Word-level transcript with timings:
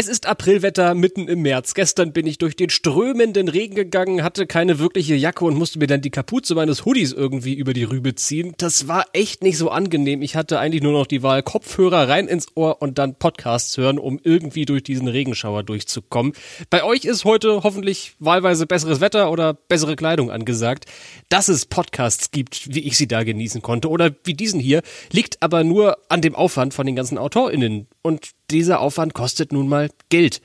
Es 0.00 0.08
ist 0.08 0.24
Aprilwetter 0.24 0.94
mitten 0.94 1.28
im 1.28 1.42
März. 1.42 1.74
Gestern 1.74 2.14
bin 2.14 2.26
ich 2.26 2.38
durch 2.38 2.56
den 2.56 2.70
strömenden 2.70 3.48
Regen 3.48 3.74
gegangen, 3.74 4.22
hatte 4.22 4.46
keine 4.46 4.78
wirkliche 4.78 5.14
Jacke 5.14 5.44
und 5.44 5.58
musste 5.58 5.78
mir 5.78 5.88
dann 5.88 6.00
die 6.00 6.08
Kapuze 6.08 6.54
meines 6.54 6.86
Hoodies 6.86 7.12
irgendwie 7.12 7.52
über 7.52 7.74
die 7.74 7.84
Rübe 7.84 8.14
ziehen. 8.14 8.54
Das 8.56 8.88
war 8.88 9.04
echt 9.12 9.42
nicht 9.42 9.58
so 9.58 9.68
angenehm. 9.68 10.22
Ich 10.22 10.36
hatte 10.36 10.58
eigentlich 10.58 10.82
nur 10.82 10.94
noch 10.94 11.06
die 11.06 11.22
Wahl 11.22 11.42
Kopfhörer 11.42 12.08
rein 12.08 12.28
ins 12.28 12.46
Ohr 12.54 12.80
und 12.80 12.96
dann 12.96 13.16
Podcasts 13.16 13.76
hören, 13.76 13.98
um 13.98 14.18
irgendwie 14.24 14.64
durch 14.64 14.82
diesen 14.82 15.06
Regenschauer 15.06 15.64
durchzukommen. 15.64 16.32
Bei 16.70 16.82
euch 16.82 17.04
ist 17.04 17.26
heute 17.26 17.62
hoffentlich 17.62 18.14
wahlweise 18.20 18.64
besseres 18.64 19.02
Wetter 19.02 19.30
oder 19.30 19.52
bessere 19.52 19.96
Kleidung 19.96 20.30
angesagt. 20.30 20.86
Dass 21.28 21.48
es 21.48 21.66
Podcasts 21.66 22.30
gibt, 22.30 22.74
wie 22.74 22.80
ich 22.80 22.96
sie 22.96 23.06
da 23.06 23.22
genießen 23.22 23.60
konnte 23.60 23.90
oder 23.90 24.12
wie 24.24 24.32
diesen 24.32 24.60
hier, 24.60 24.80
liegt 25.12 25.42
aber 25.42 25.62
nur 25.62 25.98
an 26.08 26.22
dem 26.22 26.34
Aufwand 26.34 26.72
von 26.72 26.86
den 26.86 26.96
ganzen 26.96 27.18
AutorInnen. 27.18 27.86
Und 28.00 28.30
dieser 28.50 28.80
Aufwand 28.80 29.14
kostet 29.14 29.52
nun 29.52 29.68
mal 29.68 29.90
Geld. 30.08 30.42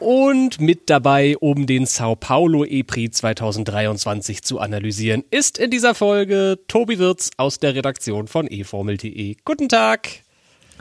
Und 0.00 0.60
mit 0.60 0.90
dabei, 0.90 1.36
um 1.38 1.66
den 1.66 1.84
Sao 1.84 2.16
Paulo 2.16 2.64
E-Prix 2.64 3.18
2023 3.18 4.42
zu 4.42 4.58
analysieren, 4.58 5.24
ist 5.30 5.58
in 5.58 5.70
dieser 5.70 5.94
Folge 5.94 6.58
Tobi 6.68 6.98
Wirz 6.98 7.30
aus 7.36 7.58
der 7.58 7.74
Redaktion 7.74 8.26
von 8.26 8.46
eFormel.de. 8.46 9.36
Guten 9.44 9.68
Tag. 9.68 10.22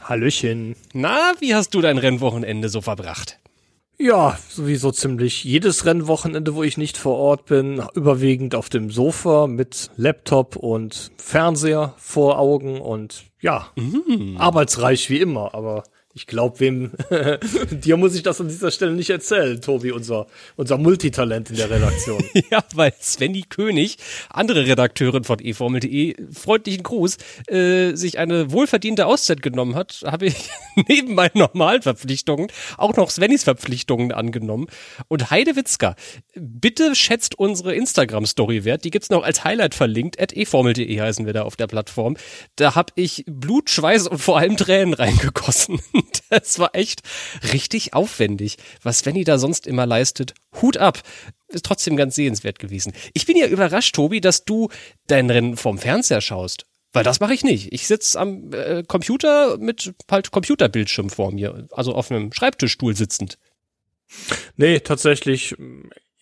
Hallöchen. 0.08 0.75
Na, 0.94 1.33
wie 1.39 1.53
hast 1.53 1.73
du 1.73 1.81
dein 1.81 1.97
Rennwochenende 1.97 2.69
so 2.69 2.80
verbracht? 2.80 3.39
Ja, 4.00 4.38
sowieso 4.47 4.91
ziemlich 4.91 5.44
jedes 5.44 5.86
Rennwochenende, 5.86 6.55
wo 6.55 6.64
ich 6.64 6.77
nicht 6.77 6.97
vor 6.97 7.17
Ort 7.17 7.47
bin, 7.47 7.83
überwiegend 7.94 8.55
auf 8.55 8.69
dem 8.69 8.89
Sofa 8.89 9.47
mit 9.47 9.89
Laptop 9.97 10.55
und 10.55 11.11
Fernseher 11.17 11.94
vor 11.97 12.39
Augen 12.39 12.80
und 12.80 13.25
ja, 13.41 13.67
mhm. 13.75 14.38
arbeitsreich 14.38 15.09
wie 15.09 15.19
immer, 15.19 15.53
aber 15.53 15.83
ich 16.17 16.25
glaube, 16.25 16.59
wem 16.59 16.91
dir 17.71 17.95
muss 17.95 18.15
ich 18.15 18.23
das 18.23 18.41
an 18.41 18.47
dieser 18.47 18.71
Stelle 18.71 18.93
nicht 18.93 19.11
erzählen, 19.11 19.61
Tobi, 19.61 19.91
unser, 19.91 20.25
unser 20.55 20.79
Multitalent 20.79 21.51
in 21.51 21.57
der 21.57 21.69
Redaktion. 21.69 22.23
ja, 22.49 22.63
weil 22.73 22.91
Svenny 22.99 23.43
König, 23.47 23.97
andere 24.31 24.65
Redakteurin 24.65 25.25
von 25.25 25.37
eFormel.de, 25.37 26.15
freundlichen 26.33 26.81
Gruß, 26.81 27.17
äh, 27.49 27.93
sich 27.93 28.17
eine 28.17 28.52
wohlverdiente 28.52 29.05
Auszeit 29.05 29.43
genommen 29.43 29.75
hat, 29.75 30.02
habe 30.08 30.25
ich 30.25 30.49
neben 30.87 31.14
meinen 31.14 31.36
normalen 31.36 31.83
Verpflichtungen 31.83 32.47
auch 32.77 32.95
noch 32.95 33.11
Svennys 33.11 33.43
Verpflichtungen 33.43 34.11
angenommen. 34.11 34.65
Und 35.09 35.30
Heide 35.30 35.55
Witzka, 35.55 35.95
bitte 36.33 36.95
schätzt 36.95 37.37
unsere 37.37 37.75
Instagram-Story 37.75 38.65
wert. 38.65 38.86
Die 38.86 38.89
gibt's 38.89 39.11
noch 39.11 39.21
als 39.21 39.43
Highlight 39.43 39.75
verlinkt. 39.75 40.19
At 40.19 40.36
eFormel.de 40.36 40.99
heißen 40.99 41.27
wir 41.27 41.33
da 41.33 41.43
auf 41.43 41.55
der 41.55 41.67
Plattform. 41.67 42.17
Da 42.55 42.73
habe 42.73 42.92
ich 42.95 43.23
Blut, 43.27 43.69
Schweiß 43.69 44.08
und 44.08 44.17
vor 44.17 44.39
allem 44.39 44.58
Tränen 44.58 44.95
reingegossen. 44.95 45.80
das 46.29 46.59
war 46.59 46.73
echt 46.73 47.01
richtig 47.53 47.93
aufwendig, 47.93 48.57
was 48.83 48.99
Svenny 48.99 49.23
da 49.23 49.37
sonst 49.37 49.67
immer 49.67 49.85
leistet. 49.85 50.33
Hut 50.61 50.77
ab. 50.77 51.01
Ist 51.47 51.65
trotzdem 51.65 51.95
ganz 51.95 52.15
sehenswert 52.15 52.59
gewesen. 52.59 52.93
Ich 53.13 53.25
bin 53.25 53.37
ja 53.37 53.47
überrascht, 53.47 53.95
Tobi, 53.95 54.19
dass 54.19 54.43
du 54.43 54.69
dein 55.07 55.29
Rennen 55.29 55.55
vom 55.55 55.77
Fernseher 55.77 56.21
schaust. 56.21 56.65
Weil 56.93 57.03
das 57.03 57.19
mache 57.19 57.33
ich 57.33 57.43
nicht. 57.43 57.73
Ich 57.73 57.87
sitze 57.87 58.19
am 58.19 58.51
äh, 58.53 58.83
Computer 58.83 59.57
mit 59.57 59.93
halt 60.09 60.31
Computerbildschirm 60.31 61.09
vor 61.09 61.31
mir, 61.31 61.67
also 61.71 61.93
auf 61.93 62.11
einem 62.11 62.33
Schreibtischstuhl 62.33 62.95
sitzend. 62.95 63.37
Nee, 64.55 64.79
tatsächlich 64.79 65.55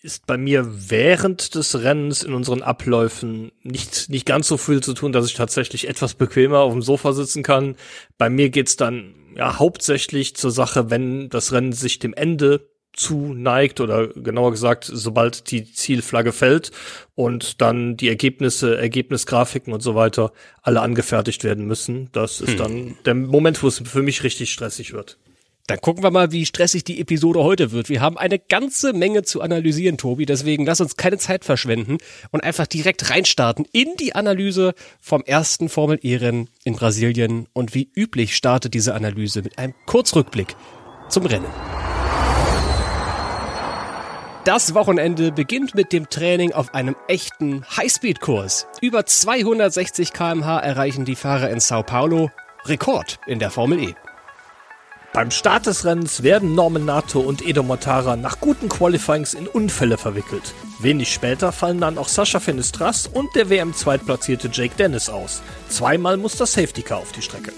ist 0.01 0.27
bei 0.27 0.37
mir 0.37 0.67
während 0.67 1.55
des 1.55 1.81
Rennens 1.81 2.21
in 2.21 2.33
unseren 2.33 2.61
Abläufen 2.61 3.51
nicht, 3.63 4.09
nicht 4.09 4.25
ganz 4.25 4.47
so 4.47 4.57
viel 4.57 4.81
zu 4.81 4.93
tun, 4.93 5.11
dass 5.11 5.25
ich 5.25 5.33
tatsächlich 5.33 5.87
etwas 5.87 6.13
bequemer 6.13 6.59
auf 6.59 6.73
dem 6.73 6.83
Sofa 6.83 7.13
sitzen 7.13 7.41
kann. 7.41 7.75
Bei 8.17 8.29
mir 8.29 8.49
geht's 8.49 8.75
dann 8.75 9.15
ja 9.35 9.59
hauptsächlich 9.59 10.35
zur 10.35 10.51
Sache, 10.51 10.89
wenn 10.89 11.29
das 11.29 11.51
Rennen 11.51 11.73
sich 11.73 11.99
dem 11.99 12.13
Ende 12.13 12.69
zuneigt 12.93 13.81
oder 13.81 14.07
genauer 14.07 14.51
gesagt, 14.51 14.89
sobald 14.91 15.51
die 15.51 15.71
Zielflagge 15.71 16.31
fällt 16.31 16.71
und 17.13 17.61
dann 17.61 17.97
die 17.97 18.07
Ergebnisse, 18.07 18.77
Ergebnisgrafiken 18.77 19.73
und 19.73 19.81
so 19.81 19.95
weiter 19.95 20.31
alle 20.61 20.81
angefertigt 20.81 21.43
werden 21.43 21.65
müssen. 21.65 22.09
Das 22.13 22.39
ist 22.39 22.51
hm. 22.51 22.57
dann 22.57 22.97
der 23.05 23.15
Moment, 23.15 23.61
wo 23.61 23.67
es 23.67 23.79
für 23.85 24.01
mich 24.01 24.23
richtig 24.23 24.51
stressig 24.51 24.93
wird. 24.93 25.17
Dann 25.67 25.81
gucken 25.81 26.03
wir 26.03 26.11
mal, 26.11 26.31
wie 26.31 26.45
stressig 26.45 26.83
die 26.83 27.01
Episode 27.01 27.43
heute 27.43 27.71
wird. 27.71 27.89
Wir 27.89 27.99
haben 27.99 28.19
eine 28.19 28.37
ganze 28.37 28.93
Menge 28.93 29.23
zu 29.23 29.41
analysieren, 29.41 29.97
Tobi. 29.97 30.27
Deswegen 30.27 30.63
lass 30.65 30.79
uns 30.79 30.95
keine 30.95 31.17
Zeit 31.17 31.43
verschwenden 31.43 31.97
und 32.31 32.43
einfach 32.43 32.67
direkt 32.67 33.09
reinstarten 33.09 33.65
in 33.71 33.95
die 33.99 34.13
Analyse 34.13 34.75
vom 35.01 35.23
ersten 35.23 35.67
Formel 35.67 35.97
E-Rennen 36.03 36.49
in 36.63 36.75
Brasilien. 36.75 37.47
Und 37.53 37.73
wie 37.73 37.89
üblich 37.95 38.35
startet 38.35 38.75
diese 38.75 38.93
Analyse 38.93 39.41
mit 39.41 39.57
einem 39.57 39.73
Kurzrückblick 39.87 40.55
zum 41.09 41.25
Rennen. 41.25 41.49
Das 44.43 44.75
Wochenende 44.75 45.31
beginnt 45.31 45.73
mit 45.73 45.91
dem 45.91 46.07
Training 46.11 46.51
auf 46.51 46.75
einem 46.75 46.95
echten 47.07 47.65
Highspeed-Kurs. 47.75 48.67
Über 48.81 49.07
260 49.07 50.13
kmh 50.13 50.59
erreichen 50.59 51.05
die 51.05 51.15
Fahrer 51.15 51.49
in 51.49 51.59
Sao 51.59 51.81
Paulo. 51.81 52.29
Rekord 52.65 53.19
in 53.25 53.39
der 53.39 53.49
Formel 53.49 53.79
E. 53.79 53.95
Beim 55.15 55.31
Start 55.31 55.65
des 55.65 55.85
Rennens 55.85 56.23
werden 56.23 56.55
Norman 56.55 56.83
Nato 56.83 57.21
und 57.21 57.41
Edo 57.41 57.63
Mortara 57.63 58.17
nach 58.17 58.41
guten 58.41 58.67
Qualifyings 58.67 59.33
in 59.33 59.47
Unfälle 59.47 59.97
verwickelt. 59.97 60.53
Wenig 60.79 61.13
später 61.13 61.53
fallen 61.53 61.79
dann 61.79 61.97
auch 61.97 62.09
Sascha 62.09 62.41
Fenestras 62.41 63.07
und 63.07 63.33
der 63.33 63.49
WM-Zweitplatzierte 63.49 64.49
Jake 64.51 64.75
Dennis 64.75 65.07
aus. 65.07 65.41
Zweimal 65.69 66.17
muss 66.17 66.35
das 66.35 66.51
Safety 66.51 66.81
Car 66.81 66.97
auf 66.97 67.13
die 67.13 67.21
Strecke. 67.21 67.53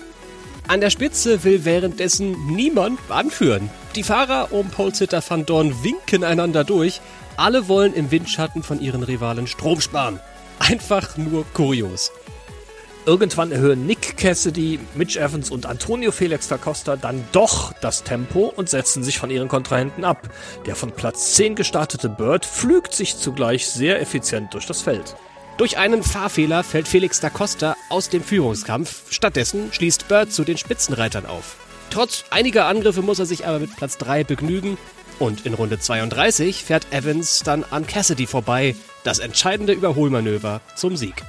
An 0.67 0.81
der 0.81 0.91
Spitze 0.91 1.43
will 1.43 1.65
währenddessen 1.65 2.35
niemand 2.53 2.99
anführen. 3.09 3.71
Die 3.95 4.03
Fahrer 4.03 4.51
um 4.51 4.69
Polesitter 4.69 5.23
van 5.27 5.47
Dorn 5.47 5.83
winken 5.83 6.23
einander 6.23 6.63
durch. 6.63 7.01
Alle 7.37 7.67
wollen 7.67 7.95
im 7.95 8.11
Windschatten 8.11 8.61
von 8.61 8.79
ihren 8.79 9.01
Rivalen 9.01 9.47
Strom 9.47 9.81
sparen. 9.81 10.19
Einfach 10.59 11.17
nur 11.17 11.43
kurios. 11.55 12.11
Irgendwann 13.07 13.53
erhöhen 13.53 13.87
Nick 13.87 14.17
Cassidy, 14.17 14.81
Mitch 14.93 15.17
Evans 15.17 15.49
und 15.49 15.65
Antonio 15.65 16.11
Felix 16.11 16.49
da 16.49 16.57
Costa 16.57 16.97
dann 16.97 17.23
doch 17.31 17.71
das 17.79 18.03
Tempo 18.03 18.51
und 18.53 18.67
setzen 18.67 19.01
sich 19.01 19.17
von 19.17 19.29
ihren 19.29 19.47
Kontrahenten 19.47 20.03
ab. 20.03 20.29
Der 20.65 20.75
von 20.75 20.91
Platz 20.91 21.35
10 21.35 21.55
gestartete 21.55 22.09
Bird 22.09 22.45
pflügt 22.45 22.93
sich 22.93 23.17
zugleich 23.17 23.65
sehr 23.65 24.01
effizient 24.01 24.53
durch 24.53 24.65
das 24.65 24.81
Feld. 24.81 25.15
Durch 25.55 25.77
einen 25.77 26.03
Fahrfehler 26.03 26.65
fällt 26.65 26.89
Felix 26.89 27.21
da 27.21 27.29
Costa 27.29 27.77
aus 27.89 28.09
dem 28.09 28.21
Führungskampf. 28.21 29.03
Stattdessen 29.09 29.71
schließt 29.71 30.09
Bird 30.09 30.33
zu 30.33 30.43
den 30.43 30.57
Spitzenreitern 30.57 31.25
auf. 31.25 31.55
Trotz 31.89 32.25
einiger 32.29 32.65
Angriffe 32.65 33.03
muss 33.03 33.19
er 33.19 33.25
sich 33.25 33.47
aber 33.47 33.59
mit 33.59 33.73
Platz 33.77 33.97
3 33.99 34.25
begnügen. 34.25 34.77
Und 35.17 35.45
in 35.45 35.53
Runde 35.53 35.79
32 35.79 36.65
fährt 36.65 36.91
Evans 36.91 37.41
dann 37.43 37.63
an 37.71 37.87
Cassidy 37.87 38.27
vorbei. 38.27 38.75
Das 39.05 39.19
entscheidende 39.19 39.71
Überholmanöver 39.71 40.59
zum 40.75 40.97
Sieg. 40.97 41.23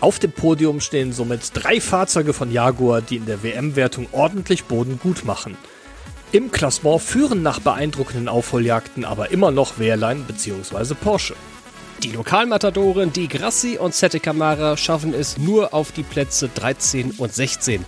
Auf 0.00 0.18
dem 0.18 0.32
Podium 0.32 0.80
stehen 0.80 1.12
somit 1.12 1.50
drei 1.54 1.80
Fahrzeuge 1.80 2.32
von 2.32 2.52
Jaguar, 2.52 3.00
die 3.00 3.16
in 3.16 3.26
der 3.26 3.42
WM-Wertung 3.42 4.08
ordentlich 4.12 4.64
Boden 4.64 5.00
gut 5.02 5.24
machen. 5.24 5.56
Im 6.32 6.50
Klassement 6.50 7.00
führen 7.00 7.42
nach 7.42 7.60
beeindruckenden 7.60 8.28
Aufholjagden 8.28 9.04
aber 9.04 9.30
immer 9.30 9.50
noch 9.50 9.78
Wehrlein 9.78 10.24
bzw. 10.24 10.94
Porsche. 10.94 11.34
Die 12.02 12.10
Lokalmatadoren 12.10 13.12
Di 13.12 13.26
Grassi 13.26 13.78
und 13.78 13.94
Sette 13.94 14.20
Camara 14.20 14.76
schaffen 14.76 15.14
es 15.14 15.38
nur 15.38 15.72
auf 15.72 15.92
die 15.92 16.02
Plätze 16.02 16.50
13 16.54 17.12
und 17.12 17.32
16. 17.32 17.86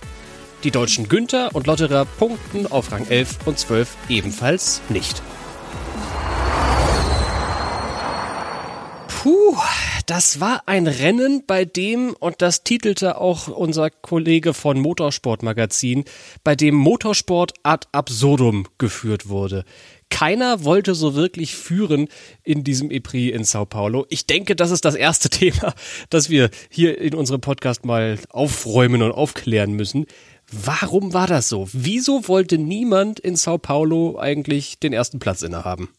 Die 0.63 0.71
deutschen 0.71 1.07
Günther 1.07 1.51
und 1.53 1.67
Lotterer 1.67 2.05
punkten 2.05 2.65
auf 2.71 2.91
Rang 2.91 3.05
11 3.07 3.37
und 3.45 3.59
12 3.59 3.87
ebenfalls 4.09 4.81
nicht. 4.89 5.21
Puh, 9.07 9.55
das 10.09 10.39
war 10.39 10.63
ein 10.65 10.87
Rennen, 10.87 11.43
bei 11.45 11.65
dem, 11.65 12.15
und 12.19 12.41
das 12.41 12.63
titelte 12.63 13.21
auch 13.21 13.47
unser 13.47 13.91
Kollege 13.91 14.55
von 14.55 14.79
Motorsport 14.79 15.43
Magazin, 15.43 16.03
bei 16.43 16.55
dem 16.55 16.73
Motorsport 16.73 17.53
ad 17.61 17.85
absurdum 17.91 18.65
geführt 18.79 19.29
wurde. 19.29 19.65
Keiner 20.09 20.63
wollte 20.63 20.95
so 20.95 21.13
wirklich 21.13 21.55
führen 21.55 22.07
in 22.43 22.63
diesem 22.63 22.89
EPRI 22.89 23.29
in 23.29 23.43
Sao 23.43 23.65
Paulo. 23.65 24.07
Ich 24.09 24.25
denke, 24.25 24.55
das 24.55 24.71
ist 24.71 24.83
das 24.83 24.95
erste 24.95 25.29
Thema, 25.29 25.75
das 26.09 26.31
wir 26.31 26.49
hier 26.71 26.99
in 26.99 27.13
unserem 27.13 27.41
Podcast 27.41 27.85
mal 27.85 28.17
aufräumen 28.29 29.03
und 29.03 29.11
aufklären 29.11 29.73
müssen. 29.73 30.07
Warum 30.51 31.13
war 31.13 31.27
das 31.27 31.49
so? 31.49 31.69
Wieso 31.71 32.27
wollte 32.27 32.57
niemand 32.57 33.19
in 33.19 33.35
Sao 33.35 33.59
Paulo 33.59 34.17
eigentlich 34.17 34.79
den 34.79 34.91
ersten 34.91 35.19
Platz 35.19 35.43
innehaben? 35.43 35.89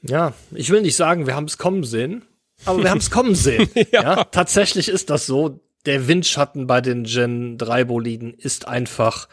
Ja, 0.00 0.32
ich 0.54 0.70
will 0.70 0.80
nicht 0.80 0.96
sagen, 0.96 1.26
wir 1.26 1.34
haben 1.34 1.44
es 1.44 1.58
kommen 1.58 1.84
sehen, 1.84 2.24
aber 2.64 2.82
wir 2.82 2.90
haben 2.90 2.98
es 2.98 3.10
kommen 3.10 3.34
sehen. 3.34 3.68
ja. 3.92 4.02
ja. 4.02 4.24
tatsächlich 4.24 4.88
ist 4.88 5.10
das 5.10 5.26
so. 5.26 5.60
Der 5.86 6.08
Windschatten 6.08 6.66
bei 6.66 6.82
den 6.82 7.04
Gen 7.04 7.56
3 7.56 7.84
Boliden 7.84 8.34
ist 8.34 8.68
einfach 8.68 9.28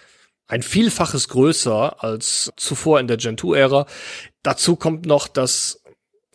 ein 0.48 0.62
Vielfaches 0.62 1.28
größer 1.28 2.02
als 2.02 2.52
zuvor 2.56 3.02
in 3.02 3.08
der 3.08 3.18
Gen 3.18 3.36
2-Ära. 3.36 3.86
Dazu 4.44 4.78
kommt 4.78 5.06
noch, 5.06 5.28
dass 5.28 5.82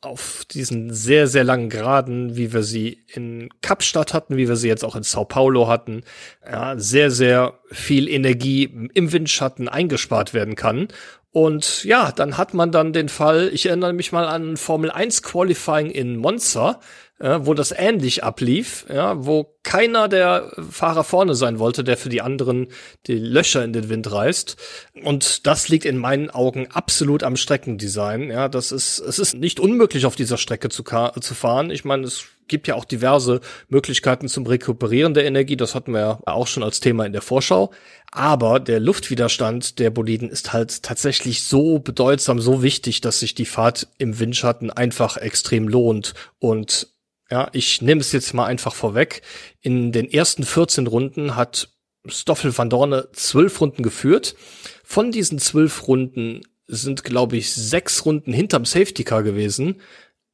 auf 0.02 0.44
diesen 0.50 0.92
sehr, 0.92 1.28
sehr 1.28 1.44
langen 1.44 1.70
Graden, 1.70 2.36
wie 2.36 2.52
wir 2.52 2.64
sie 2.64 3.04
in 3.06 3.48
Kapstadt 3.62 4.12
hatten, 4.12 4.36
wie 4.36 4.48
wir 4.48 4.56
sie 4.56 4.66
jetzt 4.66 4.84
auch 4.84 4.96
in 4.96 5.04
Sao 5.04 5.24
Paulo 5.24 5.68
hatten, 5.68 6.02
ja, 6.44 6.76
sehr, 6.76 7.10
sehr 7.12 7.60
viel 7.70 8.08
Energie 8.08 8.64
im 8.64 9.12
Windschatten 9.12 9.68
eingespart 9.68 10.34
werden 10.34 10.56
kann. 10.56 10.88
Und 11.32 11.84
ja, 11.84 12.12
dann 12.12 12.36
hat 12.36 12.52
man 12.52 12.70
dann 12.70 12.92
den 12.92 13.08
Fall, 13.08 13.50
ich 13.52 13.66
erinnere 13.66 13.94
mich 13.94 14.12
mal 14.12 14.26
an 14.26 14.58
Formel 14.58 14.90
1 14.90 15.22
Qualifying 15.22 15.90
in 15.90 16.18
Monza, 16.18 16.78
ja, 17.22 17.46
wo 17.46 17.54
das 17.54 17.72
ähnlich 17.72 18.22
ablief, 18.22 18.84
ja, 18.92 19.24
wo 19.24 19.56
keiner 19.62 20.08
der 20.08 20.52
Fahrer 20.70 21.04
vorne 21.04 21.34
sein 21.34 21.58
wollte, 21.58 21.84
der 21.84 21.96
für 21.96 22.10
die 22.10 22.20
anderen 22.20 22.68
die 23.06 23.14
Löcher 23.14 23.64
in 23.64 23.72
den 23.72 23.88
Wind 23.88 24.12
reißt. 24.12 24.56
Und 25.04 25.46
das 25.46 25.68
liegt 25.68 25.86
in 25.86 25.96
meinen 25.96 26.28
Augen 26.28 26.66
absolut 26.70 27.22
am 27.22 27.36
Streckendesign. 27.36 28.28
Ja, 28.30 28.48
das 28.48 28.70
ist, 28.70 28.98
es 28.98 29.18
ist 29.18 29.34
nicht 29.34 29.58
unmöglich, 29.58 30.04
auf 30.04 30.16
dieser 30.16 30.36
Strecke 30.36 30.68
zu, 30.68 30.82
zu 30.82 31.34
fahren. 31.34 31.70
Ich 31.70 31.86
meine, 31.86 32.06
es 32.06 32.26
gibt 32.52 32.68
ja 32.68 32.74
auch 32.74 32.84
diverse 32.84 33.40
Möglichkeiten 33.68 34.28
zum 34.28 34.46
Rekuperieren 34.46 35.14
der 35.14 35.24
Energie. 35.24 35.56
Das 35.56 35.74
hatten 35.74 35.92
wir 35.92 36.00
ja 36.00 36.18
auch 36.26 36.46
schon 36.46 36.62
als 36.62 36.80
Thema 36.80 37.06
in 37.06 37.14
der 37.14 37.22
Vorschau. 37.22 37.72
Aber 38.12 38.60
der 38.60 38.78
Luftwiderstand 38.78 39.78
der 39.78 39.88
Boliden 39.88 40.28
ist 40.28 40.52
halt 40.52 40.82
tatsächlich 40.82 41.44
so 41.44 41.78
bedeutsam, 41.78 42.38
so 42.38 42.62
wichtig, 42.62 43.00
dass 43.00 43.20
sich 43.20 43.34
die 43.34 43.46
Fahrt 43.46 43.88
im 43.96 44.20
Windschatten 44.20 44.70
einfach 44.70 45.16
extrem 45.16 45.66
lohnt. 45.66 46.12
Und 46.38 46.88
ja, 47.30 47.48
ich 47.52 47.80
nehme 47.80 48.02
es 48.02 48.12
jetzt 48.12 48.34
mal 48.34 48.44
einfach 48.44 48.74
vorweg. 48.74 49.22
In 49.62 49.90
den 49.92 50.10
ersten 50.10 50.44
14 50.44 50.86
Runden 50.86 51.34
hat 51.34 51.70
Stoffel 52.06 52.56
van 52.56 52.68
Dorne 52.68 53.08
zwölf 53.12 53.62
Runden 53.62 53.82
geführt. 53.82 54.36
Von 54.84 55.10
diesen 55.10 55.38
zwölf 55.38 55.88
Runden 55.88 56.42
sind, 56.66 57.02
glaube 57.02 57.38
ich, 57.38 57.52
sechs 57.54 58.04
Runden 58.04 58.34
hinterm 58.34 58.66
Safety 58.66 59.04
Car 59.04 59.22
gewesen. 59.22 59.80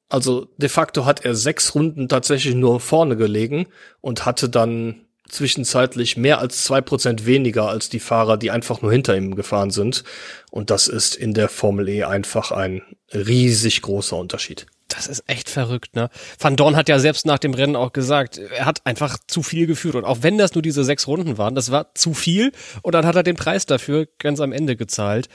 Also 0.09 0.49
de 0.57 0.69
facto 0.69 1.05
hat 1.05 1.25
er 1.25 1.35
sechs 1.35 1.75
Runden 1.75 2.09
tatsächlich 2.09 2.55
nur 2.55 2.81
vorne 2.81 3.17
gelegen 3.17 3.67
und 4.01 4.25
hatte 4.25 4.49
dann 4.49 5.03
zwischenzeitlich 5.29 6.17
mehr 6.17 6.39
als 6.39 6.65
zwei 6.65 6.81
Prozent 6.81 7.27
weniger 7.27 7.69
als 7.69 7.89
die 7.89 8.01
Fahrer, 8.01 8.37
die 8.39 8.51
einfach 8.51 8.81
nur 8.81 8.91
hinter 8.91 9.17
ihm 9.17 9.35
gefahren 9.35 9.71
sind. 9.71 10.05
Und 10.51 10.71
das 10.71 10.89
ist 10.89 11.15
in 11.15 11.35
der 11.35 11.49
Formel 11.49 11.89
E 11.89 12.05
einfach 12.05 12.51
ein 12.51 12.83
riesig 13.13 13.83
großer 13.83 14.17
Unterschied. 14.17 14.67
Das 14.89 15.07
ist 15.07 15.23
echt 15.27 15.51
verrückt, 15.51 15.95
ne? 15.95 16.09
Van 16.39 16.57
Dorn 16.57 16.75
hat 16.75 16.89
ja 16.89 16.99
selbst 16.99 17.27
nach 17.27 17.39
dem 17.39 17.53
Rennen 17.53 17.77
auch 17.77 17.93
gesagt, 17.93 18.39
er 18.39 18.65
hat 18.65 18.87
einfach 18.87 19.19
zu 19.27 19.43
viel 19.43 19.67
geführt. 19.67 19.95
Und 19.95 20.05
auch 20.05 20.23
wenn 20.23 20.39
das 20.39 20.55
nur 20.55 20.63
diese 20.63 20.83
sechs 20.83 21.07
Runden 21.07 21.37
waren, 21.37 21.55
das 21.55 21.71
war 21.71 21.95
zu 21.95 22.15
viel. 22.15 22.53
Und 22.81 22.95
dann 22.95 23.05
hat 23.05 23.15
er 23.15 23.23
den 23.23 23.37
Preis 23.37 23.67
dafür 23.67 24.09
ganz 24.19 24.41
am 24.41 24.51
Ende 24.51 24.77
gezahlt. 24.77 25.29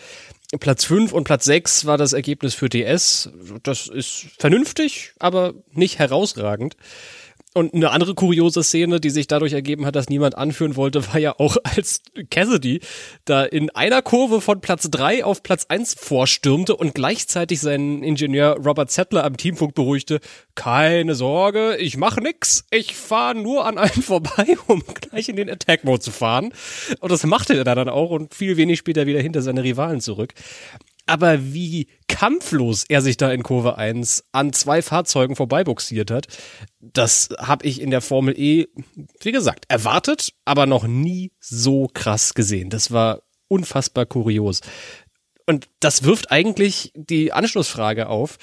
Platz 0.59 0.85
fünf 0.85 1.13
und 1.13 1.23
Platz 1.23 1.45
sechs 1.45 1.85
war 1.85 1.97
das 1.97 2.13
Ergebnis 2.13 2.53
für 2.53 2.69
DS. 2.69 3.29
Das 3.63 3.87
ist 3.87 4.25
vernünftig, 4.37 5.13
aber 5.19 5.53
nicht 5.71 5.99
herausragend. 5.99 6.75
Und 7.53 7.73
eine 7.75 7.91
andere 7.91 8.15
kuriose 8.15 8.63
Szene, 8.63 8.99
die 8.99 9.11
sich 9.11 9.27
dadurch 9.27 9.53
ergeben 9.53 9.85
hat, 9.85 9.95
dass 9.95 10.09
niemand 10.09 10.35
anführen 10.35 10.75
wollte, 10.75 11.07
war 11.13 11.19
ja 11.19 11.35
auch, 11.37 11.57
als 11.63 12.01
Cassidy 12.31 12.81
da 13.25 13.43
in 13.43 13.69
einer 13.69 14.01
Kurve 14.01 14.41
von 14.41 14.59
Platz 14.59 14.89
drei 14.89 15.23
auf 15.23 15.43
Platz 15.43 15.65
eins 15.69 15.93
vorstürmte 15.93 16.75
und 16.75 16.95
gleichzeitig 16.95 17.61
seinen 17.61 18.03
Ingenieur 18.03 18.57
Robert 18.57 18.89
Zettler 18.89 19.23
am 19.23 19.37
Teamfunk 19.37 19.75
beruhigte, 19.75 20.19
keine 20.55 21.13
Sorge, 21.15 21.77
ich 21.77 21.97
mache 21.97 22.21
nix, 22.21 22.65
ich 22.71 22.95
fahre 22.95 23.35
nur 23.35 23.65
an 23.65 23.77
einem 23.77 23.91
vorbei, 24.03 24.57
um 24.67 24.83
gleich 25.01 25.29
in 25.29 25.35
den 25.35 25.49
Attack-Mode 25.49 25.99
zu 25.99 26.11
fahren. 26.11 26.53
Und 26.99 27.11
das 27.11 27.23
machte 27.23 27.55
er 27.55 27.63
dann 27.63 27.89
auch 27.89 28.09
und 28.09 28.33
viel 28.33 28.57
wenig 28.57 28.79
später 28.79 29.05
wieder 29.05 29.21
hinter 29.21 29.41
seine 29.41 29.63
Rivalen 29.63 30.01
zurück. 30.01 30.33
Aber 31.05 31.53
wie 31.53 31.87
kampflos 32.07 32.85
er 32.87 33.01
sich 33.01 33.17
da 33.17 33.31
in 33.31 33.43
Kurve 33.43 33.77
1 33.77 34.25
an 34.31 34.53
zwei 34.53 34.81
Fahrzeugen 34.81 35.35
vorbeibuxiert 35.35 36.11
hat, 36.11 36.27
das 36.79 37.29
habe 37.37 37.65
ich 37.65 37.81
in 37.81 37.89
der 37.89 38.01
Formel 38.01 38.39
E, 38.39 38.67
wie 39.21 39.31
gesagt, 39.31 39.65
erwartet, 39.67 40.33
aber 40.45 40.65
noch 40.65 40.87
nie 40.87 41.31
so 41.39 41.89
krass 41.93 42.33
gesehen. 42.33 42.69
Das 42.69 42.91
war 42.91 43.23
unfassbar 43.49 44.05
kurios. 44.05 44.61
Und 45.45 45.67
das 45.81 46.03
wirft 46.03 46.31
eigentlich 46.31 46.93
die 46.95 47.33
Anschlussfrage 47.33 48.07
auf, 48.07 48.37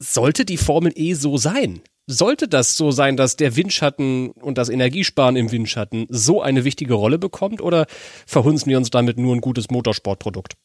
sollte 0.00 0.44
die 0.44 0.56
Formel 0.56 0.92
E 0.96 1.14
so 1.14 1.36
sein? 1.36 1.80
Sollte 2.06 2.48
das 2.48 2.76
so 2.76 2.90
sein, 2.90 3.16
dass 3.16 3.36
der 3.36 3.56
Windschatten 3.56 4.32
und 4.32 4.58
das 4.58 4.68
Energiesparen 4.68 5.36
im 5.36 5.52
Windschatten 5.52 6.06
so 6.10 6.42
eine 6.42 6.64
wichtige 6.64 6.94
Rolle 6.94 7.18
bekommt 7.18 7.62
oder 7.62 7.86
verhunzen 8.26 8.68
wir 8.68 8.76
uns 8.76 8.90
damit 8.90 9.16
nur 9.16 9.34
ein 9.34 9.40
gutes 9.40 9.70
Motorsportprodukt? 9.70 10.56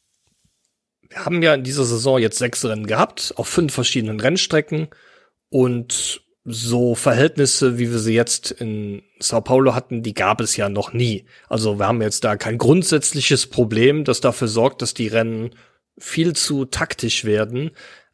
Wir 1.10 1.24
haben 1.24 1.42
ja 1.42 1.54
in 1.54 1.64
dieser 1.64 1.84
Saison 1.84 2.18
jetzt 2.18 2.38
sechs 2.38 2.64
Rennen 2.64 2.86
gehabt, 2.86 3.34
auf 3.36 3.48
fünf 3.48 3.74
verschiedenen 3.74 4.20
Rennstrecken 4.20 4.88
und 5.48 6.22
so 6.44 6.94
Verhältnisse, 6.94 7.78
wie 7.78 7.90
wir 7.90 7.98
sie 7.98 8.14
jetzt 8.14 8.50
in 8.50 9.02
Sao 9.18 9.40
Paulo 9.40 9.74
hatten, 9.74 10.02
die 10.02 10.14
gab 10.14 10.40
es 10.40 10.56
ja 10.56 10.68
noch 10.68 10.92
nie. 10.92 11.26
Also 11.48 11.78
wir 11.78 11.86
haben 11.86 12.00
jetzt 12.00 12.24
da 12.24 12.36
kein 12.36 12.56
grundsätzliches 12.56 13.48
Problem, 13.48 14.04
das 14.04 14.20
dafür 14.20 14.48
sorgt, 14.48 14.80
dass 14.80 14.94
die 14.94 15.08
Rennen 15.08 15.50
viel 15.98 16.34
zu 16.34 16.64
taktisch 16.64 17.24
werden. 17.24 17.72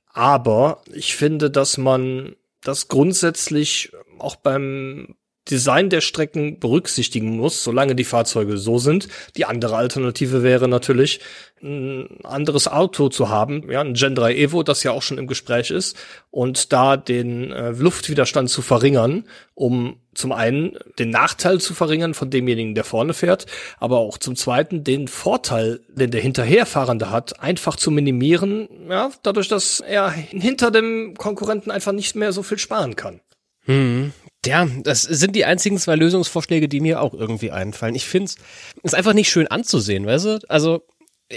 Aber 0.08 0.82
ich 0.92 1.14
finde, 1.14 1.50
dass 1.50 1.78
man 1.78 2.34
das 2.62 2.88
grundsätzlich 2.88 3.92
auch 4.18 4.36
beim 4.36 5.14
Design 5.50 5.90
der 5.90 6.00
Strecken 6.00 6.58
berücksichtigen 6.58 7.36
muss, 7.36 7.62
solange 7.62 7.94
die 7.94 8.04
Fahrzeuge 8.04 8.58
so 8.58 8.78
sind. 8.78 9.08
Die 9.36 9.44
andere 9.44 9.76
Alternative 9.76 10.42
wäre 10.42 10.68
natürlich, 10.68 11.20
ein 11.62 12.08
anderes 12.22 12.68
Auto 12.68 13.08
zu 13.08 13.30
haben, 13.30 13.70
ja, 13.70 13.80
ein 13.80 13.94
Gen 13.94 14.14
3 14.14 14.36
Evo, 14.36 14.62
das 14.62 14.82
ja 14.82 14.90
auch 14.90 15.02
schon 15.02 15.16
im 15.16 15.26
Gespräch 15.26 15.70
ist, 15.70 15.96
und 16.30 16.72
da 16.72 16.98
den 16.98 17.50
äh, 17.50 17.70
Luftwiderstand 17.70 18.50
zu 18.50 18.60
verringern, 18.60 19.24
um 19.54 19.96
zum 20.12 20.32
einen 20.32 20.76
den 20.98 21.10
Nachteil 21.10 21.60
zu 21.60 21.72
verringern 21.72 22.12
von 22.12 22.28
demjenigen, 22.28 22.74
der 22.74 22.84
vorne 22.84 23.14
fährt, 23.14 23.46
aber 23.78 23.98
auch 23.98 24.18
zum 24.18 24.36
zweiten 24.36 24.84
den 24.84 25.08
Vorteil, 25.08 25.80
den 25.88 26.10
der 26.10 26.20
Hinterherfahrende 26.20 27.10
hat, 27.10 27.40
einfach 27.40 27.76
zu 27.76 27.90
minimieren, 27.90 28.68
ja, 28.90 29.10
dadurch, 29.22 29.48
dass 29.48 29.80
er 29.80 30.10
hinter 30.10 30.70
dem 30.70 31.14
Konkurrenten 31.16 31.70
einfach 31.70 31.92
nicht 31.92 32.16
mehr 32.16 32.32
so 32.32 32.42
viel 32.42 32.58
sparen 32.58 32.96
kann. 32.96 33.20
Hm, 33.64 34.12
ja, 34.46 34.66
das 34.82 35.02
sind 35.02 35.36
die 35.36 35.44
einzigen 35.44 35.78
zwei 35.78 35.96
Lösungsvorschläge, 35.96 36.68
die 36.68 36.80
mir 36.80 37.00
auch 37.00 37.14
irgendwie 37.14 37.50
einfallen. 37.50 37.94
Ich 37.94 38.06
finde 38.06 38.32
es 38.82 38.94
einfach 38.94 39.12
nicht 39.12 39.30
schön 39.30 39.48
anzusehen, 39.48 40.06
weißt 40.06 40.24
du? 40.24 40.38
Also 40.48 40.82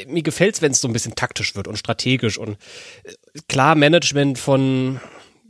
mir 0.08 0.24
gefällt's, 0.24 0.62
wenn 0.62 0.72
es 0.72 0.82
so 0.82 0.88
ein 0.88 0.94
bisschen 0.94 1.16
taktisch 1.16 1.56
wird 1.56 1.68
und 1.68 1.78
strategisch 1.78 2.38
und 2.38 2.58
äh, 3.04 3.14
klar 3.48 3.76
Management 3.76 4.38
von 4.38 5.00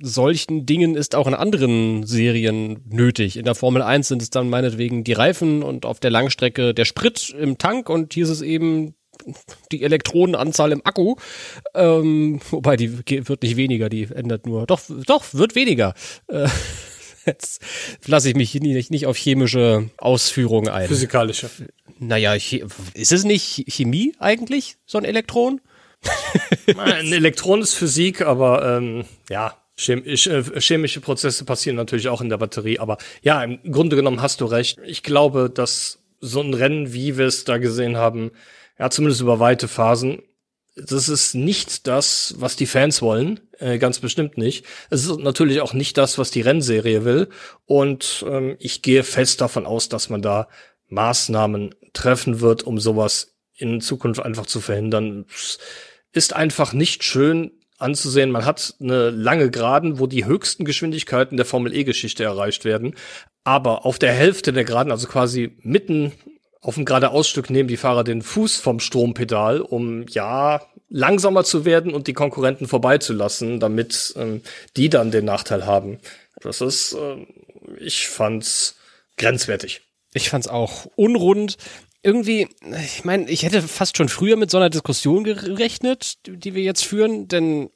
solchen 0.01 0.65
Dingen 0.65 0.95
ist 0.95 1.13
auch 1.13 1.27
in 1.27 1.33
anderen 1.33 2.05
Serien 2.05 2.85
nötig. 2.89 3.35
In 3.35 3.43
der 3.43 3.55
Formel 3.55 3.81
1 3.81 4.07
sind 4.07 4.21
es 4.21 4.29
dann 4.29 4.49
meinetwegen 4.49 5.03
die 5.03 5.13
Reifen 5.13 5.61
und 5.61 5.85
auf 5.85 5.99
der 5.99 6.11
Langstrecke 6.11 6.73
der 6.73 6.85
Sprit 6.85 7.35
im 7.37 7.57
Tank 7.57 7.89
und 7.89 8.13
hier 8.13 8.23
ist 8.23 8.29
es 8.29 8.41
eben 8.41 8.95
die 9.73 9.83
Elektronenanzahl 9.83 10.71
im 10.71 10.85
Akku. 10.85 11.15
Ähm, 11.73 12.39
wobei 12.49 12.77
die 12.77 12.97
wird 13.27 13.43
nicht 13.43 13.57
weniger, 13.57 13.89
die 13.89 14.03
ändert 14.03 14.45
nur. 14.45 14.65
Doch, 14.65 14.79
doch, 15.05 15.33
wird 15.33 15.55
weniger. 15.55 15.93
Äh, 16.27 16.47
Jetzt 17.29 17.62
lasse 18.07 18.29
ich 18.29 18.36
mich 18.36 18.53
nicht, 18.55 18.91
nicht 18.91 19.05
auf 19.05 19.17
chemische 19.17 19.89
Ausführungen 19.98 20.69
ein. 20.69 20.88
Physikalische. 20.88 21.50
Naja, 22.00 22.33
ist 22.33 23.12
es 23.12 23.24
nicht 23.24 23.65
Chemie 23.67 24.13
eigentlich, 24.19 24.77
so 24.86 24.98
ein 24.98 25.05
Elektron? 25.05 25.62
ein 26.77 27.12
Elektron 27.12 27.62
ist 27.62 27.74
Physik, 27.74 28.21
aber 28.21 28.77
ähm, 28.77 29.05
ja, 29.29 29.55
äh, 29.88 30.62
chemische 30.62 31.01
Prozesse 31.01 31.45
passieren 31.45 31.75
natürlich 31.75 32.09
auch 32.09 32.21
in 32.21 32.29
der 32.29 32.38
Batterie. 32.38 32.79
Aber 32.79 32.98
ja, 33.21 33.43
im 33.43 33.59
Grunde 33.71 33.95
genommen 33.95 34.21
hast 34.21 34.41
du 34.41 34.45
recht. 34.45 34.79
Ich 34.86 35.03
glaube, 35.03 35.50
dass 35.53 36.00
so 36.21 36.41
ein 36.41 36.53
Rennen, 36.53 36.93
wie 36.93 37.17
wir 37.17 37.27
es 37.27 37.43
da 37.43 37.57
gesehen 37.57 37.98
haben, 37.98 38.31
ja, 38.77 38.89
zumindest 38.89 39.21
über 39.21 39.39
weite 39.39 39.67
Phasen, 39.67 40.21
das 40.75 41.09
ist 41.09 41.36
nicht 41.36 41.88
das, 41.88 42.36
was 42.38 42.55
die 42.55 42.65
Fans 42.65 43.01
wollen, 43.01 43.41
äh, 43.59 43.77
ganz 43.77 43.99
bestimmt 43.99 44.37
nicht. 44.37 44.65
Es 44.89 45.05
ist 45.05 45.19
natürlich 45.19 45.61
auch 45.61 45.73
nicht 45.73 45.97
das, 45.97 46.17
was 46.17 46.31
die 46.31 46.41
Rennserie 46.41 47.05
will. 47.05 47.29
Und 47.65 48.25
ähm, 48.27 48.55
ich 48.59 48.81
gehe 48.81 49.03
fest 49.03 49.41
davon 49.41 49.65
aus, 49.65 49.89
dass 49.89 50.09
man 50.09 50.21
da 50.21 50.47
Maßnahmen 50.87 51.75
treffen 51.93 52.41
wird, 52.41 52.63
um 52.63 52.79
sowas 52.79 53.35
in 53.53 53.81
Zukunft 53.81 54.21
einfach 54.21 54.45
zu 54.45 54.61
verhindern. 54.61 55.25
Ist 56.11 56.35
einfach 56.35 56.73
nicht 56.73 57.03
schön 57.03 57.51
anzusehen. 57.77 58.31
Man 58.31 58.45
hat 58.45 58.75
eine 58.79 59.09
lange 59.09 59.51
Geraden, 59.51 59.99
wo 59.99 60.07
die 60.07 60.25
höchsten 60.25 60.65
Geschwindigkeiten 60.65 61.37
der 61.37 61.45
Formel 61.45 61.73
E-Geschichte 61.73 62.23
erreicht 62.23 62.65
werden. 62.65 62.95
Aber 63.43 63.85
auf 63.85 63.99
der 63.99 64.13
Hälfte 64.13 64.53
der 64.53 64.65
Geraden, 64.65 64.91
also 64.91 65.07
quasi 65.07 65.57
mitten 65.61 66.13
auf 66.61 66.75
dem 66.75 66.85
geradeausstück 66.85 67.49
nehmen 67.49 67.69
die 67.69 67.77
Fahrer 67.77 68.03
den 68.03 68.21
Fuß 68.21 68.57
vom 68.57 68.79
Strompedal, 68.81 69.61
um 69.61 70.05
ja 70.07 70.61
langsamer 70.89 71.43
zu 71.43 71.65
werden 71.65 71.93
und 71.93 72.08
die 72.08 72.13
Konkurrenten 72.13 72.67
vorbeizulassen, 72.67 73.60
damit 73.60 74.13
ähm, 74.17 74.41
die 74.75 74.89
dann 74.89 75.12
den 75.12 75.25
Nachteil 75.25 75.65
haben. 75.65 76.00
Das 76.41 76.62
ist, 76.62 76.93
äh, 76.93 77.25
ich 77.79 78.08
fand's 78.08 78.75
grenzwertig. 79.17 79.81
Ich 80.13 80.29
fand's 80.29 80.48
auch 80.48 80.88
unrund. 80.96 81.58
Irgendwie, 82.01 82.48
ich 82.84 83.03
meine, 83.03 83.29
ich 83.29 83.43
hätte 83.43 83.62
fast 83.62 83.98
schon 83.98 84.10
früher 84.10 84.38
mit 84.38 84.50
so 84.50 84.58
einer 84.58 84.69
Diskussion 84.69 85.24
gerechnet, 85.24 86.15
die 86.25 86.55
wir 86.55 86.63
jetzt 86.63 86.86
führen, 86.86 87.27
denn 87.27 87.69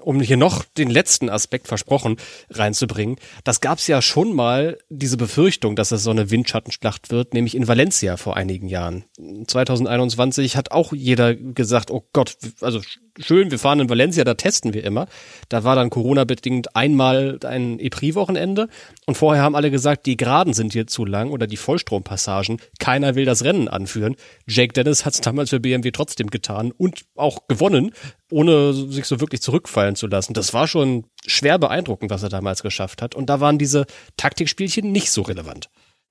um 0.00 0.20
hier 0.20 0.36
noch 0.36 0.64
den 0.64 0.90
letzten 0.90 1.28
Aspekt 1.28 1.68
versprochen 1.68 2.16
reinzubringen, 2.50 3.16
das 3.44 3.60
gab 3.60 3.78
es 3.78 3.86
ja 3.86 4.02
schon 4.02 4.34
mal 4.34 4.78
diese 4.88 5.16
Befürchtung, 5.16 5.76
dass 5.76 5.92
es 5.92 6.02
so 6.02 6.10
eine 6.10 6.30
Windschattenschlacht 6.30 7.10
wird, 7.10 7.34
nämlich 7.34 7.54
in 7.54 7.68
Valencia 7.68 8.16
vor 8.16 8.36
einigen 8.36 8.68
Jahren. 8.68 9.04
2021 9.46 10.56
hat 10.56 10.70
auch 10.70 10.92
jeder 10.92 11.34
gesagt, 11.34 11.90
oh 11.90 12.06
Gott, 12.12 12.36
also 12.60 12.80
schön, 13.18 13.50
wir 13.50 13.58
fahren 13.58 13.80
in 13.80 13.88
Valencia, 13.88 14.24
da 14.24 14.34
testen 14.34 14.74
wir 14.74 14.84
immer. 14.84 15.06
Da 15.48 15.64
war 15.64 15.76
dann 15.76 15.90
Corona-bedingt 15.90 16.74
einmal 16.76 17.38
ein 17.44 17.78
EPRI-Wochenende 17.78 18.68
und 19.06 19.16
vorher 19.16 19.42
haben 19.42 19.54
alle 19.54 19.70
gesagt, 19.70 20.06
die 20.06 20.16
Geraden 20.16 20.54
sind 20.54 20.72
hier 20.72 20.86
zu 20.86 21.04
lang 21.04 21.30
oder 21.30 21.46
die 21.46 21.56
Vollstrompassagen. 21.56 22.58
Keiner 22.78 23.14
will 23.14 23.24
das 23.24 23.44
Rennen 23.44 23.68
anführen. 23.68 24.16
Jake 24.46 24.72
Dennis 24.72 25.04
hat 25.04 25.14
es 25.14 25.20
damals 25.20 25.50
für 25.50 25.60
BMW 25.60 25.90
trotzdem 25.90 26.28
getan 26.28 26.72
und 26.72 27.04
auch 27.14 27.46
gewonnen, 27.48 27.92
ohne 28.34 28.74
sich 28.74 29.04
so 29.04 29.20
wirklich 29.20 29.40
zurückfallen 29.42 29.94
zu 29.94 30.08
lassen. 30.08 30.34
Das 30.34 30.52
war 30.52 30.66
schon 30.66 31.04
schwer 31.24 31.56
beeindruckend, 31.56 32.10
was 32.10 32.24
er 32.24 32.30
damals 32.30 32.64
geschafft 32.64 33.00
hat. 33.00 33.14
Und 33.14 33.30
da 33.30 33.38
waren 33.38 33.58
diese 33.58 33.86
Taktikspielchen 34.16 34.90
nicht 34.90 35.12
so 35.12 35.22
relevant. 35.22 35.70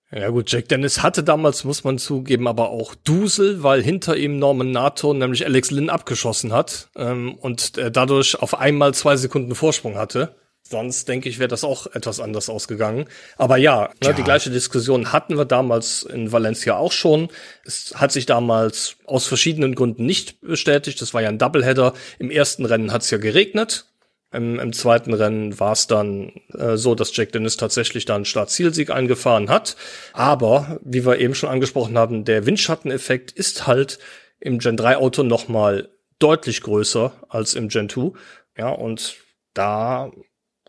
Ja 0.10 0.30
gut, 0.30 0.50
Jack 0.50 0.70
Dennis 0.70 1.04
hatte 1.04 1.24
damals, 1.24 1.66
muss 1.66 1.84
man 1.84 1.98
zugeben, 1.98 2.48
aber 2.48 2.70
auch 2.70 2.96
Dusel, 2.96 3.62
weil 3.64 3.82
hinter 3.84 4.16
ihm 4.16 4.40
Norman 4.40 4.72
Nato, 4.72 5.14
nämlich 5.14 5.46
Alex 5.46 5.72
Lynn, 5.72 5.90
abgeschossen 5.90 6.54
hat 6.54 6.90
ähm, 6.96 7.36
und 7.36 7.74
dadurch 7.92 8.40
auf 8.40 8.58
einmal 8.58 8.94
zwei 8.94 9.18
Sekunden 9.18 9.54
Vorsprung 9.54 9.98
hatte. 9.98 10.36
Sonst 10.74 11.08
denke 11.08 11.30
ich, 11.30 11.38
wäre 11.38 11.50
das 11.50 11.64
auch 11.64 11.86
etwas 11.94 12.20
anders 12.20 12.50
ausgegangen. 12.50 13.06
Aber 13.38 13.58
ja, 13.58 13.92
ja. 14.02 14.10
Ne, 14.10 14.16
die 14.16 14.24
gleiche 14.24 14.50
Diskussion 14.50 15.14
hatten 15.14 15.38
wir 15.38 15.46
damals 15.46 16.02
in 16.02 16.32
Valencia 16.32 16.78
auch 16.78 16.92
schon. 16.92 17.30
Es 17.64 17.94
hat 17.96 18.12
sich 18.12 18.26
damals 18.26 18.96
aus 19.06 19.28
verschiedenen 19.28 19.76
Gründen 19.76 20.08
nicht 20.08 20.42
bestätigt. 20.42 21.00
Das 21.00 21.14
war 21.14 21.22
ja 21.22 21.30
ein 21.30 21.38
Doubleheader. 21.38 21.94
Im 22.18 22.32
ersten 22.32 22.66
Rennen 22.66 22.92
hat 22.92 23.04
es 23.04 23.12
ja 23.12 23.20
geregnet. 23.20 23.86
Im, 24.32 24.60
im 24.60 24.74
zweiten 24.74 25.14
Rennen 25.14 25.60
war 25.60 25.74
es 25.74 25.86
dann 25.86 26.32
äh, 26.58 26.76
so, 26.76 26.96
dass 26.96 27.16
Jack 27.16 27.34
Dennis 27.34 27.56
tatsächlich 27.56 28.06
dann 28.06 28.26
Start-Zielsieg 28.26 28.90
eingefahren 28.90 29.52
hat. 29.52 29.76
Aber, 30.14 30.80
wie 30.84 31.06
wir 31.06 31.20
eben 31.20 31.36
schon 31.36 31.50
angesprochen 31.50 32.00
haben, 32.00 32.26
der 32.26 32.48
Windschatteneffekt 32.48 33.32
ist 33.32 33.68
halt 33.68 34.00
im 34.40 34.58
Gen 34.58 34.76
3 34.76 34.98
Auto 34.98 35.22
nochmal 35.22 35.90
deutlich 36.18 36.62
größer 36.62 37.14
als 37.30 37.54
im 37.54 37.68
Gen 37.68 37.90
2. 37.90 38.14
Ja, 38.58 38.70
und 38.70 39.18
da 39.54 40.12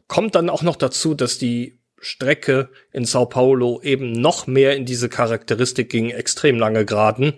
kommt 0.09 0.35
dann 0.35 0.51
auch 0.51 0.63
noch 0.63 0.77
dazu, 0.77 1.15
dass 1.15 1.39
die 1.39 1.81
Strecke 1.99 2.69
in 2.93 3.05
Sao 3.05 3.27
Paulo 3.27 3.81
eben 3.83 4.13
noch 4.13 4.47
mehr 4.47 4.77
in 4.77 4.85
diese 4.85 5.09
Charakteristik 5.09 5.89
ging, 5.91 6.11
extrem 6.11 6.59
lange 6.59 6.85
Geraden. 6.85 7.35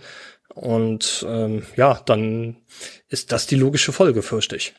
Und 0.55 1.25
ähm, 1.29 1.65
ja, 1.77 2.01
dann 2.07 2.57
ist 3.09 3.33
das 3.33 3.47
die 3.47 3.57
logische 3.57 3.93
Folge, 3.93 4.23
fürchte 4.23 4.57
ich. 4.57 4.75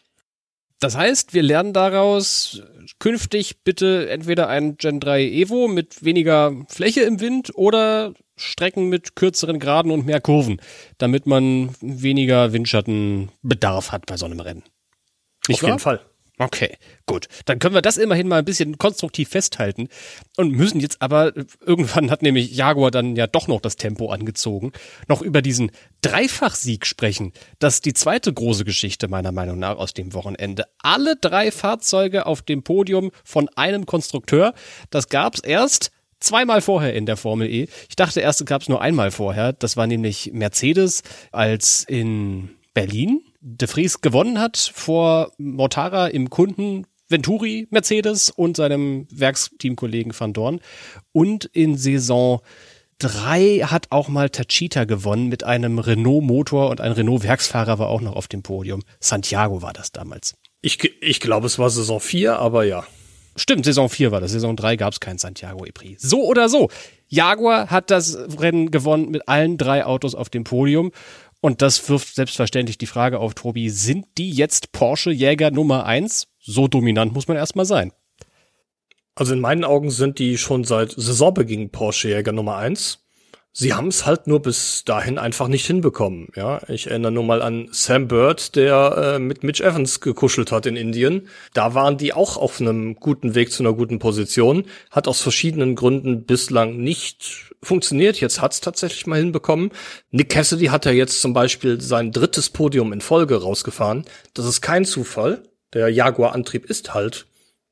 Das 0.79 0.95
heißt, 0.95 1.33
wir 1.33 1.41
lernen 1.41 1.73
daraus 1.73 2.61
künftig 2.99 3.63
bitte 3.63 4.09
entweder 4.09 4.47
ein 4.47 4.77
Gen 4.77 4.99
3 4.99 5.23
Evo 5.23 5.67
mit 5.67 6.03
weniger 6.03 6.53
Fläche 6.67 7.01
im 7.01 7.19
Wind 7.19 7.51
oder 7.55 8.13
Strecken 8.35 8.87
mit 8.87 9.15
kürzeren 9.15 9.59
Graden 9.59 9.91
und 9.91 10.05
mehr 10.05 10.21
Kurven, 10.21 10.61
damit 10.99 11.25
man 11.25 11.75
weniger 11.81 12.53
Windschattenbedarf 12.53 13.91
hat 13.91 14.05
bei 14.05 14.17
so 14.17 14.27
einem 14.27 14.39
Rennen. 14.39 14.63
Nicht 15.47 15.57
Auf 15.57 15.63
wahr? 15.63 15.69
jeden 15.69 15.79
Fall. 15.79 16.01
Okay, 16.39 16.77
gut. 17.07 17.27
Dann 17.45 17.57
können 17.57 17.73
wir 17.73 17.81
das 17.81 17.97
immerhin 17.97 18.27
mal 18.27 18.37
ein 18.37 18.45
bisschen 18.45 18.77
konstruktiv 18.77 19.29
festhalten 19.29 19.89
und 20.35 20.51
müssen 20.51 20.79
jetzt 20.79 21.01
aber, 21.01 21.33
irgendwann 21.65 22.11
hat 22.11 22.21
nämlich 22.21 22.55
Jaguar 22.55 22.91
dann 22.91 23.15
ja 23.15 23.25
doch 23.25 23.47
noch 23.47 23.59
das 23.59 23.75
Tempo 23.75 24.11
angezogen, 24.11 24.71
noch 25.07 25.23
über 25.23 25.41
diesen 25.41 25.71
Dreifachsieg 26.01 26.85
sprechen. 26.85 27.33
Das 27.57 27.75
ist 27.75 27.85
die 27.85 27.93
zweite 27.93 28.31
große 28.31 28.65
Geschichte 28.65 29.07
meiner 29.07 29.31
Meinung 29.31 29.57
nach 29.57 29.77
aus 29.77 29.95
dem 29.95 30.13
Wochenende. 30.13 30.65
Alle 30.77 31.15
drei 31.15 31.49
Fahrzeuge 31.49 32.27
auf 32.27 32.43
dem 32.43 32.61
Podium 32.61 33.11
von 33.23 33.49
einem 33.55 33.87
Konstrukteur. 33.87 34.53
Das 34.91 35.09
gab's 35.09 35.39
erst 35.39 35.89
zweimal 36.19 36.61
vorher 36.61 36.93
in 36.93 37.07
der 37.07 37.17
Formel 37.17 37.49
E. 37.49 37.67
Ich 37.89 37.95
dachte 37.95 38.21
erst, 38.21 38.45
gab 38.45 38.61
es 38.61 38.69
nur 38.69 38.81
einmal 38.81 39.09
vorher. 39.09 39.53
Das 39.53 39.75
war 39.75 39.87
nämlich 39.87 40.31
Mercedes, 40.33 41.01
als 41.31 41.83
in 41.87 42.51
Berlin 42.75 43.21
De 43.49 43.65
Vries 43.65 44.01
gewonnen 44.01 44.41
hat 44.41 44.57
vor 44.57 45.31
Mortara 45.37 46.07
im 46.07 46.29
Kunden 46.29 46.85
Venturi 47.07 47.65
Mercedes 47.71 48.29
und 48.29 48.57
seinem 48.57 49.07
Werksteamkollegen 49.09 50.13
Van 50.19 50.33
Dorn. 50.33 50.59
Und 51.13 51.45
in 51.45 51.77
Saison 51.77 52.41
3 52.99 53.59
hat 53.59 53.87
auch 53.91 54.09
mal 54.09 54.29
Tachita 54.29 54.83
gewonnen 54.83 55.29
mit 55.29 55.45
einem 55.45 55.79
Renault-Motor 55.79 56.69
und 56.69 56.81
ein 56.81 56.91
Renault-Werksfahrer 56.91 57.79
war 57.79 57.87
auch 57.87 58.01
noch 58.01 58.17
auf 58.17 58.27
dem 58.27 58.43
Podium. 58.43 58.81
Santiago 58.99 59.61
war 59.61 59.71
das 59.71 59.93
damals. 59.93 60.35
Ich, 60.61 60.83
ich 61.01 61.21
glaube, 61.21 61.47
es 61.47 61.57
war 61.57 61.69
Saison 61.69 62.01
4, 62.01 62.39
aber 62.39 62.65
ja. 62.65 62.85
Stimmt, 63.37 63.63
Saison 63.63 63.87
4 63.87 64.11
war 64.11 64.19
das. 64.19 64.31
Saison 64.31 64.57
3 64.57 64.75
gab 64.75 64.91
es 64.91 64.99
kein 64.99 65.19
Santiago 65.19 65.63
Epri. 65.63 65.95
So 65.99 66.25
oder 66.25 66.49
so. 66.49 66.69
Jaguar 67.07 67.69
hat 67.69 67.91
das 67.91 68.17
Rennen 68.39 68.71
gewonnen 68.71 69.09
mit 69.09 69.29
allen 69.29 69.57
drei 69.57 69.85
Autos 69.85 70.15
auf 70.15 70.29
dem 70.29 70.43
Podium. 70.43 70.91
Und 71.47 71.61
das 71.61 71.87
wirft 71.87 72.13
selbstverständlich 72.13 72.77
die 72.77 72.87
Frage 72.87 73.19
auf, 73.19 73.33
Tobi, 73.33 73.69
sind 73.69 74.05
die 74.17 74.31
jetzt 74.31 74.73
Porsche-Jäger 74.73 75.49
Nummer 75.49 75.85
eins? 75.85 76.27
So 76.39 76.67
dominant 76.67 77.13
muss 77.13 77.29
man 77.29 77.37
erstmal 77.37 77.63
sein. 77.63 77.93
Also 79.15 79.31
in 79.31 79.39
meinen 79.39 79.63
Augen 79.63 79.89
sind 79.89 80.19
die 80.19 80.37
schon 80.37 80.65
seit 80.65 80.91
Saisonbeginn 80.91 81.69
Porsche-Jäger 81.69 82.33
Nummer 82.33 82.57
eins. 82.57 83.06
Sie 83.53 83.73
haben 83.73 83.87
es 83.87 84.05
halt 84.05 84.27
nur 84.27 84.41
bis 84.41 84.83
dahin 84.85 85.17
einfach 85.17 85.47
nicht 85.47 85.65
hinbekommen. 85.65 86.27
Ja, 86.35 86.61
ich 86.69 86.87
erinnere 86.87 87.11
nur 87.11 87.23
mal 87.23 87.41
an 87.41 87.69
Sam 87.71 88.07
Bird, 88.07 88.55
der 88.55 89.15
äh, 89.15 89.19
mit 89.19 89.43
Mitch 89.43 89.63
Evans 89.63 89.99
gekuschelt 89.99 90.51
hat 90.51 90.67
in 90.67 90.75
Indien. 90.75 91.27
Da 91.55 91.73
waren 91.73 91.97
die 91.97 92.13
auch 92.13 92.37
auf 92.37 92.61
einem 92.61 92.95
guten 92.95 93.33
Weg 93.33 93.51
zu 93.51 93.63
einer 93.63 93.73
guten 93.73 93.97
Position. 93.97 94.65
Hat 94.91 95.07
aus 95.07 95.21
verschiedenen 95.21 95.75
Gründen 95.75 96.25
bislang 96.25 96.77
nicht 96.77 97.55
funktioniert. 97.63 98.19
Jetzt 98.19 98.41
hat's 98.41 98.61
tatsächlich 98.61 99.07
mal 99.07 99.17
hinbekommen. 99.19 99.71
Nick 100.11 100.29
Cassidy 100.29 100.67
hat 100.67 100.85
ja 100.85 100.91
jetzt 100.91 101.21
zum 101.21 101.33
Beispiel 101.33 101.81
sein 101.81 102.11
drittes 102.11 102.51
Podium 102.51 102.93
in 102.93 103.01
Folge 103.01 103.41
rausgefahren. 103.41 104.05
Das 104.35 104.45
ist 104.45 104.61
kein 104.61 104.85
Zufall. 104.85 105.41
Der 105.73 105.89
Jaguar-Antrieb 105.89 106.65
ist 106.65 106.93
halt 106.93 107.25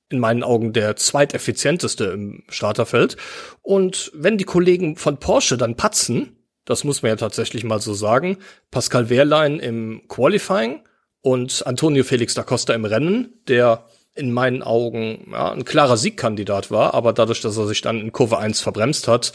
in 0.10 0.20
meinen 0.20 0.44
Augen 0.44 0.74
der 0.74 0.96
zweiteffizienteste 0.96 2.06
im 2.06 2.44
Starterfeld. 2.50 3.18
Und 3.62 4.12
wenn 4.14 4.38
die 4.38 4.44
Kollegen 4.44 4.98
von 4.98 5.18
Porsche 5.18 5.58
dann 5.58 5.76
patzen, 5.76 6.38
das 6.66 6.84
muss 6.84 7.02
man 7.02 7.10
ja 7.10 7.16
tatsächlich 7.16 7.64
mal 7.64 7.80
so 7.80 7.94
sagen, 7.94 8.38
Pascal 8.72 9.10
Wehrlein 9.10 9.60
im 9.60 10.08
Qualifying 10.08 10.82
und 11.22 11.66
Antonio 11.66 12.04
Felix 12.04 12.34
da 12.34 12.44
Costa 12.44 12.74
im 12.74 12.86
Rennen, 12.86 13.34
der 13.48 13.86
in 14.16 14.32
meinen 14.32 14.64
Augen 14.64 15.28
ja, 15.32 15.52
ein 15.52 15.66
klarer 15.66 15.98
Siegkandidat 15.98 16.72
war, 16.72 16.94
aber 16.94 17.14
dadurch, 17.14 17.42
dass 17.42 17.58
er 17.58 17.68
sich 17.68 17.82
dann 17.82 18.00
in 18.00 18.12
Kurve 18.12 18.38
1 18.38 18.62
verbremst 18.62 19.08
hat, 19.08 19.34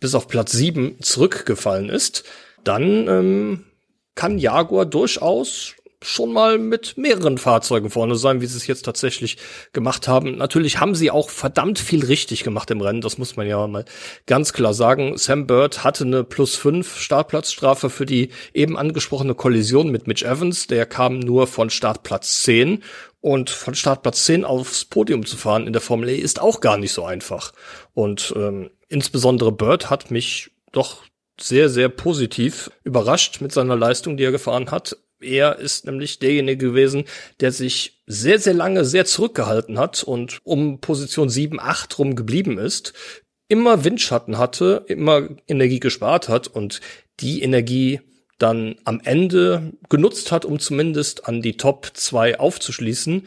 bis 0.00 0.14
auf 0.14 0.28
Platz 0.28 0.52
7 0.52 1.00
zurückgefallen 1.00 1.88
ist, 1.88 2.24
dann 2.64 3.08
ähm, 3.08 3.64
kann 4.14 4.38
Jaguar 4.38 4.86
durchaus 4.86 5.74
schon 6.04 6.32
mal 6.32 6.58
mit 6.58 6.96
mehreren 6.96 7.38
Fahrzeugen 7.38 7.90
vorne 7.90 8.16
sein, 8.16 8.40
wie 8.40 8.46
sie 8.46 8.56
es 8.56 8.66
jetzt 8.66 8.84
tatsächlich 8.84 9.38
gemacht 9.72 10.06
haben. 10.06 10.36
Natürlich 10.36 10.78
haben 10.78 10.94
sie 10.94 11.10
auch 11.10 11.30
verdammt 11.30 11.78
viel 11.78 12.04
richtig 12.04 12.44
gemacht 12.44 12.70
im 12.70 12.80
Rennen, 12.80 13.00
das 13.00 13.18
muss 13.18 13.36
man 13.36 13.46
ja 13.46 13.66
mal 13.66 13.84
ganz 14.26 14.52
klar 14.52 14.74
sagen. 14.74 15.16
Sam 15.16 15.46
Bird 15.46 15.82
hatte 15.82 16.04
eine 16.04 16.24
plus 16.24 16.56
5 16.56 16.98
Startplatzstrafe 16.98 17.90
für 17.90 18.06
die 18.06 18.28
eben 18.52 18.76
angesprochene 18.76 19.34
Kollision 19.34 19.90
mit 19.90 20.06
Mitch 20.06 20.26
Evans. 20.26 20.66
Der 20.66 20.86
kam 20.86 21.18
nur 21.18 21.46
von 21.46 21.70
Startplatz 21.70 22.42
10 22.42 22.82
und 23.20 23.48
von 23.48 23.74
Startplatz 23.74 24.24
10 24.26 24.44
aufs 24.44 24.84
Podium 24.84 25.24
zu 25.24 25.36
fahren 25.36 25.66
in 25.66 25.72
der 25.72 25.82
Formel 25.82 26.10
E 26.10 26.16
ist 26.16 26.40
auch 26.40 26.60
gar 26.60 26.76
nicht 26.76 26.92
so 26.92 27.04
einfach. 27.04 27.52
Und 27.94 28.34
ähm, 28.36 28.70
insbesondere 28.88 29.50
Bird 29.50 29.88
hat 29.88 30.10
mich 30.10 30.50
doch 30.72 31.04
sehr, 31.40 31.68
sehr 31.68 31.88
positiv 31.88 32.70
überrascht 32.84 33.40
mit 33.40 33.52
seiner 33.52 33.76
Leistung, 33.76 34.16
die 34.16 34.24
er 34.24 34.30
gefahren 34.30 34.70
hat 34.70 34.96
Er 35.24 35.58
ist 35.58 35.86
nämlich 35.86 36.18
derjenige 36.18 36.66
gewesen, 36.68 37.04
der 37.40 37.52
sich 37.52 38.02
sehr, 38.06 38.38
sehr 38.38 38.54
lange 38.54 38.84
sehr 38.84 39.04
zurückgehalten 39.04 39.78
hat 39.78 40.02
und 40.02 40.38
um 40.44 40.80
Position 40.80 41.28
7, 41.28 41.58
8 41.58 41.98
rum 41.98 42.14
geblieben 42.14 42.58
ist, 42.58 42.92
immer 43.48 43.84
Windschatten 43.84 44.38
hatte, 44.38 44.84
immer 44.88 45.28
Energie 45.46 45.80
gespart 45.80 46.28
hat 46.28 46.48
und 46.48 46.80
die 47.20 47.42
Energie 47.42 48.00
dann 48.38 48.76
am 48.84 49.00
Ende 49.04 49.72
genutzt 49.88 50.32
hat, 50.32 50.44
um 50.44 50.58
zumindest 50.58 51.26
an 51.26 51.40
die 51.40 51.56
Top 51.56 51.90
2 51.94 52.40
aufzuschließen. 52.40 53.26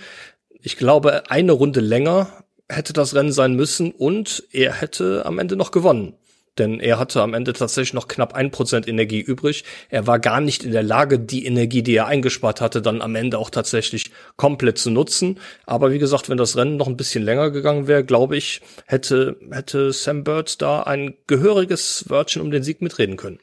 Ich 0.62 0.78
glaube, 0.78 1.30
eine 1.32 1.54
Runde 1.54 1.80
länger 1.80 2.44
hätte 2.70 2.94
das 2.94 3.16
Rennen 3.16 3.32
sein 3.32 3.56
müssen 3.56 3.92
und 3.92 4.44
er 4.52 4.74
hätte 4.74 5.26
am 5.26 5.40
Ende 5.40 5.56
noch 5.56 5.72
gewonnen. 5.72 6.14
Denn 6.58 6.80
er 6.80 7.00
hatte 7.00 7.22
am 7.22 7.34
Ende 7.34 7.54
tatsächlich 7.54 7.94
noch 7.94 8.08
knapp 8.08 8.34
ein 8.34 8.52
Prozent 8.52 8.88
Energie 8.88 9.20
übrig. 9.20 9.64
Er 9.90 10.08
war 10.08 10.20
gar 10.20 10.42
nicht 10.42 10.64
in 10.64 10.72
der 10.72 10.84
Lage, 10.84 11.20
die 11.20 11.46
Energie, 11.46 11.84
die 11.84 11.96
er 11.96 12.08
eingespart 12.08 12.62
hatte, 12.62 12.82
dann 12.82 13.02
am 13.02 13.16
Ende 13.16 13.38
auch 13.38 13.50
tatsächlich 13.50 14.12
komplett 14.36 14.78
zu 14.78 14.90
nutzen. 14.90 15.40
Aber 15.66 15.92
wie 15.92 16.00
gesagt, 16.00 16.30
wenn 16.30 16.38
das 16.38 16.58
Rennen 16.58 16.78
noch 16.78 16.88
ein 16.88 16.98
bisschen 16.98 17.24
länger 17.24 17.52
gegangen 17.52 17.88
wäre, 17.88 18.04
glaube 18.04 18.38
ich, 18.38 18.62
hätte, 18.86 19.38
hätte 19.52 19.92
Sam 19.94 20.24
Bird 20.24 20.62
da 20.62 20.84
ein 20.84 21.16
gehöriges 21.28 22.06
Wörtchen 22.08 22.42
um 22.42 22.52
den 22.52 22.64
Sieg 22.64 22.82
mitreden 22.82 23.18
können. 23.18 23.40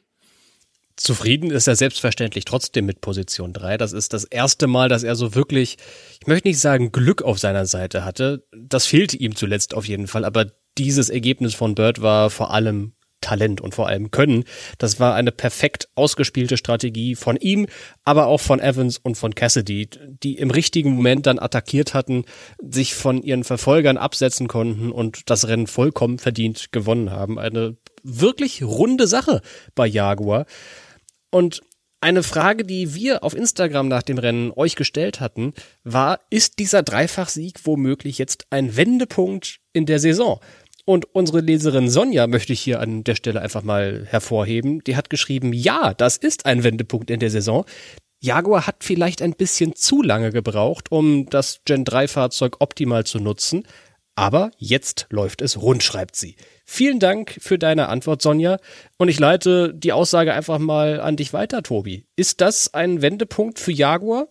Zufrieden 0.97 1.51
ist 1.51 1.67
er 1.67 1.75
selbstverständlich 1.75 2.45
trotzdem 2.45 2.85
mit 2.85 3.01
Position 3.01 3.51
3. 3.51 3.77
Das 3.77 3.91
ist 3.91 4.13
das 4.13 4.23
erste 4.23 4.67
Mal, 4.67 4.87
dass 4.87 5.03
er 5.03 5.15
so 5.15 5.35
wirklich, 5.35 5.77
ich 6.21 6.27
möchte 6.27 6.47
nicht 6.47 6.59
sagen 6.59 6.93
Glück 6.93 7.21
auf 7.21 7.37
seiner 7.37 7.65
Seite 7.65 8.05
hatte. 8.05 8.45
Das 8.55 8.85
fehlte 8.85 9.17
ihm 9.17 9.35
zuletzt 9.35 9.73
auf 9.73 9.85
jeden 9.85 10.07
Fall. 10.07 10.23
Aber 10.23 10.45
dieses 10.77 11.09
Ergebnis 11.09 11.53
von 11.53 11.75
Bird 11.75 12.01
war 12.01 12.29
vor 12.29 12.53
allem 12.53 12.93
Talent 13.21 13.61
und 13.61 13.73
vor 13.73 13.87
allem 13.87 14.11
Können. 14.11 14.43
Das 14.77 14.99
war 14.99 15.15
eine 15.15 15.31
perfekt 15.31 15.89
ausgespielte 15.95 16.57
Strategie 16.57 17.15
von 17.15 17.37
ihm, 17.37 17.67
aber 18.03 18.27
auch 18.27 18.39
von 18.39 18.59
Evans 18.59 18.97
und 18.97 19.15
von 19.15 19.33
Cassidy, 19.33 19.89
die 20.23 20.37
im 20.37 20.51
richtigen 20.51 20.91
Moment 20.91 21.25
dann 21.25 21.39
attackiert 21.39 21.93
hatten, 21.93 22.25
sich 22.61 22.93
von 22.93 23.23
ihren 23.23 23.43
Verfolgern 23.43 23.97
absetzen 23.97 24.47
konnten 24.47 24.91
und 24.91 25.29
das 25.29 25.47
Rennen 25.47 25.67
vollkommen 25.67 26.19
verdient 26.19 26.71
gewonnen 26.71 27.11
haben. 27.11 27.39
Eine 27.39 27.77
wirklich 28.03 28.63
runde 28.63 29.07
Sache 29.07 29.41
bei 29.73 29.87
Jaguar. 29.87 30.45
Und 31.31 31.61
eine 32.05 32.21
Frage, 32.21 32.65
die 32.65 32.93
wir 32.93 33.23
auf 33.23 33.35
Instagram 33.35 33.87
nach 33.87 34.03
dem 34.03 34.19
Rennen 34.19 34.51
euch 34.51 34.75
gestellt 34.75 35.19
hatten, 35.19 35.53
war, 35.83 36.19
ist 36.29 36.59
dieser 36.59 36.83
Dreifachsieg 36.83 37.61
womöglich 37.63 38.19
jetzt 38.19 38.45
ein 38.51 38.77
Wendepunkt 38.77 39.59
in 39.73 39.87
der 39.87 39.97
Saison? 39.97 40.39
Und 40.85 41.07
unsere 41.13 41.41
Leserin 41.41 41.89
Sonja 41.89 42.27
möchte 42.27 42.53
ich 42.53 42.61
hier 42.61 42.79
an 42.79 43.03
der 43.03 43.15
Stelle 43.15 43.41
einfach 43.41 43.63
mal 43.63 44.05
hervorheben. 44.07 44.83
Die 44.83 44.95
hat 44.95 45.09
geschrieben, 45.09 45.51
ja, 45.51 45.95
das 45.95 46.17
ist 46.17 46.45
ein 46.45 46.63
Wendepunkt 46.63 47.09
in 47.09 47.19
der 47.19 47.31
Saison. 47.31 47.65
Jaguar 48.21 48.67
hat 48.67 48.83
vielleicht 48.83 49.21
ein 49.21 49.33
bisschen 49.33 49.75
zu 49.75 50.01
lange 50.01 50.31
gebraucht, 50.31 50.91
um 50.91 51.27
das 51.29 51.61
Gen 51.65 51.85
3 51.85 52.07
Fahrzeug 52.07 52.57
optimal 52.59 53.03
zu 53.03 53.19
nutzen. 53.19 53.63
Aber 54.15 54.51
jetzt 54.57 55.07
läuft 55.09 55.41
es 55.41 55.61
rund, 55.61 55.83
schreibt 55.83 56.15
sie. 56.15 56.35
Vielen 56.65 56.99
Dank 56.99 57.37
für 57.41 57.59
deine 57.59 57.89
Antwort, 57.89 58.21
Sonja. 58.21 58.59
Und 58.97 59.09
ich 59.09 59.19
leite 59.19 59.73
die 59.73 59.91
Aussage 59.91 60.33
einfach 60.33 60.57
mal 60.59 61.01
an 61.01 61.17
dich 61.17 61.33
weiter, 61.33 61.63
Tobi. 61.63 62.05
Ist 62.15 62.41
das 62.41 62.73
ein 62.73 63.01
Wendepunkt 63.01 63.59
für 63.59 63.73
Jaguar? 63.73 64.27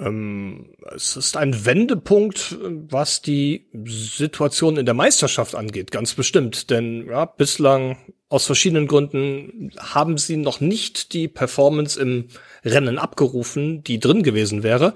Ähm, 0.00 0.74
es 0.94 1.16
ist 1.16 1.36
ein 1.36 1.66
Wendepunkt, 1.66 2.56
was 2.62 3.20
die 3.20 3.68
Situation 3.84 4.76
in 4.76 4.86
der 4.86 4.94
Meisterschaft 4.94 5.54
angeht, 5.54 5.90
ganz 5.90 6.14
bestimmt. 6.14 6.70
Denn 6.70 7.06
ja, 7.06 7.26
bislang 7.26 7.98
aus 8.28 8.46
verschiedenen 8.46 8.86
Gründen 8.86 9.72
haben 9.78 10.16
sie 10.16 10.36
noch 10.36 10.60
nicht 10.60 11.12
die 11.12 11.28
Performance 11.28 12.00
im 12.00 12.28
Rennen 12.64 12.98
abgerufen, 12.98 13.84
die 13.84 14.00
drin 14.00 14.22
gewesen 14.22 14.62
wäre, 14.62 14.94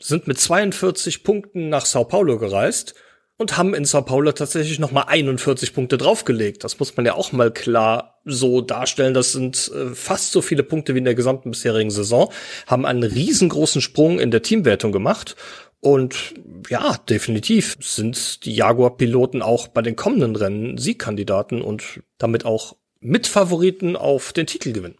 sind 0.00 0.26
mit 0.26 0.38
42 0.38 1.22
Punkten 1.22 1.68
nach 1.68 1.86
Sao 1.86 2.04
Paulo 2.04 2.38
gereist 2.38 2.94
und 3.36 3.56
haben 3.56 3.74
in 3.74 3.84
Sao 3.84 4.02
Paulo 4.02 4.32
tatsächlich 4.32 4.78
noch 4.78 4.90
mal 4.90 5.02
41 5.02 5.74
Punkte 5.74 5.98
draufgelegt. 5.98 6.64
Das 6.64 6.78
muss 6.80 6.96
man 6.96 7.06
ja 7.06 7.14
auch 7.14 7.32
mal 7.32 7.52
klar 7.52 8.11
so 8.24 8.60
darstellen. 8.60 9.14
Das 9.14 9.32
sind 9.32 9.70
äh, 9.74 9.94
fast 9.94 10.32
so 10.32 10.42
viele 10.42 10.62
Punkte 10.62 10.94
wie 10.94 10.98
in 10.98 11.04
der 11.04 11.14
gesamten 11.14 11.50
bisherigen 11.50 11.90
Saison, 11.90 12.32
haben 12.66 12.86
einen 12.86 13.02
riesengroßen 13.02 13.80
Sprung 13.80 14.18
in 14.18 14.30
der 14.30 14.42
Teamwertung 14.42 14.92
gemacht. 14.92 15.36
Und 15.80 16.34
ja, 16.68 16.96
definitiv 17.08 17.76
sind 17.80 18.44
die 18.44 18.54
Jaguar-Piloten 18.54 19.42
auch 19.42 19.66
bei 19.66 19.82
den 19.82 19.96
kommenden 19.96 20.36
Rennen 20.36 20.78
Siegkandidaten 20.78 21.60
und 21.60 22.02
damit 22.18 22.44
auch 22.44 22.76
Mitfavoriten 23.00 23.96
auf 23.96 24.32
den 24.32 24.46
Titelgewinn. 24.46 24.94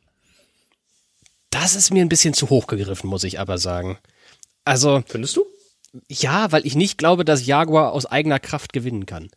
Das 1.50 1.76
ist 1.76 1.92
mir 1.92 2.04
ein 2.04 2.08
bisschen 2.08 2.34
zu 2.34 2.50
hoch 2.50 2.66
gegriffen, 2.66 3.08
muss 3.08 3.22
ich 3.22 3.38
aber 3.38 3.58
sagen. 3.58 3.98
Also. 4.64 5.04
Findest 5.06 5.36
du? 5.36 5.44
Ja, 6.08 6.50
weil 6.50 6.66
ich 6.66 6.74
nicht 6.74 6.98
glaube, 6.98 7.24
dass 7.24 7.46
Jaguar 7.46 7.92
aus 7.92 8.06
eigener 8.06 8.40
Kraft 8.40 8.72
gewinnen 8.72 9.06
kann. 9.06 9.30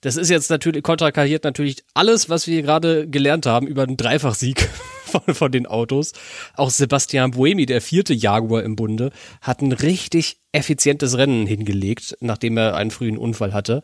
Das 0.00 0.16
ist 0.16 0.30
jetzt 0.30 0.50
natürlich, 0.50 0.82
konterkariert 0.82 1.44
natürlich 1.44 1.82
alles, 1.94 2.28
was 2.28 2.46
wir 2.46 2.62
gerade 2.62 3.08
gelernt 3.08 3.46
haben 3.46 3.66
über 3.66 3.86
den 3.86 3.96
Dreifachsieg 3.96 4.68
von, 5.04 5.34
von 5.34 5.50
den 5.50 5.66
Autos. 5.66 6.12
Auch 6.54 6.70
Sebastian 6.70 7.32
Buemi, 7.32 7.66
der 7.66 7.80
vierte 7.80 8.14
Jaguar 8.14 8.62
im 8.62 8.76
Bunde, 8.76 9.10
hat 9.40 9.60
ein 9.60 9.72
richtig 9.72 10.40
effizientes 10.52 11.16
Rennen 11.16 11.46
hingelegt, 11.46 12.16
nachdem 12.20 12.56
er 12.56 12.76
einen 12.76 12.90
frühen 12.90 13.18
Unfall 13.18 13.52
hatte. 13.52 13.82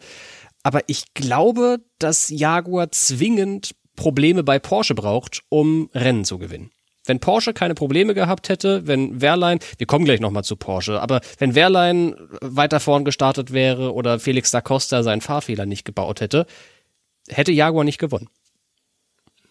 Aber 0.62 0.82
ich 0.86 1.14
glaube, 1.14 1.78
dass 1.98 2.30
Jaguar 2.30 2.90
zwingend 2.92 3.74
Probleme 3.96 4.42
bei 4.44 4.58
Porsche 4.58 4.94
braucht, 4.94 5.42
um 5.48 5.90
Rennen 5.94 6.24
zu 6.24 6.38
gewinnen 6.38 6.73
wenn 7.04 7.20
Porsche 7.20 7.52
keine 7.52 7.74
Probleme 7.74 8.14
gehabt 8.14 8.48
hätte, 8.48 8.86
wenn 8.86 9.20
Wehrlein, 9.20 9.58
wir 9.78 9.86
kommen 9.86 10.04
gleich 10.04 10.20
nochmal 10.20 10.44
zu 10.44 10.56
Porsche, 10.56 11.00
aber 11.00 11.20
wenn 11.38 11.54
Wehrlein 11.54 12.14
weiter 12.40 12.80
vorn 12.80 13.04
gestartet 13.04 13.52
wäre 13.52 13.92
oder 13.92 14.18
Felix 14.18 14.50
da 14.50 14.60
Costa 14.60 15.02
seinen 15.02 15.20
Fahrfehler 15.20 15.66
nicht 15.66 15.84
gebaut 15.84 16.20
hätte, 16.20 16.46
hätte 17.28 17.52
Jaguar 17.52 17.84
nicht 17.84 17.98
gewonnen. 17.98 18.28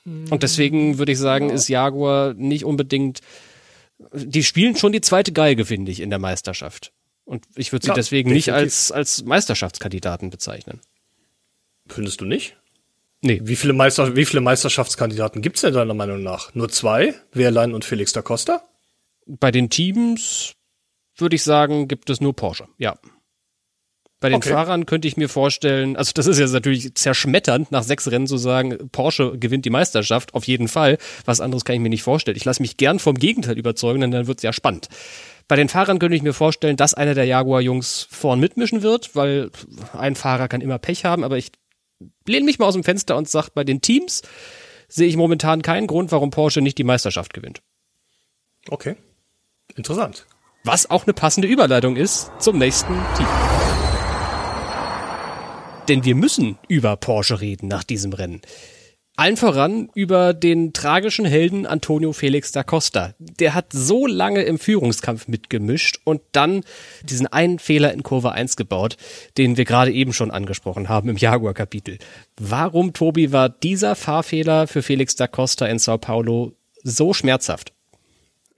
Und 0.06 0.44
deswegen 0.44 0.98
würde 0.98 1.14
ich 1.14 1.18
sagen, 1.20 1.50
ist 1.50 1.70
Jaguar 1.70 2.34
nicht 2.34 2.66
unbedingt, 2.66 3.22
die 4.12 4.44
spielen 4.44 4.76
schon 4.76 4.92
die 4.92 5.02
zweite 5.02 5.32
Geige, 5.32 5.64
finde 5.66 5.92
ich, 5.92 6.02
in 6.02 6.10
der 6.10 6.20
Meisterschaft. 6.20 6.92
Und 7.24 7.46
ich 7.56 7.72
würde 7.72 7.86
sie 7.86 7.90
ja, 7.90 7.94
deswegen 7.94 8.30
definitiv. 8.30 8.54
nicht 8.54 8.54
als, 8.54 8.92
als 8.92 9.24
Meisterschaftskandidaten 9.24 10.30
bezeichnen. 10.30 10.82
Findest 11.88 12.20
du 12.20 12.26
nicht? 12.26 12.58
Nee. 13.24 13.40
Wie 13.42 13.56
viele, 13.56 13.72
Meister, 13.72 14.18
wie 14.18 14.26
viele 14.26 14.42
Meisterschaftskandidaten 14.42 15.42
gibt's 15.42 15.62
denn 15.62 15.74
deiner 15.74 15.94
Meinung 15.94 16.22
nach? 16.24 16.54
Nur 16.56 16.68
zwei? 16.68 17.14
Wehrlein 17.32 17.74
und 17.74 17.86
Felix 17.86 18.12
da 18.12 18.22
Costa? 18.22 18.62
Bei 19.26 19.50
den 19.50 19.70
Teams 19.70 20.54
würde 21.18 21.38
ich 21.38 21.44
sagen, 21.44 21.88
gibt 21.88 22.10
es 22.10 22.20
nur 22.20 22.36
Porsche, 22.36 22.68
ja. 22.78 22.98
Bei 24.20 24.28
den 24.28 24.38
okay. 24.38 24.50
Fahrern 24.50 24.86
könnte 24.86 25.08
ich 25.08 25.16
mir 25.16 25.30
vorstellen, 25.30 25.96
also 25.96 26.12
das 26.14 26.28
ist 26.28 26.38
jetzt 26.38 26.52
natürlich 26.52 26.96
zerschmetternd, 26.96 27.72
nach 27.72 27.84
sechs 27.84 28.12
Rennen 28.12 28.28
zu 28.28 28.38
sagen, 28.38 28.90
Porsche 28.92 29.38
gewinnt 29.38 29.64
die 29.64 29.70
Meisterschaft, 29.70 30.34
auf 30.34 30.46
jeden 30.46 30.68
Fall. 30.68 30.98
Was 31.24 31.40
anderes 31.40 31.64
kann 31.64 31.76
ich 31.76 31.82
mir 31.82 31.90
nicht 31.90 32.04
vorstellen. 32.04 32.36
Ich 32.36 32.46
lasse 32.46 32.62
mich 32.62 32.76
gern 32.76 33.00
vom 33.00 33.16
Gegenteil 33.16 33.58
überzeugen, 33.58 34.02
denn 34.02 34.12
dann 34.12 34.28
wird's 34.28 34.44
ja 34.44 34.52
spannend. 34.52 34.90
Bei 35.48 35.56
den 35.56 35.70
Fahrern 35.70 36.00
könnte 36.00 36.16
ich 36.16 36.24
mir 36.24 36.34
vorstellen, 36.34 36.78
dass 36.78 36.94
einer 36.94 37.16
der 37.16 37.26
Jaguar-Jungs 37.26 38.08
vorn 38.10 38.40
mitmischen 38.40 38.82
wird, 38.82 39.16
weil 39.16 39.50
ein 39.94 40.16
Fahrer 40.16 40.50
kann 40.50 40.62
immer 40.62 40.78
Pech 40.78 41.06
haben, 41.06 41.24
aber 41.24 41.38
ich 41.38 41.52
lehne 42.28 42.46
mich 42.46 42.60
mal 42.60 42.68
aus 42.68 42.74
dem 42.74 42.84
Fenster 42.84 43.18
und 43.18 43.30
sage, 43.30 43.50
bei 43.54 43.64
den 43.64 43.82
Teams 43.82 44.22
sehe 44.88 45.08
ich 45.08 45.18
momentan 45.18 45.62
keinen 45.62 45.88
Grund, 45.88 46.12
warum 46.12 46.32
Porsche 46.32 46.62
nicht 46.62 46.78
die 46.78 46.84
Meisterschaft 46.84 47.34
gewinnt. 47.34 47.62
Okay. 48.70 48.96
Interessant. 49.76 50.26
Was 50.64 50.90
auch 50.90 51.06
eine 51.06 51.14
passende 51.14 51.48
Überleitung 51.48 51.96
ist 51.96 52.32
zum 52.40 52.58
nächsten 52.58 52.94
Team. 53.18 53.28
Denn 55.90 56.06
wir 56.06 56.16
müssen 56.16 56.58
über 56.70 56.96
Porsche 56.96 57.42
reden 57.42 57.68
nach 57.68 57.84
diesem 57.84 58.14
Rennen. 58.14 58.42
Allen 59.16 59.38
voran 59.38 59.90
über 59.94 60.34
den 60.34 60.74
tragischen 60.74 61.26
Helden 61.26 61.68
Antonio 61.68 62.14
Felix 62.14 62.52
da 62.52 62.64
Costa. 62.64 63.14
Der 63.20 63.54
hat 63.54 63.68
so 63.72 64.08
lange 64.08 64.42
im 64.42 64.58
Führungskampf 64.58 65.28
mitgemischt 65.28 66.00
und 66.04 66.22
dann 66.32 66.64
diesen 67.04 67.28
einen 67.28 67.60
Fehler 67.60 67.94
in 67.94 68.02
Kurve 68.02 68.32
1 68.32 68.56
gebaut, 68.56 68.98
den 69.38 69.56
wir 69.56 69.66
gerade 69.66 69.92
eben 69.92 70.14
schon 70.14 70.32
angesprochen 70.32 70.90
haben 70.90 71.10
im 71.10 71.18
Jaguar-Kapitel. 71.18 72.00
Warum, 72.40 72.94
Tobi, 72.94 73.32
war 73.32 73.50
dieser 73.50 73.96
Fahrfehler 73.96 74.66
für 74.66 74.82
Felix 74.82 75.16
da 75.16 75.28
Costa 75.28 75.68
in 75.68 75.78
Sao 75.78 76.00
Paulo 76.00 76.54
so 76.84 77.14
schmerzhaft? 77.14 77.72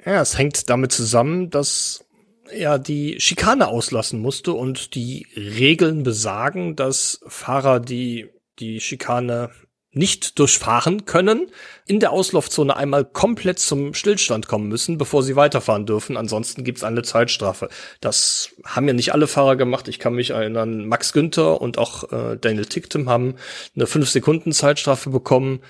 Ja, 0.05 0.21
es 0.21 0.37
hängt 0.37 0.69
damit 0.69 0.93
zusammen, 0.93 1.49
dass 1.49 2.05
er 2.49 2.79
die 2.79 3.19
Schikane 3.19 3.67
auslassen 3.67 4.21
musste 4.21 4.53
und 4.53 4.95
die 4.95 5.27
Regeln 5.35 6.03
besagen, 6.03 6.77
dass 6.77 7.19
Fahrer, 7.27 7.81
die 7.81 8.29
die 8.59 8.79
Schikane 8.79 9.49
nicht 9.95 10.37
durchfahren 10.37 11.05
können, 11.05 11.47
in 11.87 11.99
der 11.99 12.11
Auslaufzone 12.11 12.75
einmal 12.75 13.05
komplett 13.05 13.59
zum 13.59 13.93
Stillstand 13.93 14.47
kommen 14.47 14.67
müssen, 14.67 14.97
bevor 14.97 15.23
sie 15.23 15.35
weiterfahren 15.35 15.85
dürfen. 15.85 16.17
Ansonsten 16.17 16.63
gibt's 16.63 16.83
eine 16.83 17.01
Zeitstrafe. 17.01 17.69
Das 18.01 18.49
haben 18.65 18.87
ja 18.87 18.93
nicht 18.93 19.13
alle 19.13 19.27
Fahrer 19.27 19.55
gemacht. 19.55 19.87
Ich 19.87 19.99
kann 19.99 20.13
mich 20.13 20.31
erinnern, 20.31 20.87
Max 20.87 21.13
Günther 21.13 21.61
und 21.61 21.77
auch 21.77 22.11
äh, 22.11 22.37
Daniel 22.39 22.65
Ticktum 22.65 23.09
haben 23.09 23.35
eine 23.75 23.87
5 23.87 24.09
Sekunden 24.09 24.51
Zeitstrafe 24.51 25.09
bekommen 25.09 25.61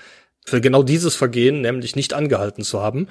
für 0.44 0.60
genau 0.60 0.82
dieses 0.82 1.16
Vergehen, 1.16 1.60
nämlich 1.60 1.96
nicht 1.96 2.12
angehalten 2.12 2.62
zu 2.62 2.80
haben. 2.80 3.08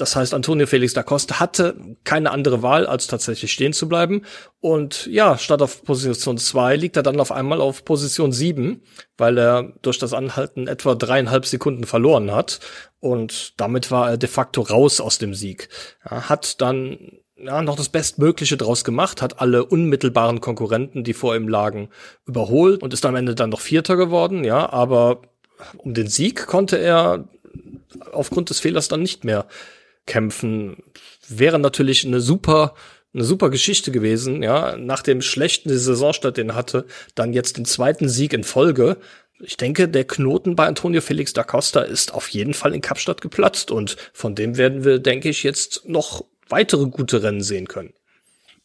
Das 0.00 0.16
heißt, 0.16 0.32
Antonio 0.32 0.66
Felix 0.66 0.94
da 0.94 1.02
Costa 1.02 1.40
hatte 1.40 1.76
keine 2.04 2.30
andere 2.30 2.62
Wahl, 2.62 2.86
als 2.86 3.06
tatsächlich 3.06 3.52
stehen 3.52 3.74
zu 3.74 3.88
bleiben. 3.88 4.22
Und 4.60 5.06
ja, 5.06 5.36
statt 5.36 5.60
auf 5.60 5.84
Position 5.84 6.38
zwei 6.38 6.76
liegt 6.76 6.96
er 6.96 7.02
dann 7.02 7.20
auf 7.20 7.32
einmal 7.32 7.60
auf 7.60 7.84
Position 7.84 8.32
sieben, 8.32 8.82
weil 9.18 9.36
er 9.36 9.74
durch 9.82 9.98
das 9.98 10.14
Anhalten 10.14 10.68
etwa 10.68 10.94
dreieinhalb 10.94 11.44
Sekunden 11.44 11.84
verloren 11.84 12.32
hat. 12.32 12.60
Und 13.00 13.60
damit 13.60 13.90
war 13.90 14.10
er 14.10 14.16
de 14.16 14.28
facto 14.28 14.62
raus 14.62 15.00
aus 15.00 15.18
dem 15.18 15.34
Sieg. 15.34 15.68
Er 16.02 16.30
hat 16.30 16.62
dann 16.62 17.18
ja, 17.36 17.60
noch 17.60 17.76
das 17.76 17.90
Bestmögliche 17.90 18.56
draus 18.56 18.84
gemacht, 18.84 19.20
hat 19.20 19.40
alle 19.40 19.66
unmittelbaren 19.66 20.40
Konkurrenten, 20.40 21.04
die 21.04 21.14
vor 21.14 21.36
ihm 21.36 21.48
lagen, 21.48 21.90
überholt 22.26 22.82
und 22.82 22.94
ist 22.94 23.04
am 23.04 23.16
Ende 23.16 23.34
dann 23.34 23.50
noch 23.50 23.60
Vierter 23.60 23.96
geworden, 23.96 24.44
ja, 24.44 24.70
aber 24.70 25.22
um 25.76 25.94
den 25.94 26.06
Sieg 26.06 26.46
konnte 26.46 26.78
er 26.78 27.28
aufgrund 28.12 28.50
des 28.50 28.60
Fehlers 28.60 28.88
dann 28.88 29.02
nicht 29.02 29.24
mehr 29.24 29.46
kämpfen. 30.06 30.82
Wäre 31.28 31.58
natürlich 31.58 32.06
eine 32.06 32.20
super 32.20 32.74
eine 33.12 33.24
super 33.24 33.50
Geschichte 33.50 33.90
gewesen, 33.90 34.42
ja, 34.42 34.76
nach 34.76 35.02
dem 35.02 35.20
schlechten 35.20 35.68
Saisonstart, 35.76 36.36
den 36.36 36.50
er 36.50 36.54
hatte, 36.54 36.86
dann 37.14 37.32
jetzt 37.32 37.56
den 37.56 37.64
zweiten 37.64 38.08
Sieg 38.08 38.32
in 38.32 38.44
Folge. 38.44 38.98
Ich 39.40 39.56
denke, 39.56 39.88
der 39.88 40.04
Knoten 40.04 40.54
bei 40.54 40.66
Antonio 40.66 41.00
Felix 41.00 41.32
da 41.32 41.42
Costa 41.42 41.80
ist 41.80 42.14
auf 42.14 42.28
jeden 42.28 42.54
Fall 42.54 42.74
in 42.74 42.82
Kapstadt 42.82 43.20
geplatzt 43.20 43.70
und 43.70 43.96
von 44.12 44.34
dem 44.34 44.56
werden 44.58 44.84
wir, 44.84 44.98
denke 44.98 45.28
ich, 45.28 45.42
jetzt 45.42 45.88
noch 45.88 46.24
weitere 46.48 46.86
gute 46.86 47.22
Rennen 47.22 47.42
sehen 47.42 47.66
können. 47.66 47.94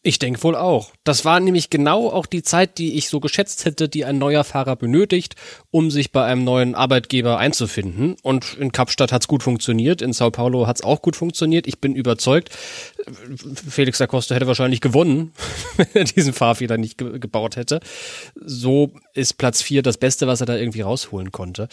Ich 0.06 0.20
denke 0.20 0.40
wohl 0.44 0.54
auch. 0.54 0.92
Das 1.02 1.24
war 1.24 1.40
nämlich 1.40 1.68
genau 1.68 2.08
auch 2.08 2.26
die 2.26 2.44
Zeit, 2.44 2.78
die 2.78 2.96
ich 2.96 3.08
so 3.08 3.18
geschätzt 3.18 3.64
hätte, 3.64 3.88
die 3.88 4.04
ein 4.04 4.18
neuer 4.18 4.44
Fahrer 4.44 4.76
benötigt, 4.76 5.34
um 5.72 5.90
sich 5.90 6.12
bei 6.12 6.24
einem 6.24 6.44
neuen 6.44 6.76
Arbeitgeber 6.76 7.38
einzufinden. 7.38 8.14
Und 8.22 8.54
in 8.54 8.70
Kapstadt 8.70 9.10
hat's 9.10 9.26
gut 9.26 9.42
funktioniert, 9.42 10.02
in 10.02 10.12
Sao 10.12 10.30
Paulo 10.30 10.68
hat's 10.68 10.84
auch 10.84 11.02
gut 11.02 11.16
funktioniert. 11.16 11.66
Ich 11.66 11.80
bin 11.80 11.96
überzeugt, 11.96 12.50
Felix 13.68 13.98
da 13.98 14.06
Costa 14.06 14.36
hätte 14.36 14.46
wahrscheinlich 14.46 14.80
gewonnen, 14.80 15.32
wenn 15.76 15.88
er 15.92 16.04
diesen 16.04 16.32
Fahrfehler 16.32 16.78
nicht 16.78 16.98
ge 16.98 17.18
gebaut 17.18 17.56
hätte. 17.56 17.80
So 18.36 18.92
ist 19.12 19.38
Platz 19.38 19.60
vier 19.60 19.82
das 19.82 19.98
Beste, 19.98 20.28
was 20.28 20.38
er 20.38 20.46
da 20.46 20.54
irgendwie 20.54 20.82
rausholen 20.82 21.32
konnte. 21.32 21.66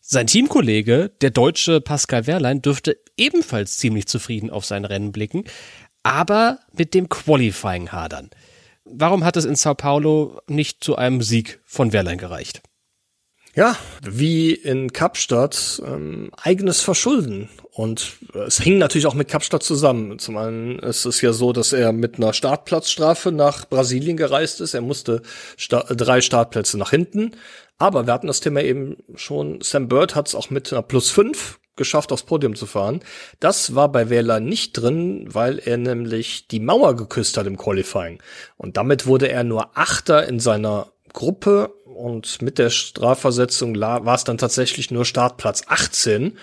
Sein 0.00 0.26
Teamkollege, 0.26 1.12
der 1.20 1.30
deutsche 1.30 1.80
Pascal 1.80 2.26
Wehrlein, 2.26 2.62
dürfte 2.62 2.96
ebenfalls 3.16 3.78
ziemlich 3.78 4.06
zufrieden 4.06 4.50
auf 4.50 4.64
sein 4.64 4.84
Rennen 4.84 5.12
blicken 5.12 5.44
aber 6.08 6.60
mit 6.72 6.94
dem 6.94 7.08
Qualifying 7.08 7.92
hadern. 7.92 8.30
Warum 8.84 9.24
hat 9.24 9.36
es 9.36 9.44
in 9.44 9.56
Sao 9.56 9.74
Paulo 9.74 10.40
nicht 10.46 10.82
zu 10.82 10.96
einem 10.96 11.20
Sieg 11.20 11.60
von 11.66 11.92
Wehrlein 11.92 12.16
gereicht? 12.16 12.62
Ja, 13.54 13.76
wie 14.02 14.52
in 14.52 14.92
Kapstadt, 14.92 15.82
ähm, 15.84 16.30
eigenes 16.40 16.80
Verschulden. 16.80 17.48
Und 17.72 18.18
es 18.46 18.60
hing 18.60 18.78
natürlich 18.78 19.06
auch 19.06 19.14
mit 19.14 19.28
Kapstadt 19.28 19.62
zusammen. 19.62 20.18
Zum 20.18 20.36
einen 20.36 20.78
ist 20.78 21.04
es 21.04 21.20
ja 21.20 21.32
so, 21.32 21.52
dass 21.52 21.72
er 21.72 21.92
mit 21.92 22.16
einer 22.16 22.32
Startplatzstrafe 22.32 23.30
nach 23.30 23.66
Brasilien 23.68 24.16
gereist 24.16 24.60
ist. 24.60 24.74
Er 24.74 24.80
musste 24.80 25.22
sta 25.56 25.82
drei 25.82 26.20
Startplätze 26.20 26.78
nach 26.78 26.90
hinten. 26.90 27.32
Aber 27.78 28.06
wir 28.06 28.12
hatten 28.12 28.28
das 28.28 28.40
Thema 28.40 28.62
eben 28.62 28.96
schon. 29.16 29.60
Sam 29.60 29.88
Bird 29.88 30.14
hat 30.14 30.28
es 30.28 30.34
auch 30.34 30.50
mit 30.50 30.72
einer 30.72 30.82
Plus 30.82 31.10
5 31.10 31.58
geschafft, 31.78 32.12
aufs 32.12 32.24
Podium 32.24 32.54
zu 32.54 32.66
fahren. 32.66 33.00
Das 33.40 33.74
war 33.74 33.90
bei 33.90 34.10
Wähler 34.10 34.40
nicht 34.40 34.74
drin, 34.74 35.26
weil 35.32 35.58
er 35.58 35.78
nämlich 35.78 36.48
die 36.48 36.60
Mauer 36.60 36.94
geküsst 36.94 37.38
hat 37.38 37.46
im 37.46 37.56
Qualifying. 37.56 38.22
Und 38.58 38.76
damit 38.76 39.06
wurde 39.06 39.30
er 39.30 39.44
nur 39.44 39.78
Achter 39.78 40.28
in 40.28 40.40
seiner 40.40 40.88
Gruppe 41.14 41.72
und 41.98 42.42
mit 42.42 42.58
der 42.58 42.70
Strafversetzung 42.70 43.74
war 43.80 44.14
es 44.14 44.24
dann 44.24 44.38
tatsächlich 44.38 44.90
nur 44.90 45.04
Startplatz 45.04 45.62
18 45.66 46.38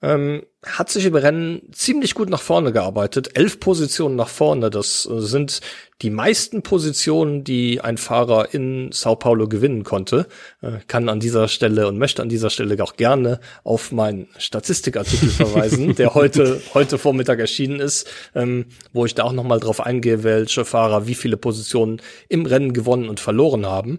ähm, 0.00 0.42
hat 0.64 0.90
sich 0.90 1.04
im 1.04 1.14
Rennen 1.14 1.62
ziemlich 1.72 2.14
gut 2.14 2.30
nach 2.30 2.40
vorne 2.40 2.72
gearbeitet. 2.72 3.36
Elf 3.36 3.58
Positionen 3.58 4.16
nach 4.16 4.28
vorne, 4.28 4.70
das 4.70 5.08
äh, 5.10 5.20
sind 5.20 5.60
die 6.02 6.10
meisten 6.10 6.62
Positionen, 6.62 7.42
die 7.42 7.80
ein 7.80 7.96
Fahrer 7.96 8.54
in 8.54 8.90
Sao 8.92 9.16
Paulo 9.16 9.48
gewinnen 9.48 9.82
konnte. 9.82 10.26
Äh, 10.62 10.78
kann 10.86 11.08
an 11.08 11.18
dieser 11.18 11.48
Stelle 11.48 11.88
und 11.88 11.98
möchte 11.98 12.22
an 12.22 12.28
dieser 12.28 12.50
Stelle 12.50 12.82
auch 12.82 12.96
gerne 12.96 13.40
auf 13.64 13.90
meinen 13.90 14.28
Statistikartikel 14.38 15.28
verweisen, 15.30 15.96
der 15.96 16.14
heute, 16.14 16.60
heute 16.74 16.98
Vormittag 16.98 17.40
erschienen 17.40 17.80
ist, 17.80 18.08
ähm, 18.34 18.66
wo 18.92 19.04
ich 19.04 19.14
da 19.14 19.24
auch 19.24 19.32
nochmal 19.32 19.60
drauf 19.60 19.80
eingehe, 19.80 20.22
welche 20.22 20.64
Fahrer 20.64 21.08
wie 21.08 21.14
viele 21.14 21.36
Positionen 21.36 22.00
im 22.28 22.46
Rennen 22.46 22.72
gewonnen 22.72 23.08
und 23.08 23.18
verloren 23.18 23.66
haben. 23.66 23.98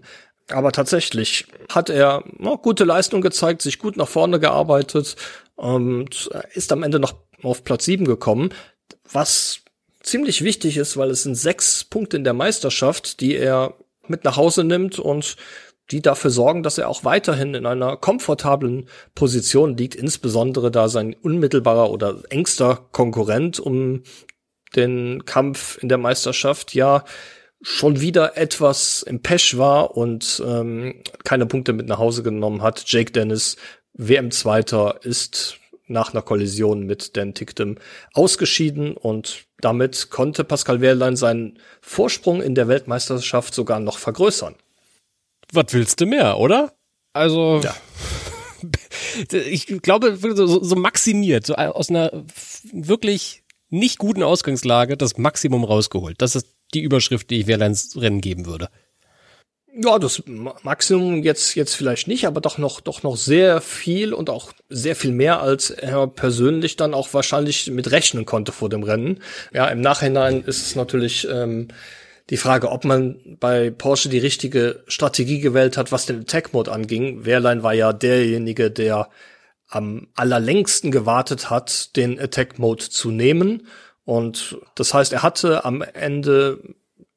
Aber 0.50 0.72
tatsächlich 0.72 1.46
hat 1.68 1.90
er 1.90 2.24
oh, 2.42 2.56
gute 2.56 2.84
Leistung 2.84 3.20
gezeigt, 3.20 3.62
sich 3.62 3.78
gut 3.78 3.96
nach 3.96 4.08
vorne 4.08 4.40
gearbeitet, 4.40 5.16
und 5.60 6.30
ist 6.54 6.72
am 6.72 6.82
Ende 6.82 6.98
noch 6.98 7.14
auf 7.42 7.64
Platz 7.64 7.84
7 7.84 8.06
gekommen, 8.06 8.50
was 9.12 9.60
ziemlich 10.02 10.42
wichtig 10.42 10.78
ist, 10.78 10.96
weil 10.96 11.10
es 11.10 11.24
sind 11.24 11.34
sechs 11.34 11.84
Punkte 11.84 12.16
in 12.16 12.24
der 12.24 12.32
Meisterschaft, 12.32 13.20
die 13.20 13.36
er 13.36 13.74
mit 14.06 14.24
nach 14.24 14.38
Hause 14.38 14.64
nimmt 14.64 14.98
und 14.98 15.36
die 15.90 16.00
dafür 16.00 16.30
sorgen, 16.30 16.62
dass 16.62 16.78
er 16.78 16.88
auch 16.88 17.04
weiterhin 17.04 17.54
in 17.54 17.66
einer 17.66 17.96
komfortablen 17.98 18.88
Position 19.14 19.76
liegt, 19.76 19.94
insbesondere 19.94 20.70
da 20.70 20.88
sein 20.88 21.14
unmittelbarer 21.20 21.90
oder 21.90 22.22
engster 22.30 22.86
Konkurrent 22.92 23.60
um 23.60 24.02
den 24.76 25.26
Kampf 25.26 25.78
in 25.82 25.88
der 25.88 25.98
Meisterschaft 25.98 26.74
ja 26.74 27.04
schon 27.60 28.00
wieder 28.00 28.38
etwas 28.38 29.02
im 29.02 29.20
Pesch 29.20 29.58
war 29.58 29.96
und 29.96 30.42
ähm, 30.46 31.02
keine 31.24 31.44
Punkte 31.44 31.74
mit 31.74 31.86
nach 31.86 31.98
Hause 31.98 32.22
genommen 32.22 32.62
hat. 32.62 32.84
Jake 32.86 33.12
Dennis 33.12 33.56
WM-Zweiter 34.08 35.00
ist 35.02 35.58
nach 35.86 36.12
einer 36.12 36.22
Kollision 36.22 36.86
mit 36.86 37.16
Dan 37.16 37.34
Ticktem 37.34 37.76
ausgeschieden 38.14 38.96
und 38.96 39.44
damit 39.60 40.10
konnte 40.10 40.44
Pascal 40.44 40.80
Wehrlein 40.80 41.16
seinen 41.16 41.58
Vorsprung 41.80 42.40
in 42.40 42.54
der 42.54 42.68
Weltmeisterschaft 42.68 43.54
sogar 43.54 43.80
noch 43.80 43.98
vergrößern. 43.98 44.54
Was 45.52 45.66
willst 45.72 46.00
du 46.00 46.06
mehr, 46.06 46.38
oder? 46.38 46.72
Also, 47.12 47.60
ja. 47.62 47.74
ich 49.32 49.66
glaube, 49.82 50.16
so, 50.16 50.62
so 50.62 50.76
maximiert, 50.76 51.44
so 51.44 51.54
aus 51.54 51.90
einer 51.90 52.24
wirklich 52.72 53.42
nicht 53.68 53.98
guten 53.98 54.22
Ausgangslage 54.22 54.96
das 54.96 55.18
Maximum 55.18 55.64
rausgeholt. 55.64 56.22
Das 56.22 56.36
ist 56.36 56.46
die 56.72 56.82
Überschrift, 56.82 57.30
die 57.30 57.40
ich 57.40 57.46
Wehrleins 57.46 57.96
Rennen 57.96 58.20
geben 58.20 58.46
würde. 58.46 58.68
Ja, 59.72 59.98
das 59.98 60.22
Maximum 60.26 61.22
jetzt 61.22 61.54
jetzt 61.54 61.74
vielleicht 61.74 62.08
nicht, 62.08 62.26
aber 62.26 62.40
doch 62.40 62.58
noch 62.58 62.80
doch 62.80 63.02
noch 63.04 63.16
sehr 63.16 63.60
viel 63.60 64.12
und 64.12 64.28
auch 64.28 64.52
sehr 64.68 64.96
viel 64.96 65.12
mehr 65.12 65.40
als 65.40 65.70
er 65.70 66.08
persönlich 66.08 66.76
dann 66.76 66.92
auch 66.92 67.14
wahrscheinlich 67.14 67.70
mit 67.70 67.90
rechnen 67.92 68.26
konnte 68.26 68.50
vor 68.50 68.68
dem 68.68 68.82
Rennen. 68.82 69.20
Ja, 69.54 69.68
im 69.68 69.80
Nachhinein 69.80 70.42
ist 70.42 70.66
es 70.66 70.74
natürlich 70.74 71.26
ähm, 71.30 71.68
die 72.30 72.36
Frage, 72.36 72.70
ob 72.70 72.84
man 72.84 73.36
bei 73.38 73.70
Porsche 73.70 74.08
die 74.08 74.18
richtige 74.18 74.82
Strategie 74.88 75.40
gewählt 75.40 75.76
hat, 75.76 75.92
was 75.92 76.06
den 76.06 76.20
Attack 76.22 76.52
Mode 76.52 76.72
anging. 76.72 77.24
Wehrlein 77.24 77.62
war 77.62 77.74
ja 77.74 77.92
derjenige, 77.92 78.70
der 78.70 79.08
am 79.68 80.08
allerlängsten 80.16 80.90
gewartet 80.90 81.48
hat, 81.48 81.94
den 81.96 82.18
Attack 82.18 82.58
Mode 82.58 82.88
zu 82.88 83.10
nehmen. 83.10 83.68
Und 84.04 84.58
das 84.74 84.94
heißt, 84.94 85.12
er 85.12 85.22
hatte 85.22 85.64
am 85.64 85.82
Ende 85.82 86.58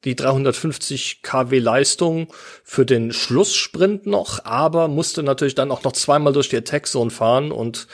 die 0.04 0.16
350 0.16 1.22
kW 1.22 1.58
Leistung 1.58 2.28
für 2.62 2.84
den 2.86 3.12
Schlusssprint 3.12 4.06
noch, 4.06 4.44
aber 4.44 4.88
musste 4.88 5.22
natürlich 5.22 5.54
dann 5.54 5.70
auch 5.70 5.82
noch 5.82 5.92
zweimal 5.92 6.32
durch 6.32 6.48
die 6.48 6.56
Attack 6.56 6.86
Zone 6.86 7.10
fahren 7.10 7.52
und 7.52 7.86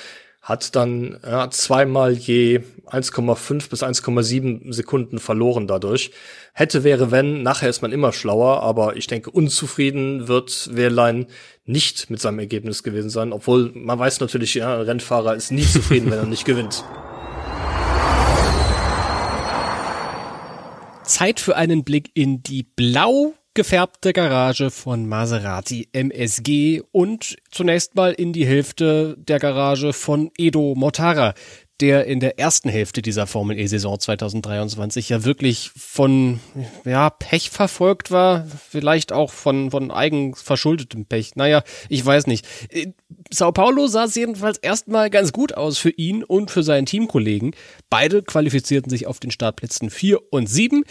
hat 0.43 0.75
dann 0.75 1.19
ja, 1.25 1.51
zweimal 1.51 2.13
je 2.13 2.61
1,5 2.87 3.69
bis 3.69 3.83
1,7 3.83 4.73
Sekunden 4.73 5.19
verloren 5.19 5.67
dadurch. 5.67 6.13
Hätte 6.55 6.83
wäre 6.83 7.11
wenn, 7.11 7.43
nachher 7.43 7.69
ist 7.69 7.83
man 7.83 7.93
immer 7.93 8.13
schlauer, 8.13 8.63
aber 8.63 8.97
ich 8.97 9.07
denke, 9.07 9.31
unzufrieden 9.31 10.29
wird 10.29 10.71
Wehrlein 10.75 11.27
nicht 11.67 12.11
mit 12.11 12.21
seinem 12.21 12.39
Ergebnis 12.39 12.83
gewesen 12.83 13.11
sein, 13.11 13.33
obwohl 13.33 13.71
man 13.75 13.99
weiß 13.99 14.21
natürlich, 14.21 14.55
ja, 14.55 14.77
ein 14.77 14.83
Rennfahrer 14.83 15.37
ist 15.37 15.53
nie 15.53 15.67
zufrieden, 15.67 16.11
wenn 16.11 16.19
er 16.19 16.27
nicht 16.27 16.45
gewinnt. 16.45 16.85
Zeit 21.11 21.41
für 21.41 21.57
einen 21.57 21.83
Blick 21.83 22.13
in 22.15 22.43
die 22.45 22.63
blau 22.63 23.35
gefärbte 23.55 24.13
Garage 24.13 24.71
von 24.71 25.09
Maserati 25.09 25.89
MSG 25.93 26.83
und 26.93 27.37
zunächst 27.51 27.97
mal 27.97 28.13
in 28.13 28.33
die 28.33 28.47
Hälfte 28.47 29.17
der 29.19 29.41
Garage 29.41 29.93
von 29.93 30.31
Edo 30.39 30.75
Mortara, 30.77 31.35
der 31.81 32.07
in 32.07 32.21
der 32.21 32.39
ersten 32.39 32.69
Hälfte 32.69 33.03
dieser 33.03 33.27
Formel 33.27 33.59
E-Saison 33.59 33.99
2023 33.99 35.09
ja 35.09 35.25
wirklich 35.25 35.71
von 35.77 36.41
ja, 36.85 37.11
Pech 37.11 37.51
verfolgt 37.51 38.11
war, 38.11 38.47
vielleicht 38.69 39.13
auch 39.13 39.31
von, 39.31 39.71
von 39.71 39.91
eigen 39.91 40.35
verschuldetem 40.35 41.07
Pech. 41.07 41.37
Naja, 41.37 41.63
ich 41.89 42.05
weiß 42.05 42.27
nicht. 42.27 42.47
In 42.71 42.95
Sao 43.33 43.53
Paulo 43.53 43.87
sah 43.87 44.05
es 44.05 44.15
jedenfalls 44.15 44.59
erstmal 44.59 45.11
ganz 45.11 45.33
gut 45.33 45.55
aus 45.55 45.79
für 45.79 45.91
ihn 45.91 46.23
und 46.25 46.51
für 46.51 46.63
seinen 46.63 46.87
Teamkollegen. 46.87 47.55
Beide 47.89 48.23
qualifizierten 48.23 48.91
sich 48.91 49.07
auf 49.07 49.21
den 49.21 49.31
Startplätzen 49.31 49.91
4 49.91 50.33
und 50.33 50.49
7. 50.49 50.85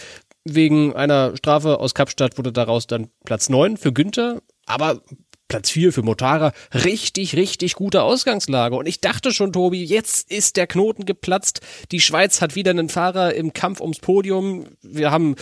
Wegen 0.45 0.95
einer 0.95 1.35
Strafe 1.37 1.79
aus 1.79 1.93
Kapstadt 1.93 2.37
wurde 2.37 2.51
daraus 2.51 2.87
dann 2.87 3.09
Platz 3.25 3.49
9 3.49 3.77
für 3.77 3.93
Günther. 3.93 4.41
Aber 4.65 5.01
Platz 5.49 5.71
4 5.71 5.91
für 5.91 6.03
Motara, 6.03 6.53
richtig, 6.73 7.35
richtig 7.35 7.73
gute 7.73 8.03
Ausgangslage. 8.03 8.75
Und 8.75 8.87
ich 8.87 9.01
dachte 9.01 9.33
schon, 9.33 9.51
Tobi, 9.51 9.83
jetzt 9.83 10.31
ist 10.31 10.55
der 10.55 10.67
Knoten 10.67 11.05
geplatzt. 11.05 11.61
Die 11.91 11.99
Schweiz 11.99 12.39
hat 12.39 12.55
wieder 12.55 12.71
einen 12.71 12.87
Fahrer 12.87 13.33
im 13.33 13.51
Kampf 13.51 13.81
ums 13.81 13.99
Podium. 13.99 14.67
Wir 14.81 15.11
haben 15.11 15.35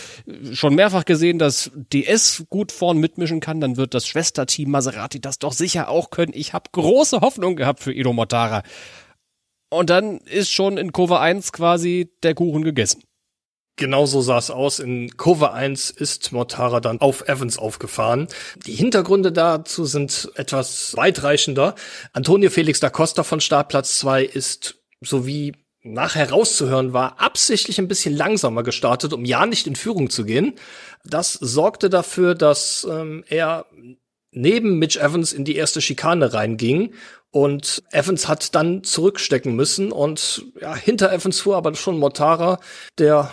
schon 0.52 0.74
mehrfach 0.74 1.04
gesehen, 1.04 1.38
dass 1.38 1.70
DS 1.74 2.46
gut 2.48 2.72
vorn 2.72 2.98
mitmischen 2.98 3.40
kann. 3.40 3.60
Dann 3.60 3.76
wird 3.76 3.92
das 3.92 4.06
Schwesterteam 4.06 4.70
Maserati 4.70 5.20
das 5.20 5.38
doch 5.38 5.52
sicher 5.52 5.90
auch 5.90 6.10
können. 6.10 6.32
Ich 6.34 6.54
habe 6.54 6.70
große 6.72 7.20
Hoffnung 7.20 7.54
gehabt 7.54 7.80
für 7.80 7.92
Edo 7.92 8.12
Motara. 8.14 8.62
Und 9.70 9.90
dann 9.90 10.18
ist 10.18 10.50
schon 10.50 10.78
in 10.78 10.92
Kurve 10.92 11.20
1 11.20 11.52
quasi 11.52 12.10
der 12.22 12.34
Kuchen 12.34 12.64
gegessen. 12.64 13.02
Genau 13.78 14.06
so 14.06 14.20
sah 14.20 14.38
es 14.38 14.50
aus. 14.50 14.80
In 14.80 15.16
Kurve 15.16 15.52
1 15.52 15.90
ist 15.90 16.32
Mortara 16.32 16.80
dann 16.80 17.00
auf 17.00 17.28
Evans 17.28 17.58
aufgefahren. 17.58 18.26
Die 18.66 18.74
Hintergründe 18.74 19.30
dazu 19.30 19.84
sind 19.84 20.32
etwas 20.34 20.96
weitreichender. 20.96 21.76
Antonio 22.12 22.50
Felix 22.50 22.80
da 22.80 22.90
Costa 22.90 23.22
von 23.22 23.40
Startplatz 23.40 24.00
2 24.00 24.24
ist, 24.24 24.82
so 25.00 25.28
wie 25.28 25.52
nachher 25.84 26.30
rauszuhören 26.30 26.92
war, 26.92 27.20
absichtlich 27.20 27.78
ein 27.78 27.86
bisschen 27.86 28.16
langsamer 28.16 28.64
gestartet, 28.64 29.12
um 29.12 29.24
ja 29.24 29.46
nicht 29.46 29.68
in 29.68 29.76
Führung 29.76 30.10
zu 30.10 30.24
gehen. 30.24 30.54
Das 31.04 31.34
sorgte 31.34 31.88
dafür, 31.88 32.34
dass 32.34 32.84
ähm, 32.90 33.22
er 33.28 33.66
neben 34.32 34.80
Mitch 34.80 34.98
Evans 34.98 35.32
in 35.32 35.44
die 35.44 35.54
erste 35.54 35.80
Schikane 35.80 36.34
reinging 36.34 36.94
und 37.30 37.84
Evans 37.92 38.26
hat 38.26 38.56
dann 38.56 38.82
zurückstecken 38.82 39.54
müssen 39.54 39.92
und 39.92 40.46
ja, 40.60 40.74
hinter 40.74 41.12
Evans 41.12 41.38
fuhr 41.40 41.56
aber 41.56 41.72
schon 41.76 41.98
Mortara, 42.00 42.58
der 42.98 43.32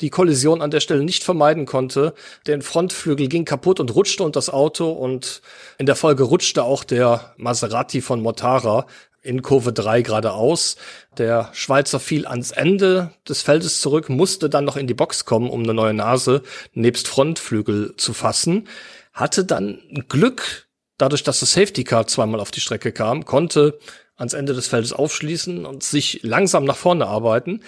die 0.00 0.10
Kollision 0.10 0.62
an 0.62 0.70
der 0.70 0.80
Stelle 0.80 1.04
nicht 1.04 1.24
vermeiden 1.24 1.66
konnte. 1.66 2.14
Der 2.46 2.60
Frontflügel 2.62 3.28
ging 3.28 3.44
kaputt 3.44 3.80
und 3.80 3.94
rutschte 3.94 4.22
unter 4.22 4.38
das 4.38 4.50
Auto 4.50 4.90
und 4.90 5.42
in 5.78 5.86
der 5.86 5.96
Folge 5.96 6.22
rutschte 6.24 6.62
auch 6.64 6.84
der 6.84 7.34
Maserati 7.36 8.00
von 8.00 8.22
Mortara 8.22 8.86
in 9.22 9.42
Kurve 9.42 9.72
3 9.72 10.02
geradeaus. 10.02 10.76
Der 11.18 11.50
Schweizer 11.52 12.00
fiel 12.00 12.26
ans 12.26 12.50
Ende 12.50 13.12
des 13.28 13.42
Feldes 13.42 13.80
zurück, 13.80 14.08
musste 14.08 14.48
dann 14.48 14.64
noch 14.64 14.76
in 14.76 14.86
die 14.86 14.94
Box 14.94 15.24
kommen, 15.24 15.50
um 15.50 15.62
eine 15.62 15.74
neue 15.74 15.94
Nase 15.94 16.42
nebst 16.72 17.08
Frontflügel 17.08 17.94
zu 17.96 18.14
fassen. 18.14 18.68
Hatte 19.12 19.44
dann 19.44 19.80
Glück, 20.08 20.68
dadurch, 20.96 21.22
dass 21.22 21.40
das 21.40 21.52
Safety 21.52 21.84
Car 21.84 22.06
zweimal 22.06 22.40
auf 22.40 22.50
die 22.50 22.60
Strecke 22.60 22.92
kam, 22.92 23.24
konnte 23.24 23.78
ans 24.16 24.34
Ende 24.34 24.54
des 24.54 24.68
Feldes 24.68 24.92
aufschließen 24.92 25.66
und 25.66 25.82
sich 25.82 26.20
langsam 26.22 26.64
nach 26.64 26.76
vorne 26.76 27.06
arbeiten. 27.06 27.62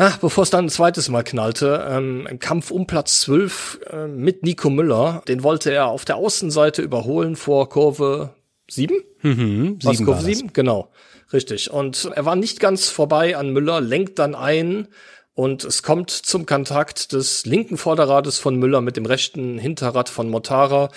Ach, 0.00 0.16
bevor 0.18 0.44
es 0.44 0.50
dann 0.50 0.66
ein 0.66 0.70
zweites 0.70 1.08
Mal 1.08 1.24
knallte, 1.24 1.84
ähm, 1.90 2.28
im 2.30 2.38
Kampf 2.38 2.70
um 2.70 2.86
Platz 2.86 3.22
12 3.22 3.80
äh, 3.90 4.06
mit 4.06 4.44
Nico 4.44 4.70
Müller, 4.70 5.22
den 5.26 5.42
wollte 5.42 5.72
er 5.72 5.88
auf 5.88 6.04
der 6.04 6.14
Außenseite 6.14 6.82
überholen 6.82 7.34
vor 7.34 7.68
Kurve 7.68 8.30
7? 8.70 8.96
Mhm, 9.22 9.78
Was, 9.82 10.04
Kurve 10.04 10.22
7? 10.22 10.52
Genau, 10.52 10.92
richtig. 11.32 11.72
Und 11.72 12.12
er 12.14 12.24
war 12.24 12.36
nicht 12.36 12.60
ganz 12.60 12.88
vorbei 12.88 13.36
an 13.36 13.50
Müller, 13.50 13.80
lenkt 13.80 14.20
dann 14.20 14.36
ein 14.36 14.86
und 15.34 15.64
es 15.64 15.82
kommt 15.82 16.10
zum 16.10 16.46
Kontakt 16.46 17.12
des 17.12 17.44
linken 17.44 17.76
Vorderrades 17.76 18.38
von 18.38 18.54
Müller 18.54 18.80
mit 18.80 18.96
dem 18.96 19.04
rechten 19.04 19.58
Hinterrad 19.58 20.08
von 20.08 20.28
Motara. 20.30 20.90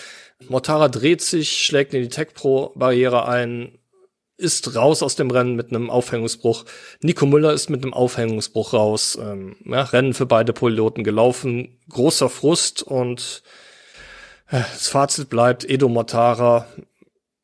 Motara 0.47 0.89
dreht 0.89 1.23
sich, 1.23 1.65
schlägt 1.65 1.95
in 1.95 2.03
die 2.03 2.09
Tech 2.09 2.35
Pro 2.35 2.71
Barriere 2.75 3.27
ein, 3.27 3.79
ist 4.41 4.75
raus 4.75 5.03
aus 5.03 5.15
dem 5.15 5.31
Rennen 5.31 5.55
mit 5.55 5.69
einem 5.69 5.89
Aufhängungsbruch. 5.89 6.65
Nico 7.01 7.25
Müller 7.25 7.53
ist 7.53 7.69
mit 7.69 7.83
einem 7.83 7.93
Aufhängungsbruch 7.93 8.73
raus. 8.73 9.17
Ähm, 9.21 9.55
ja, 9.65 9.83
Rennen 9.83 10.13
für 10.13 10.25
beide 10.25 10.51
Piloten 10.51 11.03
gelaufen. 11.03 11.79
Großer 11.89 12.29
Frust 12.29 12.83
und 12.83 13.43
äh, 14.49 14.59
das 14.73 14.87
Fazit 14.87 15.29
bleibt 15.29 15.63
Edo 15.63 15.87
Mortara 15.87 16.67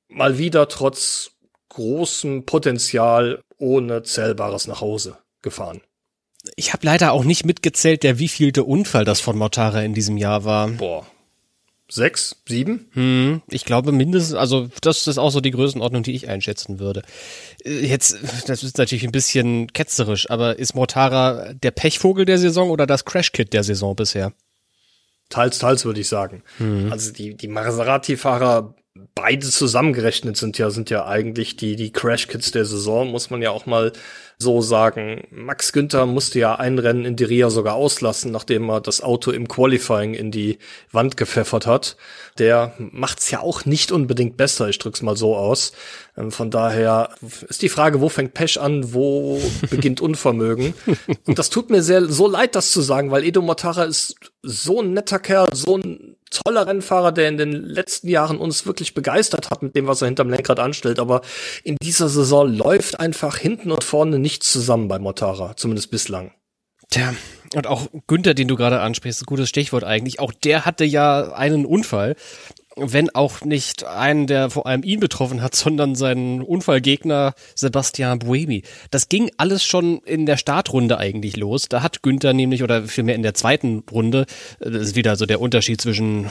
mal 0.10 0.38
wieder 0.38 0.68
trotz 0.68 1.32
großem 1.70 2.46
Potenzial 2.46 3.44
ohne 3.58 4.04
Zählbares 4.04 4.68
nach 4.68 4.82
Hause 4.82 5.18
gefahren. 5.42 5.82
Ich 6.56 6.74
habe 6.74 6.86
leider 6.86 7.12
auch 7.12 7.24
nicht 7.24 7.46
mitgezählt, 7.46 8.04
der 8.04 8.20
wievielte 8.20 8.64
Unfall 8.64 9.06
das 9.06 9.20
von 9.20 9.38
Mortara 9.38 9.82
in 9.82 9.94
diesem 9.94 10.18
Jahr 10.18 10.46
war. 10.46 10.70
Boah, 10.70 11.06
sechs, 11.90 12.36
sieben? 12.48 12.88
Hm, 12.94 13.42
ich 13.50 13.66
glaube 13.66 13.92
mindestens, 13.92 14.36
also 14.36 14.70
das 14.82 15.08
ist 15.08 15.18
auch 15.18 15.30
so 15.30 15.42
die 15.42 15.52
Größenordnung, 15.52 16.04
die 16.04 16.16
ich 16.16 16.28
einschätzen 16.28 16.80
würde. 16.80 17.04
Äh, 17.64 17.86
jetzt, 17.86 18.18
das 18.48 18.64
ist 18.64 18.78
natürlich 18.78 19.06
ein 19.06 19.12
bisschen 19.12 19.72
ketzerisch, 19.74 20.30
aber 20.30 20.60
ist 20.60 20.76
Mortara 20.76 21.54
der 21.54 21.72
Pechvogel 21.72 22.26
der 22.26 22.38
Saison 22.38 22.70
oder 22.70 22.86
das 22.86 23.06
Crashkit 23.06 23.54
der 23.54 23.64
Saison 23.64 23.96
bisher? 23.96 24.34
Teils, 25.30 25.60
teils 25.60 25.84
würde 25.86 26.00
ich 26.00 26.08
sagen. 26.08 26.44
Hm. 26.58 26.92
Also 26.92 27.12
die, 27.12 27.36
die 27.36 27.50
Maserati-Fahrer 27.50 28.76
beide 29.16 29.48
zusammengerechnet 29.48 30.38
sind 30.38 30.58
ja, 30.58 30.70
sind 30.70 30.90
ja 30.90 31.06
eigentlich 31.06 31.58
die, 31.58 31.76
die 31.76 31.92
Crash-Kits 31.92 32.52
der 32.52 32.66
Saison, 32.66 33.10
muss 33.10 33.30
man 33.30 33.42
ja 33.42 33.52
auch 33.52 33.66
mal 33.66 33.94
so 34.40 34.62
sagen. 34.62 35.28
Max 35.32 35.74
Günther 35.74 36.06
musste 36.06 36.38
ja 36.40 36.56
ein 36.56 36.78
Rennen 36.78 37.06
in 37.06 37.16
Diria 37.16 37.50
sogar 37.50 37.76
auslassen, 37.76 38.32
nachdem 38.32 38.70
er 38.70 38.82
das 38.82 39.02
Auto 39.02 39.32
im 39.32 39.48
Qualifying 39.48 40.14
in 40.14 40.30
die 40.30 40.60
Wand 40.92 41.18
gepfeffert 41.18 41.66
hat. 41.66 41.98
Der 42.38 42.74
macht's 42.78 43.32
ja 43.32 43.40
auch 43.40 43.66
nicht 43.66 43.92
unbedingt 43.92 44.38
besser, 44.38 44.70
ich 44.70 44.78
drück's 44.78 45.02
mal 45.02 45.18
so 45.18 45.36
aus. 45.36 45.72
Ähm, 46.16 46.32
von 46.32 46.52
daher 46.52 47.10
ist 47.50 47.64
die 47.64 47.70
Frage, 47.70 48.00
wo 48.02 48.10
fängt 48.10 48.36
Pesch 48.36 48.58
an, 48.58 48.94
wo 48.94 49.42
beginnt 49.70 50.02
Unvermögen? 50.02 50.76
Und 51.26 51.40
das 51.40 51.50
tut 51.50 51.72
mir 51.72 51.82
sehr 51.82 52.06
so 52.06 52.28
leid, 52.28 52.56
das 52.56 52.72
zu 52.72 52.82
sagen, 52.82 53.10
weil 53.10 53.24
Edo 53.24 53.42
Mortara 53.42 53.86
ist 53.86 54.16
so 54.44 54.82
ein 54.82 54.94
netter 54.94 55.20
Kerl, 55.20 55.50
so 55.54 55.78
ein 55.78 56.17
toller 56.30 56.68
Rennfahrer, 56.68 57.12
der 57.12 57.30
in 57.30 57.38
den 57.38 57.52
letzten 57.52 58.08
Jahren 58.08 58.38
uns 58.38 58.66
wirklich 58.66 58.94
begeistert 58.94 59.50
hat 59.50 59.64
mit 59.64 59.76
dem, 59.76 59.88
was 59.88 60.02
er 60.02 60.08
hinterm 60.08 60.30
Lenkrad 60.30 60.60
anstellt. 60.60 61.00
Aber 61.00 61.22
in 61.64 61.78
dieser 61.82 62.10
Saison 62.10 62.52
läuft 62.52 63.00
einfach 63.00 63.38
hinten 63.38 63.72
und 63.72 63.84
vorne 63.84 64.20
nichts 64.20 64.52
zusammen 64.52 64.88
bei 64.88 65.00
Mortara, 65.00 65.56
zumindest 65.56 65.92
bislang. 65.92 66.32
Tja, 66.90 67.14
und 67.54 67.68
auch 67.68 67.88
Günther, 68.08 68.34
den 68.34 68.48
du 68.48 68.56
gerade 68.56 68.80
ansprichst, 68.80 69.26
gutes 69.26 69.50
Stichwort 69.50 69.84
eigentlich. 69.84 70.20
Auch 70.20 70.32
der 70.32 70.66
hatte 70.66 70.86
ja 70.86 71.34
einen 71.34 71.66
Unfall 71.66 72.16
wenn 72.78 73.10
auch 73.10 73.42
nicht 73.42 73.84
einen, 73.86 74.28
der 74.28 74.50
vor 74.50 74.66
allem 74.68 74.84
ihn 74.84 75.00
betroffen 75.00 75.42
hat, 75.42 75.56
sondern 75.68 75.96
seinen 75.96 76.42
Unfallgegner 76.42 77.34
Sebastian 77.56 78.20
Buemi. 78.20 78.64
Das 78.92 79.10
ging 79.10 79.32
alles 79.38 79.64
schon 79.64 80.00
in 80.00 80.26
der 80.26 80.38
Startrunde 80.38 80.98
eigentlich 80.98 81.38
los. 81.38 81.68
Da 81.70 81.82
hat 81.82 82.04
Günther 82.04 82.34
nämlich, 82.34 82.64
oder 82.64 82.84
vielmehr 82.84 83.16
in 83.16 83.24
der 83.24 83.34
zweiten 83.34 83.84
Runde, 83.92 84.26
das 84.60 84.90
ist 84.90 84.96
wieder 84.96 85.16
so 85.16 85.26
der 85.26 85.42
Unterschied 85.42 85.82
zwischen, 85.82 86.30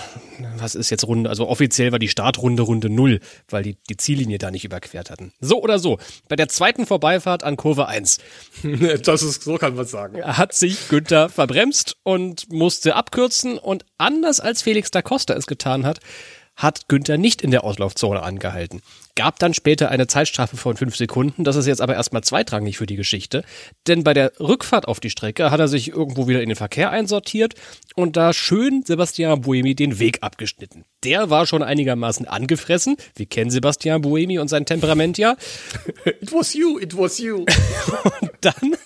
was 0.59 0.75
ist 0.75 0.91
jetzt 0.91 1.07
Runde, 1.07 1.31
also 1.31 1.49
offiziell 1.49 1.93
war 1.93 1.99
die 1.99 2.09
Startrunde 2.09 2.63
Runde 2.63 2.91
null, 2.91 3.21
weil 3.49 3.63
die 3.63 3.77
die 3.89 3.97
Ziellinie 3.97 4.39
da 4.39 4.51
nicht 4.51 4.65
überquert 4.65 5.11
hatten. 5.11 5.33
So 5.41 5.63
oder 5.63 5.79
so, 5.79 5.99
bei 6.29 6.37
der 6.37 6.49
zweiten 6.49 6.87
Vorbeifahrt 6.87 7.45
an 7.45 7.57
Kurve 7.57 7.89
1. 7.89 8.19
Das 9.07 9.23
ist, 9.23 9.45
so 9.45 9.57
kann 9.57 9.75
man 9.75 9.87
sagen. 9.87 10.23
Hat 10.23 10.53
sich 10.53 10.89
Günther 10.89 11.29
verbremst 11.29 11.97
und 12.03 12.51
musste 12.53 12.95
abkürzen 12.97 13.59
und 13.59 13.85
anders 13.99 14.41
als 14.41 14.63
Felix 14.63 14.91
da 14.91 15.03
Costa 15.03 15.35
es 15.35 15.47
getan 15.47 15.87
hat, 15.87 16.01
hat 16.57 16.89
Günther 16.89 17.19
nicht 17.19 17.43
in 17.43 17.51
der 17.51 17.65
Auslaufzone 17.65 18.23
angehalten. 18.23 18.81
Gab 19.15 19.39
dann 19.39 19.55
später 19.55 19.91
eine 19.91 20.07
Zeitstrafe 20.07 20.57
von 20.57 20.77
fünf 20.77 20.97
Sekunden. 20.97 21.45
Das 21.45 21.57
ist 21.57 21.67
jetzt 21.67 21.81
aber 21.81 21.95
erstmal 21.95 22.23
zweitrangig 22.23 22.79
für 22.79 22.87
die 22.87 22.97
Geschichte. 22.97 23.45
Denn 23.87 24.05
bei 24.05 24.15
der 24.15 24.33
Rückfahrt 24.41 24.89
auf 24.89 25.01
die 25.01 25.11
Strecke 25.11 25.51
hat 25.51 25.61
er 25.61 25.69
sich 25.69 25.89
irgendwo 25.89 26.29
wieder 26.29 26.43
in 26.43 26.49
den 26.49 26.57
Verkehr 26.57 26.91
einsortiert 26.91 27.55
und 27.95 28.17
da 28.17 28.33
schön 28.33 28.83
Sebastian 28.85 29.43
Buemi 29.43 29.75
den 29.75 29.99
Weg 29.99 30.23
abgeschnitten. 30.23 30.85
Der 31.05 31.31
war 31.31 31.47
schon 31.47 31.63
einigermaßen 31.63 32.27
angefressen. 32.27 32.97
Wir 33.15 33.27
kennen 33.27 33.51
Sebastian 33.51 34.01
Buemi 34.01 34.39
und 34.39 34.49
sein 34.49 34.67
Temperament 34.67 35.19
ja. 35.19 35.37
It 36.05 36.33
was 36.33 36.55
you, 36.55 36.79
it 36.79 36.97
was 36.97 37.19
you. 37.19 37.45
und 38.21 38.31
dann 38.41 38.77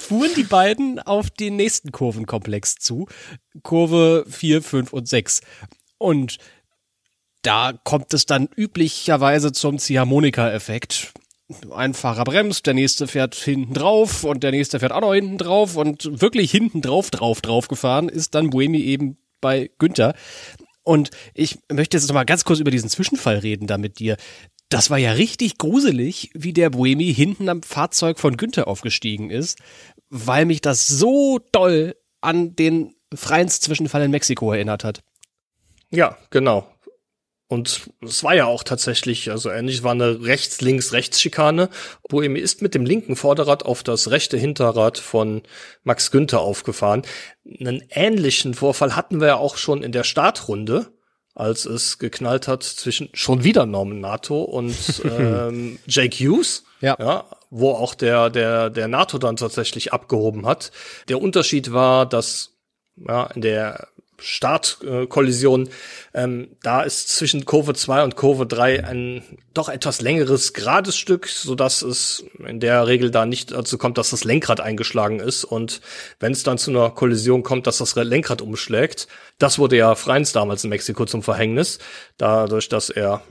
fuhren 0.00 0.30
die 0.36 0.44
beiden 0.44 0.98
auf 1.00 1.30
den 1.30 1.56
nächsten 1.56 1.92
Kurvenkomplex 1.92 2.76
zu. 2.76 3.06
Kurve 3.62 4.24
4, 4.28 4.62
5 4.62 4.92
und 4.92 5.08
6. 5.08 5.42
Und 5.98 6.38
da 7.44 7.72
kommt 7.84 8.12
es 8.14 8.26
dann 8.26 8.48
üblicherweise 8.56 9.52
zum 9.52 9.78
Ziehharmonika-Effekt. 9.78 11.12
Ein 11.70 11.94
Fahrer 11.94 12.24
bremst, 12.24 12.66
der 12.66 12.74
nächste 12.74 13.06
fährt 13.06 13.34
hinten 13.34 13.74
drauf 13.74 14.24
und 14.24 14.42
der 14.42 14.50
nächste 14.50 14.80
fährt 14.80 14.92
auch 14.92 15.02
noch 15.02 15.12
hinten 15.12 15.36
drauf 15.36 15.76
und 15.76 16.20
wirklich 16.20 16.50
hinten 16.50 16.80
drauf, 16.80 17.10
drauf, 17.10 17.42
drauf 17.42 17.68
gefahren 17.68 18.08
ist 18.08 18.34
dann 18.34 18.50
Buemi 18.50 18.80
eben 18.80 19.18
bei 19.40 19.70
Günther. 19.78 20.14
Und 20.82 21.10
ich 21.34 21.58
möchte 21.70 21.96
jetzt 21.96 22.08
noch 22.08 22.14
mal 22.14 22.24
ganz 22.24 22.44
kurz 22.44 22.60
über 22.60 22.70
diesen 22.70 22.88
Zwischenfall 22.88 23.38
reden 23.38 23.66
da 23.66 23.76
mit 23.76 23.98
dir. 23.98 24.16
Das 24.70 24.88
war 24.88 24.98
ja 24.98 25.12
richtig 25.12 25.58
gruselig, 25.58 26.30
wie 26.34 26.54
der 26.54 26.70
Buemi 26.70 27.12
hinten 27.12 27.48
am 27.50 27.62
Fahrzeug 27.62 28.18
von 28.18 28.38
Günther 28.38 28.66
aufgestiegen 28.66 29.30
ist, 29.30 29.58
weil 30.08 30.46
mich 30.46 30.62
das 30.62 30.86
so 30.88 31.40
doll 31.52 31.94
an 32.22 32.56
den 32.56 32.94
Freins-Zwischenfall 33.14 34.02
in 34.02 34.10
Mexiko 34.10 34.52
erinnert 34.52 34.82
hat. 34.82 35.02
Ja, 35.90 36.16
genau. 36.30 36.73
Und 37.46 37.90
es 38.02 38.24
war 38.24 38.34
ja 38.34 38.46
auch 38.46 38.64
tatsächlich, 38.64 39.30
also 39.30 39.50
ähnlich 39.50 39.82
war 39.82 39.92
eine 39.92 40.24
Rechts-Links-Rechts-Schikane. 40.24 41.68
Boemi 42.08 42.40
ist 42.40 42.62
mit 42.62 42.74
dem 42.74 42.86
linken 42.86 43.16
Vorderrad 43.16 43.64
auf 43.64 43.82
das 43.82 44.10
rechte 44.10 44.38
Hinterrad 44.38 44.98
von 44.98 45.42
Max 45.82 46.10
Günther 46.10 46.40
aufgefahren. 46.40 47.02
Einen 47.60 47.82
ähnlichen 47.90 48.54
Vorfall 48.54 48.96
hatten 48.96 49.20
wir 49.20 49.28
ja 49.28 49.36
auch 49.36 49.58
schon 49.58 49.82
in 49.82 49.92
der 49.92 50.04
Startrunde, 50.04 50.92
als 51.34 51.66
es 51.66 51.98
geknallt 51.98 52.48
hat 52.48 52.62
zwischen 52.62 53.10
schon 53.12 53.44
wieder 53.44 53.66
Norman 53.66 54.00
NATO 54.00 54.42
und 54.42 54.74
ähm, 55.04 55.78
Jake 55.86 56.16
Hughes. 56.16 56.64
Ja. 56.80 56.96
ja. 56.98 57.24
Wo 57.50 57.72
auch 57.72 57.94
der, 57.94 58.30
der, 58.30 58.70
der 58.70 58.88
NATO 58.88 59.18
dann 59.18 59.36
tatsächlich 59.36 59.92
abgehoben 59.92 60.46
hat. 60.46 60.72
Der 61.08 61.20
Unterschied 61.20 61.72
war, 61.72 62.06
dass 62.06 62.54
ja, 62.96 63.24
in 63.26 63.42
der 63.42 63.88
Startkollision. 64.18 65.68
Ähm, 66.12 66.48
da 66.62 66.82
ist 66.82 67.08
zwischen 67.08 67.44
Kurve 67.44 67.74
2 67.74 68.04
und 68.04 68.16
Kurve 68.16 68.46
3 68.46 68.84
ein 68.84 69.22
doch 69.52 69.68
etwas 69.68 70.00
längeres 70.00 70.52
gerades 70.52 70.96
Stück, 70.96 71.28
so 71.28 71.54
dass 71.54 71.82
es 71.82 72.24
in 72.46 72.60
der 72.60 72.86
Regel 72.86 73.10
da 73.10 73.26
nicht 73.26 73.52
dazu 73.52 73.78
kommt, 73.78 73.98
dass 73.98 74.10
das 74.10 74.24
Lenkrad 74.24 74.60
eingeschlagen 74.60 75.20
ist 75.20 75.44
und 75.44 75.80
wenn 76.20 76.32
es 76.32 76.42
dann 76.42 76.58
zu 76.58 76.70
einer 76.70 76.90
Kollision 76.90 77.42
kommt, 77.42 77.66
dass 77.66 77.78
das 77.78 77.94
Lenkrad 77.94 78.42
umschlägt. 78.42 79.06
Das 79.38 79.58
wurde 79.58 79.76
ja 79.76 79.94
Freins 79.94 80.32
damals 80.32 80.64
in 80.64 80.70
Mexiko 80.70 81.06
zum 81.06 81.22
Verhängnis, 81.22 81.78
dadurch, 82.18 82.68
dass 82.68 82.90
er 82.90 83.22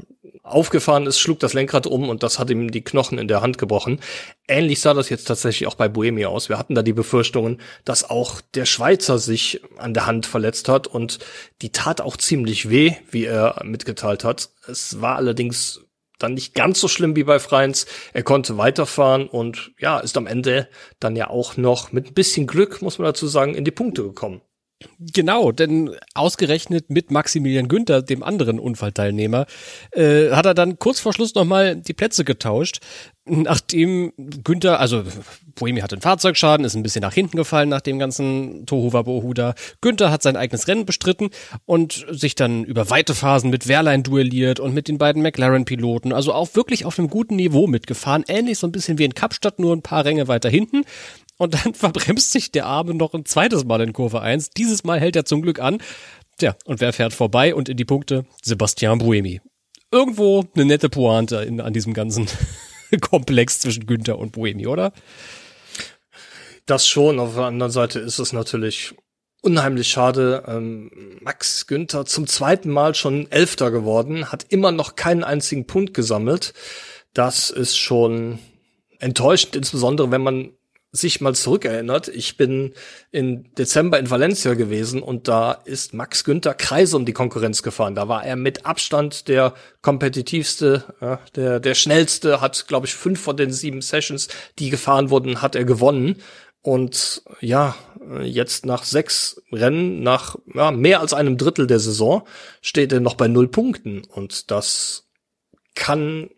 aufgefahren 0.43 1.07
ist, 1.07 1.19
schlug 1.19 1.39
das 1.39 1.53
Lenkrad 1.53 1.87
um 1.87 2.09
und 2.09 2.21
das 2.21 2.37
hat 2.37 2.49
ihm 2.49 2.69
die 2.69 2.83
Knochen 2.83 3.17
in 3.17 3.29
der 3.29 3.41
Hand 3.41 3.57
gebrochen. 3.57 3.99
Ähnlich 4.47 4.81
sah 4.81 4.93
das 4.93 5.09
jetzt 5.09 5.25
tatsächlich 5.25 5.67
auch 5.67 5.75
bei 5.75 5.87
Buemi 5.87 6.25
aus. 6.25 6.49
Wir 6.49 6.59
hatten 6.59 6.75
da 6.75 6.83
die 6.83 6.93
Befürchtungen, 6.93 7.61
dass 7.85 8.09
auch 8.09 8.41
der 8.53 8.65
Schweizer 8.65 9.19
sich 9.19 9.61
an 9.77 9.93
der 9.93 10.05
Hand 10.05 10.25
verletzt 10.25 10.67
hat 10.67 10.85
und 10.85 11.19
die 11.61 11.71
tat 11.71 12.01
auch 12.01 12.17
ziemlich 12.17 12.69
weh, 12.69 12.93
wie 13.09 13.23
er 13.23 13.61
mitgeteilt 13.63 14.25
hat. 14.25 14.49
Es 14.67 15.01
war 15.01 15.15
allerdings 15.15 15.81
dann 16.19 16.33
nicht 16.33 16.53
ganz 16.53 16.79
so 16.79 16.87
schlimm 16.87 17.15
wie 17.15 17.23
bei 17.23 17.39
Freins. 17.39 17.85
Er 18.13 18.23
konnte 18.23 18.57
weiterfahren 18.57 19.27
und 19.27 19.71
ja, 19.79 19.99
ist 19.99 20.17
am 20.17 20.27
Ende 20.27 20.67
dann 20.99 21.15
ja 21.15 21.29
auch 21.29 21.57
noch 21.57 21.91
mit 21.91 22.07
ein 22.07 22.13
bisschen 22.13 22.47
Glück, 22.47 22.81
muss 22.81 22.99
man 22.99 23.05
dazu 23.05 23.27
sagen, 23.27 23.55
in 23.55 23.65
die 23.65 23.71
Punkte 23.71 24.03
gekommen. 24.03 24.41
Genau, 24.99 25.51
denn 25.51 25.91
ausgerechnet 26.13 26.89
mit 26.89 27.11
Maximilian 27.11 27.67
Günther, 27.67 28.01
dem 28.01 28.23
anderen 28.23 28.59
Unfallteilnehmer, 28.59 29.45
äh, 29.91 30.31
hat 30.31 30.45
er 30.45 30.53
dann 30.53 30.79
kurz 30.79 30.99
vor 30.99 31.13
Schluss 31.13 31.35
nochmal 31.35 31.75
die 31.75 31.93
Plätze 31.93 32.23
getauscht, 32.23 32.79
nachdem 33.25 34.11
Günther, 34.17 34.79
also 34.79 35.03
Bohemi 35.55 35.81
hat 35.81 35.93
einen 35.93 36.01
Fahrzeugschaden, 36.01 36.65
ist 36.65 36.75
ein 36.75 36.83
bisschen 36.83 37.01
nach 37.01 37.13
hinten 37.13 37.37
gefallen 37.37 37.69
nach 37.69 37.81
dem 37.81 37.99
ganzen 37.99 38.65
Tohuwabohu 38.65 39.33
da. 39.33 39.53
Günther 39.81 40.11
hat 40.11 40.23
sein 40.23 40.35
eigenes 40.35 40.67
Rennen 40.67 40.85
bestritten 40.85 41.29
und 41.65 42.05
sich 42.09 42.35
dann 42.35 42.63
über 42.63 42.89
weite 42.89 43.15
Phasen 43.15 43.49
mit 43.49 43.67
Wehrlein 43.67 44.03
duelliert 44.03 44.59
und 44.59 44.73
mit 44.73 44.87
den 44.87 44.97
beiden 44.97 45.21
McLaren-Piloten, 45.21 46.11
also 46.11 46.33
auch 46.33 46.55
wirklich 46.55 46.85
auf 46.85 46.99
einem 46.99 47.09
guten 47.09 47.35
Niveau 47.35 47.67
mitgefahren, 47.67 48.25
ähnlich 48.27 48.57
so 48.57 48.67
ein 48.67 48.71
bisschen 48.71 48.97
wie 48.97 49.05
in 49.05 49.13
Kapstadt, 49.13 49.59
nur 49.59 49.73
ein 49.73 49.81
paar 49.81 50.05
Ränge 50.05 50.27
weiter 50.27 50.49
hinten. 50.49 50.83
Und 51.43 51.65
dann 51.65 51.73
verbremst 51.73 52.31
sich 52.31 52.51
der 52.51 52.65
Arme 52.65 52.93
noch 52.93 53.13
ein 53.13 53.25
zweites 53.25 53.65
Mal 53.65 53.81
in 53.81 53.91
Kurve 53.91 54.21
1. 54.21 54.51
Dieses 54.51 54.85
Mal 54.85 54.99
hält 54.99 55.17
er 55.17 55.25
zum 55.25 55.41
Glück 55.41 55.59
an. 55.59 55.79
Tja, 56.37 56.55
und 56.63 56.79
wer 56.79 56.93
fährt 56.93 57.13
vorbei 57.13 57.53
und 57.53 57.67
in 57.67 57.75
die 57.75 57.83
Punkte? 57.83 58.25
Sebastian 58.41 58.99
Buemi. 58.99 59.41
Irgendwo 59.91 60.45
eine 60.55 60.63
nette 60.63 60.87
Pointe 60.87 61.35
in, 61.37 61.59
an 61.59 61.73
diesem 61.73 61.93
ganzen 61.93 62.27
Komplex 63.01 63.59
zwischen 63.59 63.85
Günther 63.85 64.17
und 64.17 64.31
Buemi, 64.31 64.67
oder? 64.67 64.93
Das 66.65 66.87
schon. 66.87 67.19
Auf 67.19 67.35
der 67.35 67.43
anderen 67.43 67.73
Seite 67.73 67.99
ist 67.99 68.19
es 68.19 68.31
natürlich 68.31 68.95
unheimlich 69.41 69.89
schade. 69.89 70.45
Ähm, 70.47 70.91
Max 71.21 71.67
Günther 71.67 72.05
zum 72.05 72.25
zweiten 72.25 72.69
Mal 72.69 72.95
schon 72.95 73.29
Elfter 73.29 73.69
geworden, 73.69 74.31
hat 74.31 74.45
immer 74.47 74.71
noch 74.71 74.95
keinen 74.95 75.25
einzigen 75.25 75.67
Punkt 75.67 75.93
gesammelt. 75.93 76.53
Das 77.13 77.49
ist 77.49 77.75
schon 77.77 78.39
enttäuschend, 78.99 79.57
insbesondere 79.57 80.09
wenn 80.09 80.23
man 80.23 80.53
sich 80.95 81.21
mal 81.21 81.33
zurückerinnert, 81.33 82.07
ich 82.07 82.37
bin 82.37 82.73
im 83.11 83.51
Dezember 83.55 83.97
in 83.97 84.11
Valencia 84.11 84.53
gewesen 84.53 85.01
und 85.01 85.27
da 85.27 85.51
ist 85.51 85.95
Max 85.95 86.23
Günther 86.23 86.53
Kreise 86.53 86.95
um 86.95 87.05
die 87.05 87.13
Konkurrenz 87.13 87.63
gefahren. 87.63 87.95
Da 87.95 88.07
war 88.07 88.23
er 88.23 88.35
mit 88.35 88.67
Abstand 88.67 89.27
der 89.27 89.55
kompetitivste, 89.81 90.83
ja, 91.01 91.19
der, 91.35 91.59
der 91.59 91.73
schnellste, 91.73 92.41
hat, 92.41 92.67
glaube 92.67 92.85
ich, 92.85 92.93
fünf 92.93 93.19
von 93.19 93.35
den 93.35 93.51
sieben 93.51 93.81
Sessions, 93.81 94.27
die 94.59 94.69
gefahren 94.69 95.09
wurden, 95.09 95.41
hat 95.41 95.55
er 95.55 95.65
gewonnen. 95.65 96.21
Und 96.61 97.23
ja, 97.41 97.75
jetzt 98.21 98.65
nach 98.67 98.83
sechs 98.83 99.41
Rennen, 99.51 100.03
nach 100.03 100.35
ja, 100.53 100.69
mehr 100.69 100.99
als 100.99 101.13
einem 101.13 101.37
Drittel 101.37 101.65
der 101.65 101.79
Saison, 101.79 102.27
steht 102.61 102.93
er 102.93 102.99
noch 102.99 103.15
bei 103.15 103.27
null 103.27 103.47
Punkten. 103.47 104.03
Und 104.05 104.51
das 104.51 105.09
kann 105.73 106.29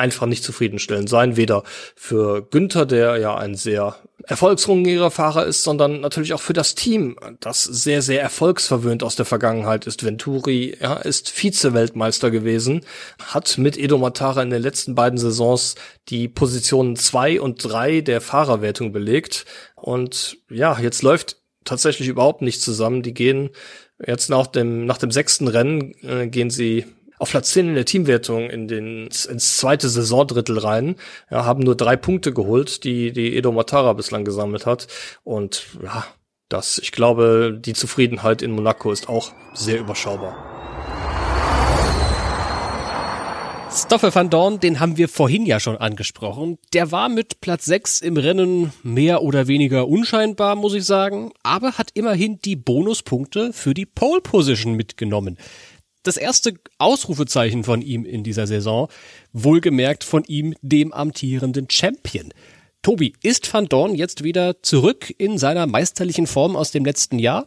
einfach 0.00 0.26
nicht 0.26 0.42
zufriedenstellend 0.42 1.08
sein, 1.08 1.36
weder 1.36 1.62
für 1.94 2.42
Günther, 2.42 2.86
der 2.86 3.18
ja 3.18 3.36
ein 3.36 3.54
sehr 3.54 3.96
erfolgshungriger 4.24 5.10
Fahrer 5.10 5.46
ist, 5.46 5.62
sondern 5.62 6.00
natürlich 6.00 6.34
auch 6.34 6.40
für 6.40 6.52
das 6.52 6.74
Team, 6.74 7.16
das 7.40 7.64
sehr, 7.64 8.02
sehr 8.02 8.22
erfolgsverwöhnt 8.22 9.02
aus 9.02 9.16
der 9.16 9.26
Vergangenheit 9.26 9.86
ist. 9.86 10.04
Venturi 10.04 10.76
ja, 10.80 10.94
ist 10.94 11.30
Vize-Weltmeister 11.30 12.30
gewesen, 12.30 12.82
hat 13.24 13.58
mit 13.58 13.76
Edo 13.76 13.98
Matara 13.98 14.42
in 14.42 14.50
den 14.50 14.62
letzten 14.62 14.94
beiden 14.94 15.18
Saisons 15.18 15.74
die 16.08 16.28
Positionen 16.28 16.96
zwei 16.96 17.40
und 17.40 17.64
drei 17.64 18.00
der 18.00 18.20
Fahrerwertung 18.20 18.92
belegt. 18.92 19.46
Und 19.74 20.38
ja, 20.50 20.78
jetzt 20.78 21.02
läuft 21.02 21.36
tatsächlich 21.64 22.08
überhaupt 22.08 22.42
nicht 22.42 22.62
zusammen. 22.62 23.02
Die 23.02 23.14
gehen 23.14 23.50
jetzt 24.04 24.30
nach 24.30 24.46
dem, 24.46 24.86
nach 24.86 24.98
dem 24.98 25.10
sechsten 25.10 25.48
Rennen, 25.48 25.94
äh, 26.02 26.26
gehen 26.26 26.50
sie 26.50 26.86
auf 27.20 27.30
Platz 27.30 27.50
10 27.52 27.68
in 27.68 27.74
der 27.74 27.84
Teamwertung 27.84 28.48
in 28.48 28.66
den, 28.66 29.06
ins 29.06 29.58
zweite 29.58 29.90
Saisondrittel 29.90 30.58
rein, 30.58 30.96
ja, 31.30 31.44
haben 31.44 31.62
nur 31.62 31.76
drei 31.76 31.94
Punkte 31.94 32.32
geholt, 32.32 32.82
die, 32.82 33.12
die 33.12 33.36
Edo 33.36 33.52
Matara 33.52 33.92
bislang 33.92 34.24
gesammelt 34.24 34.64
hat. 34.64 34.86
Und 35.22 35.66
ja, 35.84 36.06
das, 36.48 36.78
ich 36.78 36.92
glaube, 36.92 37.58
die 37.60 37.74
Zufriedenheit 37.74 38.40
in 38.40 38.52
Monaco 38.52 38.90
ist 38.90 39.10
auch 39.10 39.32
sehr 39.52 39.78
überschaubar. 39.78 40.34
Stoffel 43.70 44.12
van 44.12 44.30
Dorn, 44.30 44.58
den 44.58 44.80
haben 44.80 44.96
wir 44.96 45.08
vorhin 45.08 45.46
ja 45.46 45.60
schon 45.60 45.76
angesprochen. 45.76 46.58
Der 46.72 46.90
war 46.90 47.08
mit 47.08 47.40
Platz 47.40 47.66
6 47.66 48.00
im 48.00 48.16
Rennen 48.16 48.72
mehr 48.82 49.22
oder 49.22 49.46
weniger 49.46 49.86
unscheinbar, 49.86 50.56
muss 50.56 50.74
ich 50.74 50.84
sagen, 50.84 51.32
aber 51.42 51.78
hat 51.78 51.90
immerhin 51.94 52.40
die 52.40 52.56
Bonuspunkte 52.56 53.52
für 53.52 53.74
die 53.74 53.86
Pole 53.86 54.22
Position 54.22 54.74
mitgenommen 54.74 55.38
das 56.02 56.16
erste 56.16 56.54
Ausrufezeichen 56.78 57.64
von 57.64 57.82
ihm 57.82 58.04
in 58.04 58.24
dieser 58.24 58.46
Saison, 58.46 58.88
wohlgemerkt 59.32 60.04
von 60.04 60.24
ihm, 60.24 60.54
dem 60.62 60.92
amtierenden 60.92 61.68
Champion. 61.70 62.32
Tobi, 62.82 63.12
ist 63.22 63.52
Van 63.52 63.66
Dorn 63.66 63.94
jetzt 63.94 64.24
wieder 64.24 64.62
zurück 64.62 65.12
in 65.18 65.36
seiner 65.36 65.66
meisterlichen 65.66 66.26
Form 66.26 66.56
aus 66.56 66.70
dem 66.70 66.84
letzten 66.84 67.18
Jahr? 67.18 67.46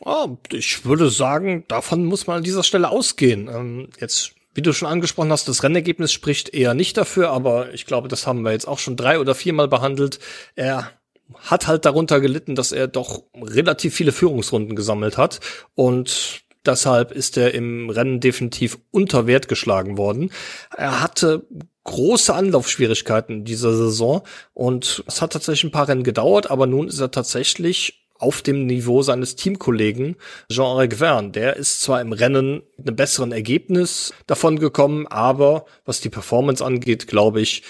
Oh, 0.00 0.36
ich 0.52 0.84
würde 0.84 1.10
sagen, 1.10 1.64
davon 1.68 2.04
muss 2.04 2.26
man 2.26 2.38
an 2.38 2.42
dieser 2.44 2.62
Stelle 2.62 2.90
ausgehen. 2.90 3.48
Ähm, 3.48 3.88
jetzt, 3.98 4.32
wie 4.54 4.62
du 4.62 4.72
schon 4.72 4.88
angesprochen 4.88 5.32
hast, 5.32 5.48
das 5.48 5.62
Rennergebnis 5.62 6.12
spricht 6.12 6.50
eher 6.50 6.74
nicht 6.74 6.96
dafür, 6.96 7.30
aber 7.30 7.72
ich 7.72 7.86
glaube, 7.86 8.08
das 8.08 8.26
haben 8.26 8.42
wir 8.42 8.52
jetzt 8.52 8.68
auch 8.68 8.78
schon 8.78 8.96
drei 8.96 9.18
oder 9.18 9.34
viermal 9.34 9.66
behandelt. 9.66 10.18
Er 10.54 10.92
hat 11.36 11.66
halt 11.66 11.84
darunter 11.84 12.20
gelitten, 12.20 12.54
dass 12.54 12.72
er 12.72 12.86
doch 12.86 13.22
relativ 13.34 13.94
viele 13.94 14.12
Führungsrunden 14.12 14.76
gesammelt 14.76 15.16
hat 15.16 15.40
und 15.74 16.42
Deshalb 16.68 17.12
ist 17.12 17.38
er 17.38 17.54
im 17.54 17.88
Rennen 17.88 18.20
definitiv 18.20 18.78
unter 18.90 19.26
Wert 19.26 19.48
geschlagen 19.48 19.96
worden. 19.96 20.30
Er 20.76 21.00
hatte 21.02 21.46
große 21.84 22.34
Anlaufschwierigkeiten 22.34 23.46
dieser 23.46 23.72
Saison 23.74 24.20
und 24.52 25.02
es 25.06 25.22
hat 25.22 25.32
tatsächlich 25.32 25.64
ein 25.64 25.72
paar 25.72 25.88
Rennen 25.88 26.04
gedauert, 26.04 26.50
aber 26.50 26.66
nun 26.66 26.88
ist 26.88 27.00
er 27.00 27.10
tatsächlich 27.10 28.04
auf 28.18 28.42
dem 28.42 28.66
Niveau 28.66 29.00
seines 29.00 29.34
Teamkollegen 29.34 30.16
Jean-Henri 30.50 30.94
Verne. 30.96 31.30
Der 31.30 31.56
ist 31.56 31.80
zwar 31.80 32.02
im 32.02 32.12
Rennen 32.12 32.62
mit 32.76 32.86
einem 32.86 32.96
besseren 32.96 33.32
Ergebnis 33.32 34.12
davon 34.26 34.58
gekommen, 34.58 35.06
aber 35.06 35.64
was 35.86 36.02
die 36.02 36.10
Performance 36.10 36.62
angeht, 36.62 37.06
glaube 37.06 37.40
ich, 37.40 37.62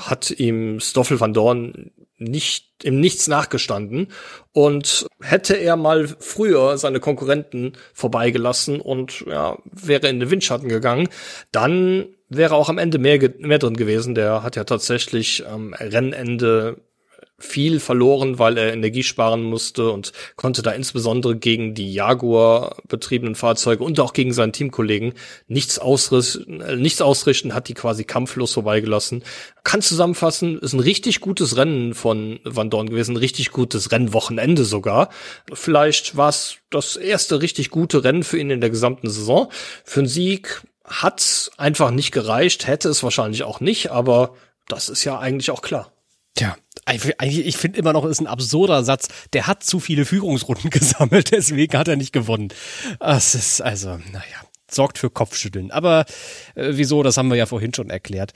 hat 0.00 0.30
ihm 0.30 0.80
Stoffel 0.80 1.18
van 1.18 1.32
Dorn 1.32 1.92
nicht 2.18 2.66
im 2.82 3.00
Nichts 3.00 3.28
nachgestanden 3.28 4.08
und 4.52 5.06
hätte 5.20 5.54
er 5.54 5.76
mal 5.76 6.08
früher 6.20 6.78
seine 6.78 7.00
Konkurrenten 7.00 7.72
vorbeigelassen 7.94 8.80
und 8.80 9.24
ja, 9.26 9.58
wäre 9.64 10.08
in 10.08 10.20
den 10.20 10.30
Windschatten 10.30 10.68
gegangen, 10.68 11.08
dann 11.52 12.06
wäre 12.28 12.54
auch 12.54 12.68
am 12.68 12.78
Ende 12.78 12.98
mehr, 12.98 13.18
mehr 13.38 13.58
drin 13.58 13.76
gewesen. 13.76 14.14
Der 14.14 14.42
hat 14.42 14.56
ja 14.56 14.64
tatsächlich 14.64 15.46
am 15.46 15.68
ähm, 15.68 15.74
Rennende 15.74 16.76
viel 17.40 17.78
verloren, 17.78 18.40
weil 18.40 18.58
er 18.58 18.72
Energie 18.72 19.04
sparen 19.04 19.44
musste 19.44 19.90
und 19.90 20.12
konnte 20.34 20.62
da 20.62 20.72
insbesondere 20.72 21.36
gegen 21.36 21.72
die 21.72 21.92
Jaguar 21.92 22.76
betriebenen 22.88 23.36
Fahrzeuge 23.36 23.84
und 23.84 24.00
auch 24.00 24.12
gegen 24.12 24.32
seinen 24.32 24.52
Teamkollegen 24.52 25.14
nichts 25.46 25.78
ausrichten, 25.78 26.60
äh, 26.60 26.74
nichts 26.74 27.00
ausrichten, 27.00 27.54
hat 27.54 27.68
die 27.68 27.74
quasi 27.74 28.02
kampflos 28.02 28.54
vorbeigelassen. 28.54 29.22
Kann 29.62 29.82
zusammenfassen, 29.82 30.58
ist 30.58 30.72
ein 30.72 30.80
richtig 30.80 31.20
gutes 31.20 31.56
Rennen 31.56 31.94
von 31.94 32.40
Van 32.42 32.70
Dorn 32.70 32.90
gewesen, 32.90 33.12
ein 33.12 33.18
richtig 33.18 33.52
gutes 33.52 33.92
Rennwochenende 33.92 34.64
sogar. 34.64 35.08
Vielleicht 35.52 36.16
war 36.16 36.30
es 36.30 36.56
das 36.70 36.96
erste 36.96 37.40
richtig 37.40 37.70
gute 37.70 38.02
Rennen 38.02 38.24
für 38.24 38.38
ihn 38.38 38.50
in 38.50 38.60
der 38.60 38.70
gesamten 38.70 39.08
Saison. 39.08 39.48
Für 39.84 40.00
einen 40.00 40.08
Sieg 40.08 40.62
hat's 40.84 41.52
einfach 41.56 41.92
nicht 41.92 42.10
gereicht, 42.10 42.66
hätte 42.66 42.88
es 42.88 43.04
wahrscheinlich 43.04 43.44
auch 43.44 43.60
nicht, 43.60 43.92
aber 43.92 44.34
das 44.66 44.88
ist 44.88 45.04
ja 45.04 45.18
eigentlich 45.18 45.52
auch 45.52 45.62
klar. 45.62 45.92
Tja, 46.34 46.56
Ich 46.92 47.56
finde 47.56 47.78
immer 47.78 47.92
noch, 47.92 48.04
ist 48.04 48.20
ein 48.20 48.26
absurder 48.26 48.84
Satz. 48.84 49.08
Der 49.32 49.46
hat 49.46 49.62
zu 49.62 49.80
viele 49.80 50.04
Führungsrunden 50.04 50.70
gesammelt, 50.70 51.32
deswegen 51.32 51.76
hat 51.78 51.88
er 51.88 51.96
nicht 51.96 52.12
gewonnen. 52.12 52.48
Das 52.98 53.34
ist 53.34 53.60
also, 53.60 53.90
naja, 54.12 54.42
sorgt 54.70 54.98
für 54.98 55.10
Kopfschütteln. 55.10 55.70
Aber 55.70 56.04
äh, 56.54 56.70
wieso, 56.72 57.02
das 57.02 57.16
haben 57.16 57.28
wir 57.28 57.36
ja 57.36 57.46
vorhin 57.46 57.74
schon 57.74 57.90
erklärt. 57.90 58.32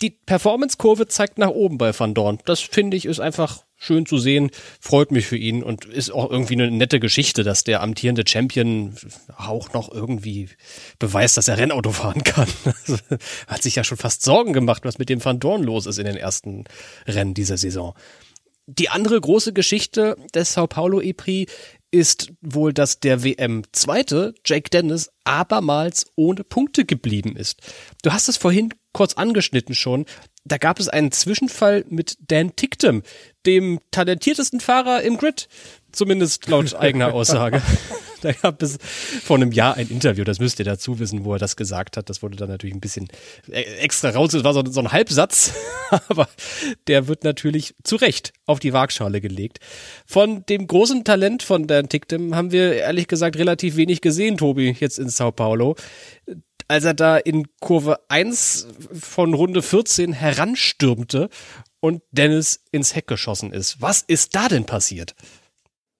Die 0.00 0.10
Performance-Kurve 0.10 1.08
zeigt 1.08 1.38
nach 1.38 1.50
oben 1.50 1.76
bei 1.76 1.98
Van 1.98 2.14
Dorn. 2.14 2.38
Das 2.46 2.60
finde 2.60 2.96
ich 2.96 3.04
ist 3.04 3.20
einfach 3.20 3.64
schön 3.80 4.04
zu 4.04 4.18
sehen, 4.18 4.50
freut 4.78 5.10
mich 5.10 5.26
für 5.26 5.38
ihn 5.38 5.62
und 5.62 5.86
ist 5.86 6.10
auch 6.10 6.30
irgendwie 6.30 6.52
eine 6.52 6.70
nette 6.70 7.00
Geschichte, 7.00 7.42
dass 7.42 7.64
der 7.64 7.82
amtierende 7.82 8.24
Champion 8.26 8.94
auch 9.36 9.72
noch 9.72 9.90
irgendwie 9.90 10.50
beweist, 10.98 11.38
dass 11.38 11.48
er 11.48 11.58
Rennauto 11.58 11.90
fahren 11.90 12.22
kann. 12.22 12.46
Also, 12.80 12.98
hat 13.46 13.62
sich 13.62 13.76
ja 13.76 13.84
schon 13.84 13.98
fast 13.98 14.22
Sorgen 14.22 14.52
gemacht, 14.52 14.84
was 14.84 14.98
mit 14.98 15.08
dem 15.08 15.24
Van 15.24 15.40
Dorn 15.40 15.62
los 15.62 15.86
ist 15.86 15.98
in 15.98 16.04
den 16.04 16.16
ersten 16.16 16.64
Rennen 17.06 17.34
dieser 17.34 17.56
Saison. 17.56 17.94
Die 18.66 18.90
andere 18.90 19.20
große 19.20 19.52
Geschichte 19.52 20.16
des 20.34 20.52
Sao 20.52 20.66
Paulo 20.66 21.00
E-Prix 21.00 21.50
ist 21.90 22.32
wohl, 22.40 22.72
dass 22.72 23.00
der 23.00 23.24
WM-Zweite, 23.24 24.34
Jake 24.44 24.70
Dennis, 24.70 25.10
abermals 25.24 26.06
ohne 26.16 26.44
Punkte 26.44 26.84
geblieben 26.84 27.36
ist. 27.36 27.60
Du 28.02 28.12
hast 28.12 28.28
es 28.28 28.36
vorhin 28.36 28.74
kurz 28.92 29.14
angeschnitten 29.14 29.74
schon. 29.74 30.06
Da 30.44 30.58
gab 30.58 30.80
es 30.80 30.88
einen 30.88 31.12
Zwischenfall 31.12 31.84
mit 31.88 32.16
Dan 32.20 32.56
Ticktem, 32.56 33.02
dem 33.46 33.80
talentiertesten 33.90 34.60
Fahrer 34.60 35.02
im 35.02 35.16
Grid. 35.16 35.48
Zumindest 35.92 36.48
laut 36.48 36.74
eigener 36.74 37.12
Aussage. 37.14 37.62
da 38.20 38.32
gab 38.32 38.62
es 38.62 38.78
vor 39.22 39.36
einem 39.36 39.52
Jahr 39.52 39.76
ein 39.76 39.88
Interview, 39.88 40.24
das 40.24 40.38
müsst 40.38 40.58
ihr 40.58 40.64
dazu 40.64 40.98
wissen, 40.98 41.24
wo 41.24 41.34
er 41.34 41.38
das 41.38 41.56
gesagt 41.56 41.96
hat. 41.96 42.10
Das 42.10 42.22
wurde 42.22 42.36
dann 42.36 42.48
natürlich 42.48 42.74
ein 42.74 42.80
bisschen 42.80 43.08
äh, 43.50 43.62
extra 43.62 44.10
raus. 44.10 44.32
Das 44.32 44.44
war 44.44 44.54
so, 44.54 44.62
so 44.66 44.80
ein 44.80 44.92
Halbsatz, 44.92 45.52
aber 46.08 46.28
der 46.86 47.08
wird 47.08 47.24
natürlich 47.24 47.74
zu 47.82 47.96
Recht 47.96 48.32
auf 48.46 48.60
die 48.60 48.72
Waagschale 48.72 49.20
gelegt. 49.20 49.58
Von 50.06 50.44
dem 50.46 50.66
großen 50.66 51.04
Talent 51.04 51.42
von 51.42 51.66
Dan 51.66 51.88
Ticktem 51.88 52.34
haben 52.34 52.52
wir 52.52 52.74
ehrlich 52.74 53.08
gesagt 53.08 53.36
relativ 53.36 53.76
wenig 53.76 54.00
gesehen, 54.00 54.36
Tobi, 54.36 54.76
jetzt 54.78 54.98
in 54.98 55.08
Sao 55.08 55.32
Paulo 55.32 55.76
als 56.68 56.84
er 56.84 56.94
da 56.94 57.16
in 57.16 57.48
Kurve 57.58 57.98
1 58.06 58.68
von 58.92 59.34
Runde 59.34 59.60
14 59.60 60.12
heranstürmte 60.12 61.28
und 61.80 62.00
Dennis 62.12 62.62
ins 62.70 62.94
Heck 62.94 63.08
geschossen 63.08 63.52
ist. 63.52 63.82
Was 63.82 64.02
ist 64.02 64.36
da 64.36 64.46
denn 64.46 64.66
passiert? 64.66 65.16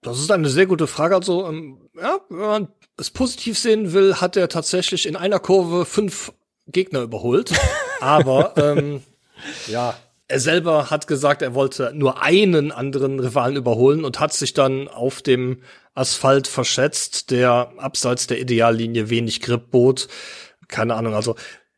Das 0.03 0.19
ist 0.19 0.31
eine 0.31 0.49
sehr 0.49 0.67
gute 0.67 0.87
Frage. 0.87 1.15
Also, 1.15 1.47
ähm, 1.47 1.91
ja, 2.01 2.21
wenn 2.29 2.39
man 2.39 2.69
es 2.97 3.11
positiv 3.11 3.59
sehen 3.59 3.93
will, 3.93 4.17
hat 4.17 4.37
er 4.37 4.49
tatsächlich 4.49 5.07
in 5.07 5.17
einer 5.17 5.39
Kurve 5.39 5.85
fünf 5.85 6.33
Gegner 6.67 7.03
überholt. 7.03 7.53
Aber 8.01 8.57
ähm, 8.57 9.03
ja, 9.67 9.95
er 10.29 10.41
selber 10.41 10.91
hat 10.91 11.07
gesagt, 11.07 11.43
er 11.43 11.55
wollte 11.55 11.93
nur 11.95 12.23
einen 12.23 12.73
anderen 12.73 13.21
Rivalen 13.21 13.57
überholen 13.57 14.05
und 14.05 14.21
hat 14.21 14.33
sich 14.33 14.55
dann 14.55 14.89
auf 14.89 15.23
dem 15.23 15.63
Asphalt 15.95 16.47
verschätzt, 16.47 17.31
der 17.31 17.73
abseits 17.77 18.27
der 18.27 18.41
Ideallinie 18.41 19.11
wenig 19.11 19.43
Grip 19.43 19.71
bot. 19.71 20.09
Keine 20.69 20.95
Ahnung, 20.95 21.15
also 21.15 21.35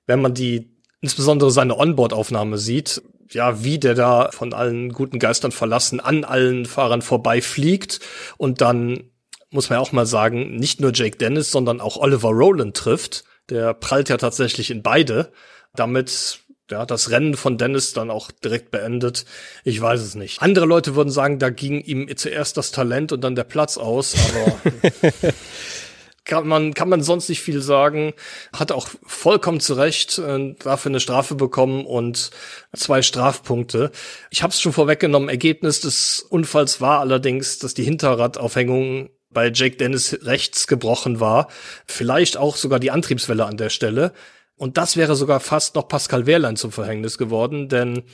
wenn 0.07 0.21
man 0.21 0.35
die 0.35 0.71
insbesondere 1.01 1.51
seine 1.51 1.77
Onboard-Aufnahme 1.79 2.59
sieht, 2.59 3.03
ja, 3.35 3.65
wie 3.65 3.79
der 3.79 3.95
da 3.95 4.31
von 4.33 4.53
allen 4.53 4.93
guten 4.93 5.19
Geistern 5.19 5.53
verlassen 5.53 6.01
an 6.01 6.25
allen 6.25 6.67
Fahrern 6.67 7.03
vorbeifliegt 7.03 8.01
und 8.37 8.61
dann 8.61 9.05
muss 9.53 9.69
man 9.69 9.77
ja 9.77 9.81
auch 9.81 9.93
mal 9.93 10.07
sagen, 10.07 10.57
nicht 10.57 10.81
nur 10.81 10.93
Jake 10.95 11.19
Dennis, 11.19 11.51
sondern 11.51 11.81
auch 11.81 11.99
Oliver 11.99 12.31
Rowland 12.31 12.77
trifft. 12.77 13.25
Der 13.51 13.75
prallt 13.75 14.09
ja 14.09 14.17
tatsächlich 14.17 14.71
in 14.71 14.83
beide. 14.83 15.31
Damit 15.75 16.41
ja, 16.71 16.87
das 16.87 17.11
Rennen 17.11 17.35
von 17.35 17.59
Dennis 17.59 17.93
dann 17.93 18.11
auch 18.11 18.31
direkt 18.31 18.71
beendet. 18.71 19.27
Ich 19.63 19.81
weiß 19.81 20.01
es 20.01 20.15
nicht. 20.15 20.41
Andere 20.41 20.65
Leute 20.65 20.97
würden 20.97 21.11
sagen, 21.11 21.39
da 21.39 21.51
ging 21.51 21.81
ihm 21.83 22.09
zuerst 22.17 22.57
das 22.57 22.71
Talent 22.71 23.13
und 23.13 23.23
dann 23.23 23.35
der 23.35 23.45
Platz 23.45 23.77
aus, 23.77 24.15
aber 24.15 24.59
kann 26.25 26.47
man, 26.47 26.75
kann 26.75 26.89
man 26.89 27.03
sonst 27.03 27.29
nicht 27.29 27.41
viel 27.41 27.61
sagen. 27.61 28.13
Hat 28.53 28.73
auch 28.73 28.89
vollkommen 29.05 29.61
zu 29.61 29.75
Recht 29.75 30.19
äh, 30.19 30.55
dafür 30.59 30.91
eine 30.91 31.01
Strafe 31.01 31.35
bekommen 31.35 31.85
und 31.85 32.31
zwei 32.75 33.03
Strafpunkte. 33.03 33.91
Ich 34.31 34.43
habe 34.43 34.53
es 34.53 34.61
schon 34.61 34.73
vorweggenommen. 34.73 35.29
Ergebnis 35.29 35.81
des 35.81 36.21
Unfalls 36.21 36.81
war 36.81 37.01
allerdings, 37.01 37.59
dass 37.59 37.75
die 37.75 37.85
Hinterradaufhängung 37.85 39.11
bei 39.31 39.51
Jake 39.53 39.77
Dennis 39.77 40.19
rechts 40.23 40.67
gebrochen 40.67 41.21
war. 41.21 41.49
Vielleicht 41.87 42.37
auch 42.37 42.57
sogar 42.57 42.79
die 42.79 42.91
Antriebswelle 42.91 43.47
an 43.47 43.57
der 43.57 43.71
Stelle. 43.71 44.13
Und 44.57 44.77
das 44.77 44.97
wäre 44.97 45.17
sogar 45.17 45.41
fast 45.41 45.75
noch 45.75 45.89
Pascal 45.89 46.27
Wehrlein 46.27 46.57
zum 46.57 46.71
Verhängnis 46.71 47.19
geworden, 47.19 47.69
denn 47.69 48.05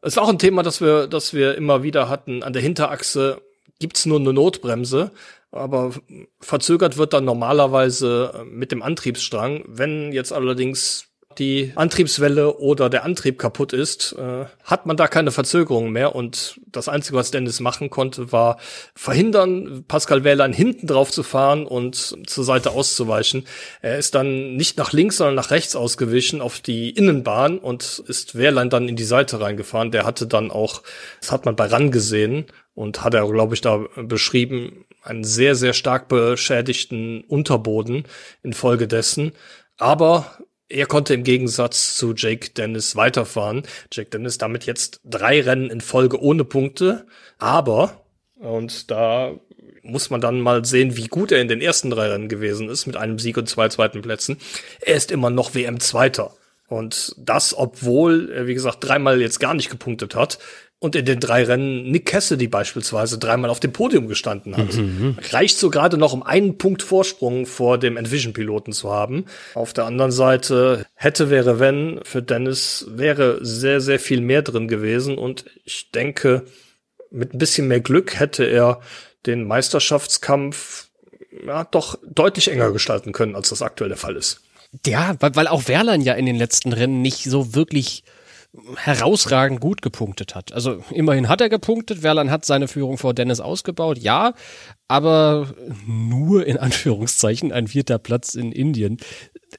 es 0.00 0.16
war 0.16 0.24
auch 0.24 0.28
ein 0.28 0.38
Thema, 0.38 0.62
das 0.62 0.80
wir, 0.80 1.08
das 1.08 1.34
wir 1.34 1.56
immer 1.56 1.82
wieder 1.82 2.08
hatten. 2.08 2.44
An 2.44 2.52
der 2.52 2.62
Hinterachse 2.62 3.42
gibt's 3.78 4.06
nur 4.06 4.18
eine 4.18 4.32
Notbremse 4.32 5.12
aber 5.50 5.92
verzögert 6.40 6.96
wird 6.96 7.12
dann 7.12 7.24
normalerweise 7.24 8.32
äh, 8.34 8.44
mit 8.44 8.72
dem 8.72 8.82
Antriebsstrang. 8.82 9.64
Wenn 9.66 10.12
jetzt 10.12 10.32
allerdings 10.32 11.04
die 11.38 11.72
Antriebswelle 11.76 12.56
oder 12.56 12.90
der 12.90 13.04
Antrieb 13.04 13.38
kaputt 13.38 13.72
ist, 13.72 14.12
äh, 14.18 14.46
hat 14.64 14.86
man 14.86 14.96
da 14.96 15.06
keine 15.06 15.30
Verzögerung 15.30 15.90
mehr. 15.90 16.14
Und 16.16 16.60
das 16.66 16.88
Einzige, 16.88 17.16
was 17.16 17.30
Dennis 17.30 17.60
machen 17.60 17.90
konnte, 17.90 18.32
war 18.32 18.58
verhindern, 18.94 19.84
Pascal 19.86 20.24
Wehrlein 20.24 20.52
hinten 20.52 20.88
drauf 20.88 21.12
zu 21.12 21.22
fahren 21.22 21.64
und 21.64 22.28
zur 22.28 22.44
Seite 22.44 22.72
auszuweichen. 22.72 23.46
Er 23.82 23.98
ist 23.98 24.16
dann 24.16 24.56
nicht 24.56 24.78
nach 24.78 24.92
links, 24.92 25.18
sondern 25.18 25.36
nach 25.36 25.50
rechts 25.52 25.76
ausgewichen 25.76 26.40
auf 26.40 26.58
die 26.60 26.90
Innenbahn 26.90 27.58
und 27.58 28.02
ist 28.06 28.36
Wehrlein 28.36 28.68
dann 28.68 28.88
in 28.88 28.96
die 28.96 29.04
Seite 29.04 29.40
reingefahren. 29.40 29.92
Der 29.92 30.04
hatte 30.04 30.26
dann 30.26 30.50
auch, 30.50 30.82
das 31.20 31.30
hat 31.30 31.44
man 31.44 31.54
bei 31.56 31.66
RAN 31.66 31.92
gesehen, 31.92 32.46
und 32.78 33.02
hat 33.02 33.14
er, 33.14 33.28
glaube 33.28 33.56
ich, 33.56 33.60
da 33.60 33.86
beschrieben, 33.96 34.84
einen 35.02 35.24
sehr, 35.24 35.56
sehr 35.56 35.72
stark 35.72 36.06
beschädigten 36.06 37.24
Unterboden 37.24 38.04
infolgedessen. 38.44 39.32
Aber 39.78 40.38
er 40.68 40.86
konnte 40.86 41.12
im 41.12 41.24
Gegensatz 41.24 41.96
zu 41.96 42.14
Jake 42.14 42.50
Dennis 42.50 42.94
weiterfahren. 42.94 43.64
Jake 43.90 44.10
Dennis 44.10 44.38
damit 44.38 44.64
jetzt 44.64 45.00
drei 45.04 45.40
Rennen 45.40 45.70
in 45.70 45.80
Folge 45.80 46.22
ohne 46.22 46.44
Punkte. 46.44 47.04
Aber, 47.38 48.04
und 48.36 48.92
da 48.92 49.34
muss 49.82 50.10
man 50.10 50.20
dann 50.20 50.40
mal 50.40 50.64
sehen, 50.64 50.96
wie 50.96 51.08
gut 51.08 51.32
er 51.32 51.40
in 51.40 51.48
den 51.48 51.60
ersten 51.60 51.90
drei 51.90 52.06
Rennen 52.12 52.28
gewesen 52.28 52.68
ist, 52.68 52.86
mit 52.86 52.96
einem 52.96 53.18
Sieg 53.18 53.36
und 53.38 53.48
zwei 53.48 53.68
zweiten 53.70 54.02
Plätzen. 54.02 54.36
Er 54.82 54.94
ist 54.94 55.10
immer 55.10 55.30
noch 55.30 55.52
WM-Zweiter. 55.52 56.32
Und 56.68 57.14
das, 57.16 57.56
obwohl 57.56 58.30
er, 58.30 58.46
wie 58.46 58.54
gesagt, 58.54 58.86
dreimal 58.86 59.20
jetzt 59.20 59.40
gar 59.40 59.54
nicht 59.54 59.70
gepunktet 59.70 60.14
hat 60.14 60.38
und 60.80 60.94
in 60.94 61.04
den 61.04 61.18
drei 61.18 61.42
Rennen 61.42 61.90
Nick 61.90 62.06
Cassidy 62.06 62.46
beispielsweise 62.46 63.18
dreimal 63.18 63.50
auf 63.50 63.58
dem 63.58 63.72
Podium 63.72 64.06
gestanden 64.06 64.56
hat. 64.56 64.74
Mhm. 64.74 65.16
Reicht 65.32 65.58
so 65.58 65.70
gerade 65.70 65.98
noch, 65.98 66.12
um 66.12 66.22
einen 66.22 66.56
Punkt 66.56 66.82
Vorsprung 66.82 67.46
vor 67.46 67.78
dem 67.78 67.96
Envision-Piloten 67.96 68.72
zu 68.72 68.92
haben. 68.92 69.24
Auf 69.54 69.72
der 69.72 69.86
anderen 69.86 70.12
Seite 70.12 70.86
hätte, 70.94 71.30
wäre, 71.30 71.58
wenn, 71.58 72.00
für 72.04 72.22
Dennis 72.22 72.86
wäre 72.90 73.38
sehr, 73.44 73.80
sehr 73.80 73.98
viel 73.98 74.20
mehr 74.20 74.42
drin 74.42 74.68
gewesen. 74.68 75.18
Und 75.18 75.46
ich 75.64 75.90
denke, 75.90 76.44
mit 77.10 77.34
ein 77.34 77.38
bisschen 77.38 77.66
mehr 77.66 77.80
Glück 77.80 78.18
hätte 78.20 78.44
er 78.44 78.80
den 79.26 79.44
Meisterschaftskampf 79.44 80.88
ja, 81.44 81.64
doch 81.64 81.98
deutlich 82.06 82.50
enger 82.50 82.70
gestalten 82.70 83.12
können, 83.12 83.34
als 83.34 83.48
das 83.48 83.62
aktuell 83.62 83.88
der 83.88 83.98
Fall 83.98 84.14
ist. 84.14 84.42
Ja, 84.86 85.16
weil, 85.18 85.34
weil 85.34 85.48
auch 85.48 85.66
Werlein 85.66 86.02
ja 86.02 86.14
in 86.14 86.26
den 86.26 86.36
letzten 86.36 86.72
Rennen 86.72 87.02
nicht 87.02 87.24
so 87.24 87.54
wirklich 87.54 88.04
herausragend 88.76 89.60
gut 89.60 89.82
gepunktet 89.82 90.34
hat. 90.34 90.52
Also 90.52 90.82
immerhin 90.90 91.28
hat 91.28 91.40
er 91.40 91.50
gepunktet, 91.50 92.02
Werlan 92.02 92.30
hat 92.30 92.46
seine 92.46 92.66
Führung 92.66 92.96
vor 92.96 93.12
Dennis 93.12 93.40
ausgebaut, 93.40 93.98
ja, 93.98 94.32
aber 94.88 95.54
nur 95.86 96.46
in 96.46 96.56
Anführungszeichen 96.58 97.52
ein 97.52 97.68
vierter 97.68 97.98
Platz 97.98 98.34
in 98.34 98.50
Indien. 98.52 98.96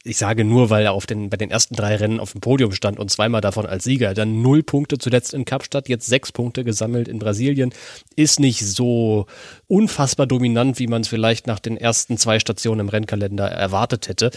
Ich 0.03 0.17
sage 0.17 0.43
nur, 0.43 0.69
weil 0.69 0.85
er 0.85 0.93
auf 0.93 1.05
den, 1.05 1.29
bei 1.29 1.37
den 1.37 1.51
ersten 1.51 1.75
drei 1.75 1.95
Rennen 1.95 2.19
auf 2.19 2.31
dem 2.31 2.41
Podium 2.41 2.71
stand 2.71 2.99
und 2.99 3.09
zweimal 3.09 3.41
davon 3.41 3.65
als 3.65 3.83
Sieger. 3.83 4.13
Dann 4.13 4.41
null 4.41 4.63
Punkte 4.63 4.97
zuletzt 4.97 5.33
in 5.33 5.45
Kapstadt, 5.45 5.87
jetzt 5.87 6.07
sechs 6.07 6.31
Punkte 6.31 6.63
gesammelt 6.63 7.07
in 7.07 7.19
Brasilien. 7.19 7.73
Ist 8.15 8.39
nicht 8.39 8.65
so 8.65 9.27
unfassbar 9.67 10.27
dominant, 10.27 10.79
wie 10.79 10.87
man 10.87 11.01
es 11.01 11.07
vielleicht 11.07 11.47
nach 11.47 11.59
den 11.59 11.77
ersten 11.77 12.17
zwei 12.17 12.39
Stationen 12.39 12.81
im 12.81 12.89
Rennkalender 12.89 13.47
erwartet 13.47 14.09
hätte. 14.09 14.31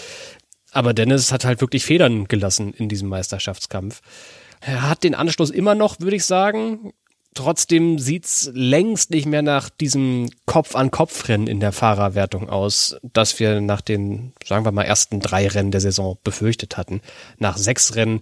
Aber 0.73 0.95
Dennis 0.95 1.33
hat 1.33 1.45
halt 1.45 1.61
wirklich 1.61 1.85
Federn 1.85 2.29
gelassen 2.29 2.73
in 2.73 2.89
diesem 2.89 3.09
Meisterschaftskampf. 3.09 4.01
Er 4.65 4.89
hat 4.89 5.03
den 5.03 5.15
Anschluss 5.15 5.51
immer 5.51 5.75
noch, 5.75 6.01
würde 6.01 6.17
ich 6.17 6.25
sagen. 6.25 6.93
Trotzdem 7.35 7.99
sieht's 7.99 8.51
längst 8.53 9.11
nicht 9.11 9.27
mehr 9.27 9.43
nach 9.43 9.71
diesem 9.71 10.31
Kopf-an-Kopf-Rennen 10.47 11.47
in 11.47 11.61
der 11.61 11.73
Fahrerwertung 11.73 12.49
aus, 12.49 12.97
das 13.03 13.41
wir 13.41 13.61
nach 13.61 13.81
den, 13.81 14.35
sagen 14.47 14.65
wir 14.65 14.73
mal, 14.73 14.83
ersten 14.83 15.21
drei 15.21 15.49
Rennen 15.49 15.71
der 15.71 15.81
Saison 15.81 16.19
befürchtet 16.25 16.77
hatten. 16.77 17.01
Nach 17.39 17.57
sechs 17.57 17.97
Rennen 17.97 18.21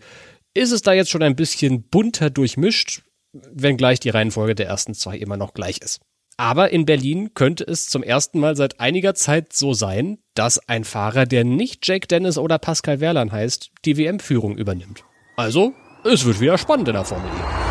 ist 0.54 0.70
es 0.70 0.82
da 0.82 0.92
jetzt 0.92 1.10
schon 1.10 1.22
ein 1.22 1.36
bisschen 1.36 1.82
bunter 1.82 2.30
durchmischt, 2.30 3.02
wenngleich 3.32 4.00
die 4.00 4.10
Reihenfolge 4.10 4.54
der 4.54 4.66
ersten 4.66 4.94
zwei 4.94 5.16
immer 5.16 5.36
noch 5.36 5.54
gleich 5.54 5.78
ist. 5.78 6.00
Aber 6.36 6.70
in 6.70 6.86
Berlin 6.86 7.34
könnte 7.34 7.64
es 7.64 7.88
zum 7.88 8.02
ersten 8.02 8.38
Mal 8.38 8.56
seit 8.56 8.80
einiger 8.80 9.14
Zeit 9.14 9.52
so 9.52 9.74
sein, 9.74 10.18
dass 10.34 10.68
ein 10.68 10.84
Fahrer, 10.84 11.26
der 11.26 11.44
nicht 11.44 11.86
Jake 11.86 12.06
Dennis 12.06 12.38
oder 12.38 12.58
Pascal 12.58 13.00
Wehrlein 13.00 13.30
heißt, 13.30 13.72
die 13.84 13.98
WM-Führung 13.98 14.56
übernimmt. 14.56 15.04
Also 15.36 15.74
es 16.04 16.24
wird 16.24 16.40
wieder 16.40 16.58
spannend 16.58 16.88
in 16.88 16.94
der 16.94 17.04
Formel 17.04 17.28
E. 17.28 17.70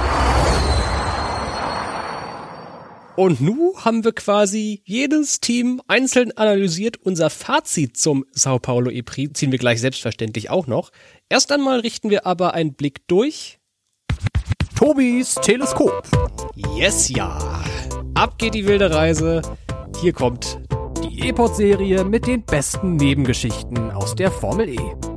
Und 3.15 3.41
nun 3.41 3.73
haben 3.83 4.05
wir 4.05 4.13
quasi 4.13 4.81
jedes 4.85 5.41
Team 5.41 5.81
einzeln 5.89 6.31
analysiert. 6.37 6.95
Unser 7.03 7.29
Fazit 7.29 7.97
zum 7.97 8.23
Sao 8.31 8.59
Paulo 8.59 8.89
EPRI 8.89 9.33
ziehen 9.33 9.51
wir 9.51 9.59
gleich 9.59 9.81
selbstverständlich 9.81 10.49
auch 10.49 10.67
noch. 10.67 10.91
Erst 11.27 11.51
einmal 11.51 11.81
richten 11.81 12.09
wir 12.09 12.25
aber 12.25 12.53
einen 12.53 12.75
Blick 12.75 13.05
durch. 13.07 13.59
Tobis 14.77 15.35
Teleskop. 15.35 16.03
Yes, 16.77 17.09
ja. 17.09 17.37
Ab 18.13 18.37
geht 18.37 18.53
die 18.53 18.65
wilde 18.65 18.89
Reise. 18.95 19.41
Hier 19.99 20.13
kommt 20.13 20.57
die 21.03 21.27
E-Pod-Serie 21.27 22.05
mit 22.05 22.25
den 22.25 22.45
besten 22.45 22.95
Nebengeschichten 22.95 23.91
aus 23.91 24.15
der 24.15 24.31
Formel 24.31 24.69
E. 24.69 25.08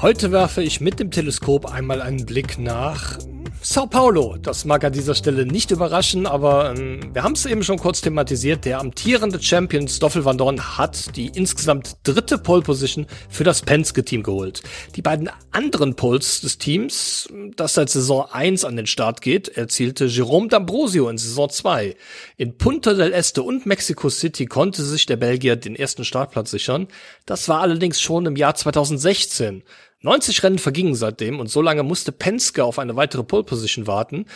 Heute 0.00 0.30
werfe 0.30 0.62
ich 0.62 0.80
mit 0.80 1.00
dem 1.00 1.10
Teleskop 1.10 1.66
einmal 1.66 2.00
einen 2.00 2.24
Blick 2.24 2.56
nach 2.56 3.18
Sao 3.60 3.86
Paulo, 3.86 4.36
das 4.40 4.64
mag 4.64 4.84
an 4.84 4.92
dieser 4.92 5.16
Stelle 5.16 5.44
nicht 5.44 5.72
überraschen, 5.72 6.26
aber 6.26 6.72
ähm, 6.76 7.00
wir 7.12 7.24
haben 7.24 7.32
es 7.32 7.44
eben 7.44 7.64
schon 7.64 7.78
kurz 7.78 8.00
thematisiert. 8.00 8.64
Der 8.64 8.78
amtierende 8.78 9.42
Champion 9.42 9.88
Stoffel 9.88 10.24
van 10.24 10.38
Dorn 10.38 10.78
hat 10.78 11.16
die 11.16 11.26
insgesamt 11.26 11.96
dritte 12.04 12.38
Pole 12.38 12.62
Position 12.62 13.06
für 13.28 13.42
das 13.42 13.62
Penske-Team 13.62 14.22
geholt. 14.22 14.62
Die 14.94 15.02
beiden 15.02 15.28
anderen 15.50 15.96
Poles 15.96 16.40
des 16.40 16.58
Teams, 16.58 17.28
das 17.56 17.74
seit 17.74 17.90
Saison 17.90 18.26
1 18.30 18.64
an 18.64 18.76
den 18.76 18.86
Start 18.86 19.20
geht, 19.22 19.48
erzielte 19.48 20.04
Jerome 20.06 20.46
D'Ambrosio 20.46 21.10
in 21.10 21.18
Saison 21.18 21.50
2. 21.50 21.96
In 22.36 22.56
Punta 22.56 22.94
del 22.94 23.12
Este 23.12 23.42
und 23.42 23.66
Mexico 23.66 24.08
City 24.08 24.46
konnte 24.46 24.84
sich 24.84 25.06
der 25.06 25.16
Belgier 25.16 25.56
den 25.56 25.74
ersten 25.74 26.04
Startplatz 26.04 26.52
sichern. 26.52 26.86
Das 27.26 27.48
war 27.48 27.60
allerdings 27.60 28.00
schon 28.00 28.24
im 28.26 28.36
Jahr 28.36 28.54
2016. 28.54 29.64
90 30.02 30.42
Rennen 30.42 30.58
vergingen 30.58 30.94
seitdem 30.94 31.40
und 31.40 31.50
so 31.50 31.60
lange 31.60 31.82
musste 31.82 32.12
Penske 32.12 32.64
auf 32.64 32.78
eine 32.78 32.94
weitere 32.94 33.24
Pole 33.24 33.42
Position 33.42 33.86
warten. 33.86 34.26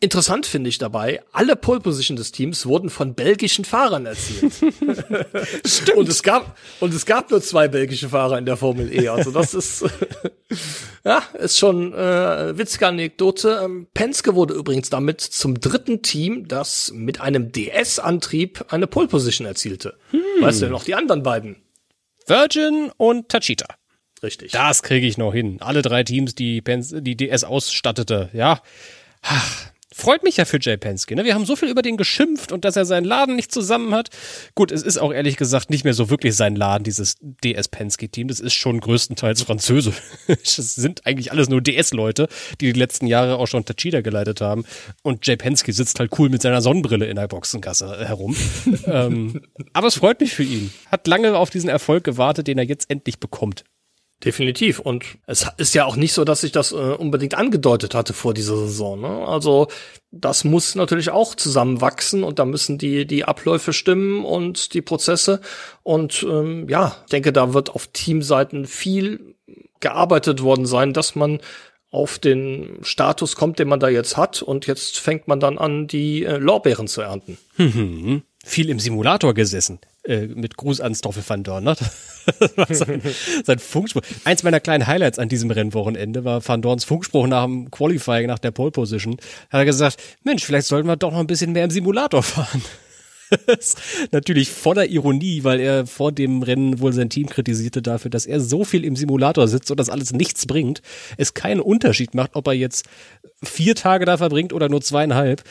Interessant 0.00 0.46
finde 0.46 0.68
ich 0.68 0.78
dabei, 0.78 1.22
alle 1.32 1.56
Pole 1.56 1.80
Position 1.80 2.16
des 2.16 2.30
Teams 2.30 2.66
wurden 2.66 2.88
von 2.88 3.14
belgischen 3.14 3.64
Fahrern 3.64 4.06
erzielt. 4.06 4.52
Stimmt. 5.66 5.98
Und 5.98 6.08
es 6.08 6.22
gab 6.22 6.56
und 6.78 6.94
es 6.94 7.04
gab 7.04 7.32
nur 7.32 7.42
zwei 7.42 7.66
belgische 7.66 8.10
Fahrer 8.10 8.38
in 8.38 8.46
der 8.46 8.56
Formel 8.56 8.92
E. 8.92 9.08
Also 9.08 9.32
das 9.32 9.54
ist 9.54 9.84
ja 11.04 11.22
ist 11.36 11.58
schon 11.58 11.92
äh, 11.94 12.56
witzige 12.56 12.86
Anekdote. 12.86 13.60
Ähm, 13.64 13.88
Penske 13.92 14.36
wurde 14.36 14.54
übrigens 14.54 14.88
damit 14.88 15.20
zum 15.20 15.60
dritten 15.60 16.02
Team, 16.02 16.46
das 16.46 16.92
mit 16.94 17.20
einem 17.20 17.50
DS-Antrieb 17.50 18.66
eine 18.68 18.86
Pole 18.86 19.08
Position 19.08 19.48
erzielte. 19.48 19.96
Hm. 20.12 20.20
Weißt 20.40 20.60
du 20.60 20.66
denn 20.66 20.72
noch 20.72 20.84
die 20.84 20.94
anderen 20.94 21.24
beiden? 21.24 21.56
Virgin 22.28 22.92
und 22.98 23.28
Tachita. 23.28 23.66
Richtig. 24.22 24.52
Das 24.52 24.82
kriege 24.82 25.06
ich 25.06 25.18
noch 25.18 25.32
hin. 25.32 25.58
Alle 25.60 25.82
drei 25.82 26.04
Teams, 26.04 26.34
die, 26.34 26.60
Pens 26.60 26.94
die 26.96 27.16
DS 27.16 27.44
ausstattete, 27.44 28.30
ja. 28.32 28.60
Ach, 29.22 29.70
freut 29.98 30.22
mich 30.22 30.36
ja 30.36 30.44
für 30.44 30.58
Jay 30.60 30.76
Penske. 30.76 31.16
Ne? 31.16 31.24
Wir 31.24 31.34
haben 31.34 31.44
so 31.44 31.56
viel 31.56 31.68
über 31.68 31.82
den 31.82 31.96
geschimpft 31.96 32.52
und 32.52 32.64
dass 32.64 32.76
er 32.76 32.84
seinen 32.84 33.04
Laden 33.04 33.36
nicht 33.36 33.52
zusammen 33.52 33.94
hat. 33.94 34.10
Gut, 34.54 34.70
es 34.70 34.82
ist 34.82 34.98
auch 34.98 35.12
ehrlich 35.12 35.36
gesagt 35.36 35.70
nicht 35.70 35.84
mehr 35.84 35.94
so 35.94 36.08
wirklich 36.08 36.36
sein 36.36 36.56
Laden, 36.56 36.84
dieses 36.84 37.16
DS 37.20 37.68
Penske-Team. 37.68 38.28
Das 38.28 38.40
ist 38.40 38.54
schon 38.54 38.80
größtenteils 38.80 39.42
französisch. 39.42 39.96
Es 40.28 40.74
sind 40.74 41.06
eigentlich 41.06 41.32
alles 41.32 41.48
nur 41.48 41.60
DS-Leute, 41.60 42.28
die 42.60 42.72
die 42.72 42.78
letzten 42.78 43.06
Jahre 43.06 43.36
auch 43.38 43.46
schon 43.46 43.64
Tachida 43.64 44.00
geleitet 44.00 44.40
haben. 44.40 44.64
Und 45.02 45.26
Jay 45.26 45.36
Penske 45.36 45.72
sitzt 45.72 45.98
halt 45.98 46.12
cool 46.18 46.28
mit 46.28 46.42
seiner 46.42 46.62
Sonnenbrille 46.62 47.06
in 47.06 47.16
der 47.16 47.28
Boxengasse 47.28 48.06
herum. 48.06 48.36
ähm, 48.86 49.42
aber 49.72 49.88
es 49.88 49.96
freut 49.96 50.20
mich 50.20 50.32
für 50.32 50.44
ihn. 50.44 50.72
Hat 50.90 51.06
lange 51.06 51.36
auf 51.36 51.50
diesen 51.50 51.68
Erfolg 51.68 52.04
gewartet, 52.04 52.46
den 52.46 52.58
er 52.58 52.64
jetzt 52.64 52.90
endlich 52.90 53.18
bekommt. 53.18 53.64
Definitiv. 54.24 54.80
Und 54.80 55.04
es 55.26 55.46
ist 55.58 55.74
ja 55.74 55.84
auch 55.84 55.94
nicht 55.94 56.12
so, 56.12 56.24
dass 56.24 56.42
ich 56.42 56.50
das 56.50 56.72
äh, 56.72 56.74
unbedingt 56.74 57.34
angedeutet 57.34 57.94
hatte 57.94 58.12
vor 58.12 58.34
dieser 58.34 58.56
Saison. 58.56 59.00
Ne? 59.00 59.08
Also 59.08 59.68
das 60.10 60.42
muss 60.42 60.74
natürlich 60.74 61.10
auch 61.10 61.36
zusammenwachsen 61.36 62.24
und 62.24 62.40
da 62.40 62.44
müssen 62.44 62.78
die, 62.78 63.06
die 63.06 63.24
Abläufe 63.24 63.72
stimmen 63.72 64.24
und 64.24 64.74
die 64.74 64.82
Prozesse. 64.82 65.40
Und 65.84 66.26
ähm, 66.28 66.68
ja, 66.68 66.96
ich 67.04 67.10
denke, 67.10 67.32
da 67.32 67.54
wird 67.54 67.70
auf 67.70 67.86
Teamseiten 67.88 68.66
viel 68.66 69.36
gearbeitet 69.78 70.42
worden 70.42 70.66
sein, 70.66 70.92
dass 70.92 71.14
man 71.14 71.38
auf 71.90 72.18
den 72.18 72.78
Status 72.82 73.36
kommt, 73.36 73.60
den 73.60 73.68
man 73.68 73.78
da 73.78 73.88
jetzt 73.88 74.16
hat. 74.16 74.42
Und 74.42 74.66
jetzt 74.66 74.98
fängt 74.98 75.28
man 75.28 75.38
dann 75.38 75.58
an, 75.58 75.86
die 75.86 76.24
äh, 76.24 76.38
Lorbeeren 76.38 76.88
zu 76.88 77.02
ernten. 77.02 77.38
Viel 78.48 78.70
im 78.70 78.80
Simulator 78.80 79.34
gesessen. 79.34 79.78
Äh, 80.04 80.26
mit 80.26 80.56
Gruß 80.56 80.80
an 80.80 80.94
Stoffel 80.94 81.22
van 81.26 81.42
Dorn. 81.42 81.64
Ne? 81.64 81.76
sein, 82.70 83.02
sein 83.44 83.58
Funkspruch. 83.58 84.00
Eins 84.24 84.42
meiner 84.42 84.58
kleinen 84.58 84.86
Highlights 84.86 85.18
an 85.18 85.28
diesem 85.28 85.50
Rennwochenende 85.50 86.24
war 86.24 86.46
Van 86.48 86.62
Dorns 86.62 86.84
Funkspruch 86.84 87.26
nach 87.26 87.44
dem 87.44 87.70
Qualifying, 87.70 88.26
nach 88.26 88.38
der 88.38 88.50
Pole 88.50 88.70
Position. 88.70 89.18
Hat 89.50 89.60
er 89.60 89.64
gesagt, 89.66 89.98
Mensch, 90.24 90.46
vielleicht 90.46 90.66
sollten 90.66 90.88
wir 90.88 90.96
doch 90.96 91.12
noch 91.12 91.18
ein 91.18 91.26
bisschen 91.26 91.52
mehr 91.52 91.64
im 91.64 91.70
Simulator 91.70 92.22
fahren. 92.22 92.62
natürlich 94.12 94.48
voller 94.48 94.86
Ironie, 94.86 95.44
weil 95.44 95.60
er 95.60 95.86
vor 95.86 96.10
dem 96.10 96.42
Rennen 96.42 96.80
wohl 96.80 96.94
sein 96.94 97.10
Team 97.10 97.28
kritisierte 97.28 97.82
dafür, 97.82 98.10
dass 98.10 98.24
er 98.24 98.40
so 98.40 98.64
viel 98.64 98.82
im 98.82 98.96
Simulator 98.96 99.46
sitzt 99.46 99.70
und 99.70 99.78
das 99.78 99.90
alles 99.90 100.14
nichts 100.14 100.46
bringt. 100.46 100.80
Es 101.18 101.34
keinen 101.34 101.60
Unterschied 101.60 102.14
macht, 102.14 102.30
ob 102.34 102.46
er 102.46 102.54
jetzt 102.54 102.86
vier 103.42 103.74
Tage 103.74 104.06
da 104.06 104.16
verbringt 104.16 104.54
oder 104.54 104.70
nur 104.70 104.80
zweieinhalb. 104.80 105.44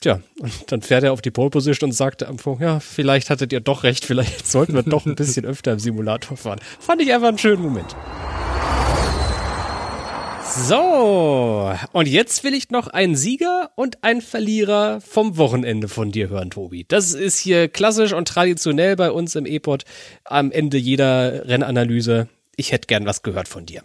Tja, 0.00 0.20
und 0.40 0.52
dann 0.70 0.82
fährt 0.82 1.04
er 1.04 1.12
auf 1.12 1.22
die 1.22 1.30
Pole 1.30 1.48
Position 1.48 1.88
und 1.88 1.94
sagt 1.94 2.22
am 2.22 2.32
Anfang, 2.32 2.60
ja, 2.60 2.80
vielleicht 2.80 3.30
hattet 3.30 3.52
ihr 3.52 3.60
doch 3.60 3.82
recht, 3.82 4.04
vielleicht 4.04 4.46
sollten 4.50 4.74
wir 4.74 4.82
doch 4.82 5.06
ein 5.06 5.14
bisschen 5.14 5.46
öfter 5.46 5.72
im 5.72 5.78
Simulator 5.78 6.36
fahren. 6.36 6.60
Fand 6.78 7.00
ich 7.00 7.12
einfach 7.12 7.28
einen 7.28 7.38
schönen 7.38 7.62
Moment. 7.62 7.96
So, 10.58 11.74
und 11.92 12.08
jetzt 12.08 12.44
will 12.44 12.54
ich 12.54 12.70
noch 12.70 12.86
einen 12.88 13.16
Sieger 13.16 13.72
und 13.74 14.04
einen 14.04 14.22
Verlierer 14.22 15.00
vom 15.00 15.36
Wochenende 15.36 15.88
von 15.88 16.12
dir 16.12 16.28
hören, 16.28 16.50
Tobi. 16.50 16.84
Das 16.86 17.12
ist 17.12 17.38
hier 17.38 17.68
klassisch 17.68 18.12
und 18.12 18.28
traditionell 18.28 18.96
bei 18.96 19.10
uns 19.10 19.34
im 19.34 19.44
E-Pod 19.44 19.84
am 20.24 20.52
Ende 20.52 20.78
jeder 20.78 21.46
Rennanalyse. 21.46 22.28
Ich 22.56 22.72
hätte 22.72 22.86
gern 22.86 23.06
was 23.06 23.22
gehört 23.22 23.48
von 23.48 23.66
dir. 23.66 23.82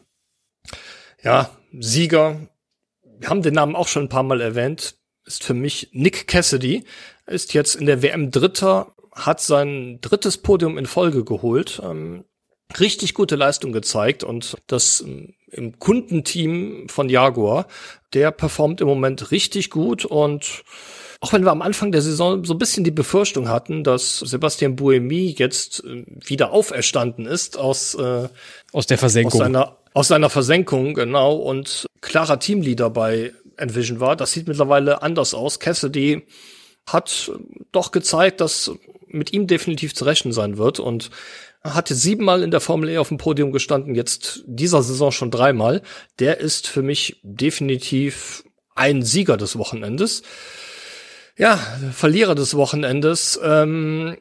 Ja, 1.24 1.49
Sieger. 1.78 2.39
Wir 3.20 3.30
haben 3.30 3.41
den 3.41 3.53
Namen 3.53 3.76
auch 3.76 3.88
schon 3.88 4.03
ein 4.03 4.09
paar 4.09 4.24
Mal 4.24 4.39
erwähnt 4.39 5.00
ist 5.32 5.43
für 5.43 5.53
mich 5.53 5.89
Nick 5.93 6.27
Cassidy, 6.27 6.84
ist 7.25 7.53
jetzt 7.53 7.75
in 7.75 7.86
der 7.86 8.01
WM 8.01 8.32
Dritter, 8.32 8.93
hat 9.13 9.41
sein 9.41 9.99
drittes 10.01 10.38
Podium 10.38 10.77
in 10.77 10.86
Folge 10.86 11.23
geholt. 11.23 11.82
Ähm, 11.84 12.25
richtig 12.79 13.13
gute 13.13 13.36
Leistung 13.36 13.71
gezeigt 13.71 14.23
und 14.23 14.57
das 14.67 15.01
ähm, 15.01 15.34
im 15.51 15.79
Kundenteam 15.79 16.88
von 16.88 17.09
Jaguar, 17.09 17.67
der 18.13 18.32
performt 18.32 18.79
im 18.82 18.88
Moment 18.88 19.32
richtig 19.32 19.69
gut 19.69 20.05
und 20.05 20.63
auch 21.19 21.34
wenn 21.34 21.43
wir 21.43 21.51
am 21.51 21.61
Anfang 21.61 21.91
der 21.91 22.01
Saison 22.01 22.43
so 22.45 22.53
ein 22.53 22.57
bisschen 22.57 22.84
die 22.84 22.91
Befürchtung 22.91 23.47
hatten, 23.47 23.84
dass 23.84 24.19
Sebastian 24.19 24.75
Buemi 24.75 25.36
jetzt 25.38 25.84
äh, 25.84 26.05
wieder 26.07 26.51
auferstanden 26.51 27.25
ist 27.25 27.57
aus 27.57 27.93
äh, 27.95 28.27
aus 28.71 28.88
der 28.88 28.97
Versenkung. 28.97 29.34
Aus 29.34 29.45
seiner, 29.45 29.77
aus 29.93 30.07
seiner 30.07 30.29
Versenkung, 30.29 30.93
genau, 30.93 31.36
und 31.36 31.86
klarer 31.99 32.39
Teamleader 32.39 32.89
bei 32.89 33.34
Envision 33.57 33.99
war. 33.99 34.15
Das 34.15 34.31
sieht 34.31 34.47
mittlerweile 34.47 35.01
anders 35.01 35.33
aus. 35.33 35.59
Cassidy 35.59 36.25
hat 36.85 37.31
doch 37.71 37.91
gezeigt, 37.91 38.41
dass 38.41 38.71
mit 39.07 39.33
ihm 39.33 39.47
definitiv 39.47 39.93
zu 39.93 40.05
rechnen 40.05 40.33
sein 40.33 40.57
wird 40.57 40.79
und 40.79 41.11
hatte 41.63 41.93
siebenmal 41.93 42.43
in 42.43 42.51
der 42.51 42.59
Formel 42.59 42.89
E 42.89 42.97
auf 42.97 43.09
dem 43.09 43.17
Podium 43.17 43.51
gestanden, 43.51 43.93
jetzt 43.93 44.43
dieser 44.47 44.81
Saison 44.81 45.11
schon 45.11 45.31
dreimal. 45.31 45.81
Der 46.19 46.39
ist 46.39 46.67
für 46.67 46.81
mich 46.81 47.19
definitiv 47.21 48.43
ein 48.75 49.03
Sieger 49.03 49.37
des 49.37 49.57
Wochenendes. 49.57 50.23
Ja, 51.37 51.57
Verlierer 51.93 52.35
des 52.35 52.55
Wochenendes 52.55 53.39
ähm, 53.43 54.17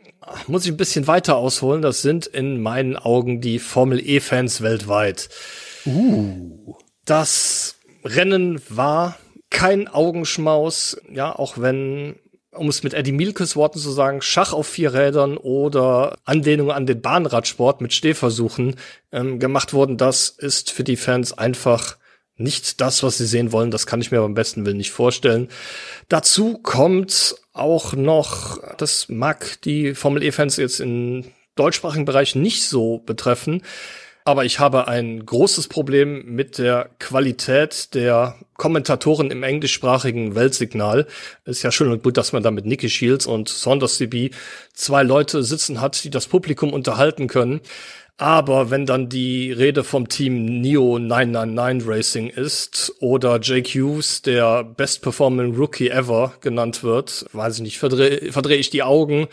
muss 0.46 0.64
ich 0.64 0.70
ein 0.70 0.76
bisschen 0.76 1.06
weiter 1.06 1.36
ausholen. 1.36 1.82
Das 1.82 2.02
sind 2.02 2.26
in 2.26 2.60
meinen 2.60 2.96
Augen 2.96 3.40
die 3.40 3.58
Formel 3.58 4.00
E-Fans 4.06 4.60
weltweit. 4.60 5.28
Uh. 5.86 6.74
Das 7.04 7.79
Rennen 8.04 8.60
war 8.68 9.16
kein 9.50 9.88
Augenschmaus, 9.88 11.00
ja, 11.12 11.34
auch 11.34 11.58
wenn 11.58 12.16
um 12.52 12.68
es 12.68 12.82
mit 12.82 12.94
Eddie 12.94 13.12
Mielkes 13.12 13.54
Worten 13.54 13.78
zu 13.78 13.90
sagen, 13.90 14.22
Schach 14.22 14.52
auf 14.52 14.66
vier 14.66 14.92
Rädern 14.92 15.36
oder 15.36 16.18
Anlehnung 16.24 16.72
an 16.72 16.84
den 16.84 17.00
Bahnradsport 17.00 17.80
mit 17.80 17.92
Stehversuchen 17.92 18.74
ähm, 19.12 19.38
gemacht 19.38 19.72
wurden, 19.72 19.96
das 19.96 20.30
ist 20.30 20.72
für 20.72 20.82
die 20.82 20.96
Fans 20.96 21.32
einfach 21.32 21.96
nicht 22.36 22.80
das, 22.80 23.02
was 23.02 23.18
sie 23.18 23.26
sehen 23.26 23.52
wollen. 23.52 23.70
Das 23.70 23.86
kann 23.86 24.00
ich 24.00 24.10
mir 24.10 24.20
beim 24.20 24.34
besten 24.34 24.64
Willen 24.64 24.78
nicht 24.78 24.90
vorstellen. 24.90 25.48
Dazu 26.08 26.58
kommt 26.58 27.36
auch 27.52 27.92
noch, 27.92 28.58
das 28.78 29.08
mag 29.08 29.60
die 29.62 29.94
Formel 29.94 30.22
E-Fans 30.22 30.56
jetzt 30.56 30.80
im 30.80 31.26
deutschsprachigen 31.54 32.06
Bereich 32.06 32.34
nicht 32.34 32.64
so 32.64 32.98
betreffen, 32.98 33.62
aber 34.30 34.44
ich 34.44 34.60
habe 34.60 34.86
ein 34.86 35.26
großes 35.26 35.66
Problem 35.66 36.24
mit 36.24 36.58
der 36.58 36.90
Qualität 37.00 37.94
der 37.94 38.36
Kommentatoren 38.56 39.32
im 39.32 39.42
englischsprachigen 39.42 40.36
Weltsignal. 40.36 41.08
Ist 41.44 41.64
ja 41.64 41.72
schön 41.72 41.90
und 41.90 42.04
gut, 42.04 42.16
dass 42.16 42.32
man 42.32 42.44
da 42.44 42.52
mit 42.52 42.64
Nicky 42.64 42.88
Shields 42.88 43.26
und 43.26 43.48
Saunders 43.48 43.96
CB 43.96 44.30
zwei 44.72 45.02
Leute 45.02 45.42
sitzen 45.42 45.80
hat, 45.80 46.04
die 46.04 46.10
das 46.10 46.28
Publikum 46.28 46.72
unterhalten 46.72 47.26
können. 47.26 47.60
Aber 48.18 48.70
wenn 48.70 48.86
dann 48.86 49.08
die 49.08 49.50
Rede 49.50 49.82
vom 49.82 50.08
Team 50.08 50.60
Neo 50.60 51.00
999 51.00 51.88
Racing 51.88 52.28
ist 52.28 52.94
oder 53.00 53.40
Jake 53.42 53.68
Hughes, 53.68 54.22
der 54.22 54.62
Best 54.62 55.02
Performing 55.02 55.56
Rookie 55.56 55.88
ever 55.88 56.34
genannt 56.40 56.84
wird, 56.84 57.26
weiß 57.32 57.56
ich 57.56 57.62
nicht, 57.62 57.78
verdrehe 57.80 58.30
verdreh 58.30 58.56
ich 58.56 58.70
die 58.70 58.84
Augen. 58.84 59.26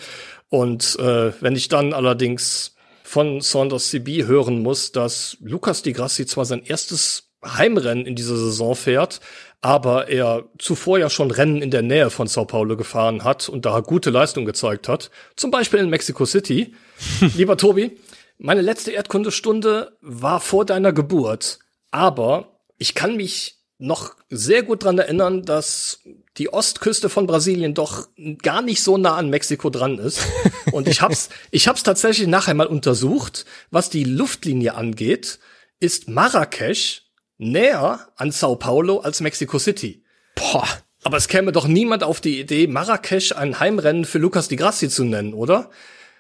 Und 0.50 0.98
äh, 1.00 1.34
wenn 1.40 1.56
ich 1.56 1.68
dann 1.68 1.94
allerdings 1.94 2.77
von 3.08 3.40
Saunders 3.40 3.90
CB 3.90 4.26
hören 4.26 4.62
muss, 4.62 4.92
dass 4.92 5.38
Lucas 5.40 5.82
Di 5.82 5.94
Grassi 5.94 6.26
zwar 6.26 6.44
sein 6.44 6.62
erstes 6.66 7.32
Heimrennen 7.42 8.06
in 8.06 8.18
dieser 8.18 8.36
Saison 8.36 8.76
fährt, 8.76 9.22
aber 9.62 10.10
er 10.10 10.50
zuvor 10.60 11.00
ja 11.00 11.10
schon 11.10 11.32
Rennen 11.32 11.62
in 11.62 11.72
der 11.72 11.84
Nähe 11.84 12.10
von 12.10 12.28
Sao 12.28 12.44
Paulo 12.44 12.76
gefahren 12.76 13.24
hat 13.24 13.48
und 13.48 13.66
da 13.66 13.80
gute 13.80 14.10
Leistung 14.10 14.44
gezeigt 14.44 14.90
hat, 14.90 15.10
zum 15.38 15.52
Beispiel 15.52 15.80
in 15.80 15.90
Mexico 15.90 16.26
City. 16.26 16.76
Lieber 17.38 17.56
Tobi, 17.56 17.98
meine 18.40 18.62
letzte 18.62 18.92
Erdkundestunde 18.92 19.98
war 20.02 20.42
vor 20.42 20.66
deiner 20.66 20.92
Geburt, 20.92 21.60
aber 21.92 22.60
ich 22.78 22.94
kann 22.94 23.16
mich 23.16 23.56
noch 23.80 24.16
sehr 24.30 24.64
gut 24.64 24.84
dran 24.84 24.98
erinnern, 24.98 25.44
dass 25.44 26.02
die 26.38 26.54
Ostküste 26.54 27.10
von 27.10 27.28
Brasilien 27.28 27.74
doch 27.74 28.08
gar 28.42 28.62
nicht 28.62 28.82
so 28.82 28.98
nah 28.98 29.16
an 29.16 29.30
Mexiko 29.30 29.70
dran 29.70 29.98
ist. 29.98 30.22
Und 30.72 30.88
ich 30.88 31.02
hab's, 31.02 31.30
ich 31.52 31.68
hab's 31.68 31.84
tatsächlich 31.84 32.28
nachher 32.28 32.54
mal 32.54 32.68
untersucht. 32.68 33.46
Was 33.72 33.90
die 33.90 34.04
Luftlinie 34.04 34.76
angeht, 34.76 35.40
ist 35.80 36.08
Marrakesch 36.08 37.04
näher 37.38 38.08
an 38.16 38.32
Sao 38.32 38.56
Paulo 38.56 39.00
als 39.00 39.22
Mexico 39.22 39.60
City. 39.60 40.04
Boah. 40.36 40.68
Aber 41.04 41.18
es 41.18 41.28
käme 41.28 41.52
doch 41.52 41.68
niemand 41.68 42.04
auf 42.04 42.20
die 42.20 42.40
Idee, 42.40 42.68
Marrakesch 42.68 43.32
ein 43.32 43.60
Heimrennen 43.60 44.06
für 44.06 44.18
Lucas 44.18 44.48
Di 44.48 44.56
Grassi 44.56 44.90
zu 44.90 45.06
nennen, 45.06 45.34
oder? 45.34 45.70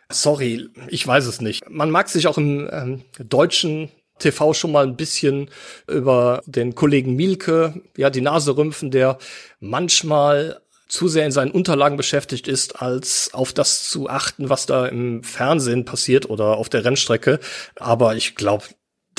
Sorry, 0.09 0.69
ich 0.87 1.05
weiß 1.05 1.25
es 1.25 1.41
nicht. 1.41 1.69
Man 1.69 1.91
mag 1.91 2.07
sich 2.07 2.27
auch 2.27 2.37
im 2.37 2.69
ähm, 2.71 3.01
deutschen 3.19 3.91
TV 4.19 4.53
schon 4.53 4.71
mal 4.71 4.85
ein 4.85 4.95
bisschen 4.95 5.49
über 5.87 6.41
den 6.45 6.75
Kollegen 6.75 7.15
Mielke, 7.15 7.81
ja, 7.95 8.09
die 8.09 8.21
Nase 8.21 8.57
rümpfen, 8.57 8.91
der 8.91 9.17
manchmal 9.59 10.61
zu 10.87 11.07
sehr 11.07 11.25
in 11.25 11.31
seinen 11.31 11.51
Unterlagen 11.51 11.97
beschäftigt 11.97 12.47
ist, 12.47 12.81
als 12.81 13.33
auf 13.33 13.53
das 13.53 13.89
zu 13.89 14.09
achten, 14.09 14.49
was 14.49 14.65
da 14.65 14.85
im 14.85 15.23
Fernsehen 15.23 15.85
passiert 15.85 16.29
oder 16.29 16.57
auf 16.57 16.69
der 16.69 16.85
Rennstrecke. 16.85 17.39
Aber 17.75 18.15
ich 18.15 18.35
glaube, 18.35 18.63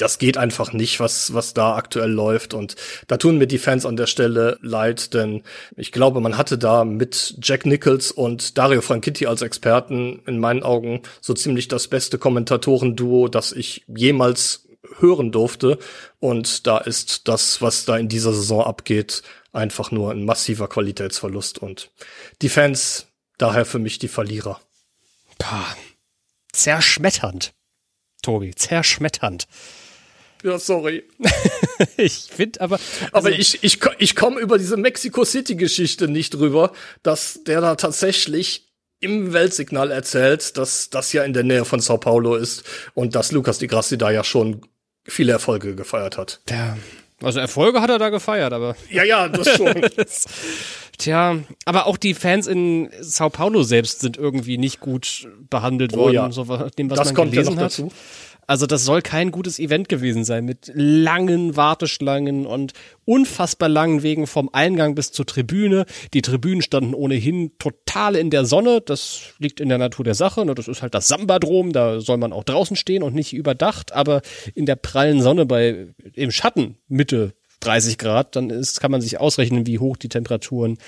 das 0.01 0.18
geht 0.18 0.36
einfach 0.36 0.72
nicht, 0.72 1.01
was, 1.01 1.34
was 1.34 1.55
da 1.55 1.74
aktuell 1.74 2.11
läuft. 2.11 2.55
Und 2.55 2.76
da 3.09 3.16
tun 3.16 3.38
mir 3.38 3.46
die 3.46 3.59
Fans 3.59 3.84
an 3.84 3.96
der 3.96 4.07
Stelle 4.07 4.59
leid, 4.62 5.12
denn 5.14 5.42
ich 5.76 5.92
glaube, 5.92 6.20
man 6.20 6.38
hatte 6.38 6.57
da 6.57 6.84
mit 6.84 7.34
Jack 7.42 7.66
Nichols 7.66 8.12
und 8.12 8.57
Dario 8.59 8.80
Franchitti 8.80 9.26
als 9.26 9.42
Experten 9.42 10.22
in 10.26 10.38
meinen 10.38 10.62
Augen 10.62 11.03
so 11.20 11.34
ziemlich 11.34 11.68
das 11.68 11.88
beste 11.88 12.18
Kommentatorenduo, 12.18 13.28
das 13.28 13.53
ich 13.53 13.84
jemals 13.88 14.68
hören 14.99 15.33
durfte. 15.33 15.79
Und 16.20 16.66
da 16.66 16.79
ist 16.79 17.29
das, 17.29 17.61
was 17.61 17.85
da 17.85 17.97
in 17.97 18.09
dieser 18.09 18.33
Saison 18.33 18.64
abgeht, 18.64 19.22
einfach 19.53 19.91
nur 19.91 20.11
ein 20.11 20.24
massiver 20.24 20.68
Qualitätsverlust. 20.68 21.59
Und 21.59 21.91
die 22.43 22.49
Fans 22.49 23.07
daher 23.39 23.64
für 23.64 23.79
mich 23.79 23.99
die 23.99 24.09
Verlierer. 24.09 24.61
Pah. 25.39 25.76
Zerschmetternd. 26.53 27.53
Tobi, 28.22 28.55
zerschmetternd. 28.55 29.47
Ja, 30.43 30.59
sorry. 30.59 31.05
ich 31.97 32.29
finde 32.31 32.61
aber. 32.61 32.76
Also 32.76 33.29
aber 33.29 33.31
ich, 33.31 33.62
ich, 33.62 33.81
ich 33.99 34.16
komme 34.16 34.41
über 34.41 34.59
diese 34.59 34.76
Mexico 34.76 35.24
City-Geschichte 35.24 36.09
nicht 36.09 36.35
drüber, 36.35 36.72
dass 37.03 37.43
der 37.45 37.61
da 37.61 37.74
tatsächlich 37.74 38.68
im 39.01 39.32
Weltsignal 39.32 39.90
erzählt, 39.90 40.57
dass 40.57 40.90
das 40.90 41.12
ja 41.12 41.24
in 41.24 41.32
der 41.32 41.44
Nähe 41.44 41.64
von 41.64 41.80
Sao 41.80 41.99
Paulo 41.99 42.34
ist 42.34 42.64
und 42.94 43.14
dass 43.14 43.32
Lucas 43.32 43.59
Di 43.59 43.66
Grassi 43.66 43.99
da 43.99 44.11
ja 44.11 44.24
schon 44.24 44.62
viele 45.05 45.32
Erfolge 45.32 45.74
gefeiert 45.74 46.18
hat. 46.18 46.40
Ja. 46.49 46.76
Also 47.20 47.40
Erfolge 47.40 47.80
hat 47.80 47.90
er 47.90 47.99
da 47.99 48.11
gefeiert, 48.11 48.53
aber. 48.53 48.76
Ja, 48.90 49.03
ja, 49.03 49.28
das 49.28 49.57
schon. 49.57 49.74
Tja, 50.99 51.38
aber 51.64 51.86
auch 51.86 51.96
die 51.96 52.14
Fans 52.14 52.49
in 52.49 52.90
Sao 53.01 53.30
Paulo 53.30 53.62
selbst 53.62 54.01
sind 54.01 54.16
irgendwie 54.16 54.59
nicht 54.59 54.80
gut 54.80 55.28
behandelt 55.49 55.94
oh, 55.94 55.99
worden, 55.99 56.14
ja. 56.14 56.32
so 56.32 56.44
dem, 56.76 56.90
was 56.90 56.99
das 56.99 57.09
man 57.09 57.14
kommt 57.14 57.32
gelesen 57.32 57.51
ja 57.51 57.55
noch 57.55 57.62
hat. 57.62 57.70
Dazu. 57.70 57.92
Also 58.49 58.66
das 58.66 58.86
soll 58.86 59.03
kein 59.03 59.30
gutes 59.30 59.59
Event 59.59 59.90
gewesen 59.90 60.24
sein 60.24 60.46
mit 60.46 60.72
langen 60.74 61.55
Warteschlangen 61.55 62.46
und 62.46 62.72
unfassbar 63.05 63.68
langen 63.68 64.03
Wegen 64.03 64.26
vom 64.26 64.49
Eingang 64.51 64.94
bis 64.94 65.12
zur 65.12 65.26
Tribüne. 65.26 65.84
Die 66.14 66.22
Tribünen 66.22 66.62
standen 66.62 66.94
ohnehin 66.94 67.53
total 67.59 68.16
in 68.16 68.30
der 68.30 68.46
Sonne. 68.46 68.80
Das 68.80 69.34
liegt 69.38 69.61
in 69.61 69.68
der 69.68 69.76
Natur 69.76 70.03
der 70.03 70.14
Sache. 70.14 70.46
Ne? 70.46 70.55
Das 70.55 70.66
ist 70.66 70.80
halt 70.80 70.94
das 70.94 71.09
Sambadrom. 71.09 71.74
Da 71.74 72.01
soll 72.01 72.16
man 72.16 72.32
auch 72.32 72.42
draußen 72.42 72.74
stehen 72.74 73.03
und 73.03 73.14
nicht 73.14 73.34
überdacht. 73.34 73.92
Aber 73.92 74.22
in 74.55 74.64
der 74.64 74.76
prallen 74.76 75.20
Sonne 75.20 75.44
bei 75.44 75.88
im 76.14 76.30
Schatten 76.30 76.78
Mitte 76.88 77.34
30 77.61 77.99
Grad, 77.99 78.34
dann 78.34 78.49
ist, 78.49 78.80
kann 78.80 78.90
man 78.90 79.03
sich 79.03 79.20
ausrechnen, 79.20 79.66
wie 79.66 79.78
hoch 79.78 79.99
die 79.99 80.09
Temperaturen 80.09 80.78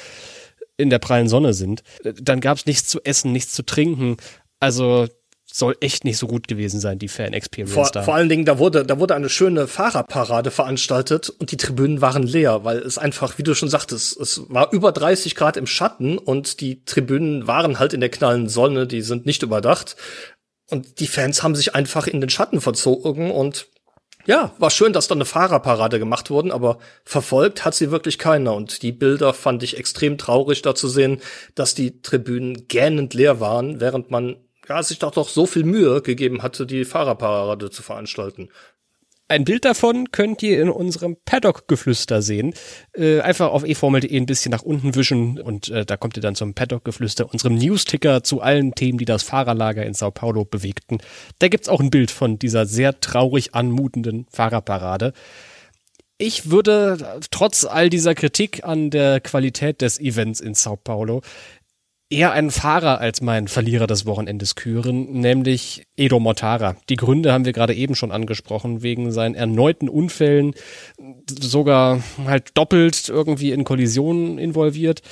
in 0.78 0.88
der 0.88 0.98
prallen 0.98 1.28
Sonne 1.28 1.52
sind. 1.52 1.82
Dann 2.02 2.40
gab 2.40 2.56
es 2.56 2.64
nichts 2.64 2.88
zu 2.88 3.04
essen, 3.04 3.32
nichts 3.32 3.52
zu 3.52 3.66
trinken. 3.66 4.16
Also 4.60 5.08
soll 5.52 5.76
echt 5.80 6.04
nicht 6.04 6.18
so 6.18 6.26
gut 6.26 6.48
gewesen 6.48 6.80
sein, 6.80 6.98
die 6.98 7.08
Fan-Experience 7.08 7.74
vor, 7.74 7.90
da. 7.92 8.02
Vor 8.02 8.14
allen 8.14 8.28
Dingen, 8.28 8.44
da 8.44 8.58
wurde, 8.58 8.84
da 8.84 8.98
wurde 8.98 9.14
eine 9.14 9.28
schöne 9.28 9.66
Fahrerparade 9.66 10.50
veranstaltet 10.50 11.30
und 11.30 11.50
die 11.52 11.56
Tribünen 11.56 12.00
waren 12.00 12.22
leer, 12.22 12.64
weil 12.64 12.78
es 12.78 12.98
einfach, 12.98 13.38
wie 13.38 13.42
du 13.42 13.54
schon 13.54 13.68
sagtest, 13.68 14.18
es 14.20 14.42
war 14.48 14.72
über 14.72 14.92
30 14.92 15.34
Grad 15.34 15.56
im 15.56 15.66
Schatten 15.66 16.18
und 16.18 16.60
die 16.60 16.84
Tribünen 16.84 17.46
waren 17.46 17.78
halt 17.78 17.92
in 17.92 18.00
der 18.00 18.10
knallen 18.10 18.48
Sonne, 18.48 18.86
die 18.86 19.02
sind 19.02 19.26
nicht 19.26 19.42
überdacht. 19.42 19.96
Und 20.70 21.00
die 21.00 21.08
Fans 21.08 21.42
haben 21.42 21.56
sich 21.56 21.74
einfach 21.74 22.06
in 22.06 22.20
den 22.20 22.30
Schatten 22.30 22.60
verzogen 22.60 23.30
und 23.30 23.66
ja, 24.26 24.52
war 24.58 24.70
schön, 24.70 24.92
dass 24.92 25.08
da 25.08 25.14
eine 25.14 25.24
Fahrerparade 25.24 25.98
gemacht 25.98 26.30
wurden, 26.30 26.52
aber 26.52 26.78
verfolgt 27.04 27.64
hat 27.64 27.74
sie 27.74 27.90
wirklich 27.90 28.18
keiner. 28.18 28.54
Und 28.54 28.82
die 28.82 28.92
Bilder 28.92 29.32
fand 29.32 29.62
ich 29.62 29.78
extrem 29.78 30.18
traurig 30.18 30.62
da 30.62 30.74
zu 30.74 30.88
sehen, 30.88 31.20
dass 31.54 31.74
die 31.74 32.02
Tribünen 32.02 32.68
gähnend 32.68 33.14
leer 33.14 33.40
waren, 33.40 33.80
während 33.80 34.10
man 34.10 34.36
ja, 34.70 34.82
sich 34.84 35.00
doch 35.00 35.10
doch 35.10 35.28
so 35.28 35.46
viel 35.46 35.64
Mühe 35.64 36.00
gegeben 36.00 36.42
hatte, 36.42 36.64
die 36.64 36.84
Fahrerparade 36.84 37.70
zu 37.70 37.82
veranstalten. 37.82 38.48
Ein 39.26 39.44
Bild 39.44 39.64
davon 39.64 40.10
könnt 40.12 40.42
ihr 40.42 40.60
in 40.60 40.70
unserem 40.70 41.16
Paddock-Geflüster 41.24 42.22
sehen. 42.22 42.54
Äh, 42.94 43.20
einfach 43.20 43.50
auf 43.50 43.64
eformel.de 43.64 44.16
ein 44.16 44.26
bisschen 44.26 44.50
nach 44.50 44.62
unten 44.62 44.94
wischen 44.94 45.40
und 45.40 45.68
äh, 45.68 45.84
da 45.84 45.96
kommt 45.96 46.16
ihr 46.16 46.22
dann 46.22 46.36
zum 46.36 46.54
Paddock-Geflüster, 46.54 47.32
unserem 47.32 47.56
Newsticker 47.56 48.22
zu 48.22 48.40
allen 48.40 48.74
Themen, 48.74 48.98
die 48.98 49.04
das 49.04 49.24
Fahrerlager 49.24 49.84
in 49.84 49.94
Sao 49.94 50.12
Paulo 50.12 50.44
bewegten. 50.44 50.98
Da 51.40 51.48
gibt's 51.48 51.68
auch 51.68 51.80
ein 51.80 51.90
Bild 51.90 52.12
von 52.12 52.38
dieser 52.38 52.66
sehr 52.66 53.00
traurig 53.00 53.54
anmutenden 53.54 54.26
Fahrerparade. 54.30 55.12
Ich 56.18 56.50
würde 56.50 57.20
trotz 57.30 57.64
all 57.64 57.88
dieser 57.88 58.14
Kritik 58.14 58.62
an 58.62 58.90
der 58.90 59.20
Qualität 59.20 59.80
des 59.80 59.98
Events 59.98 60.40
in 60.40 60.54
Sao 60.54 60.76
Paulo 60.76 61.22
eher 62.10 62.32
einen 62.32 62.50
Fahrer 62.50 63.00
als 63.00 63.20
meinen 63.20 63.48
Verlierer 63.48 63.86
des 63.86 64.04
Wochenendes 64.04 64.56
küren, 64.56 65.12
nämlich 65.12 65.86
Edo 65.96 66.18
Mortara. 66.18 66.76
Die 66.88 66.96
Gründe 66.96 67.32
haben 67.32 67.44
wir 67.44 67.52
gerade 67.52 67.74
eben 67.74 67.94
schon 67.94 68.10
angesprochen, 68.10 68.82
wegen 68.82 69.12
seinen 69.12 69.36
erneuten 69.36 69.88
Unfällen, 69.88 70.54
sogar 71.28 72.02
halt 72.26 72.50
doppelt 72.54 73.08
irgendwie 73.08 73.52
in 73.52 73.64
Kollisionen 73.64 74.38
involviert 74.38 75.02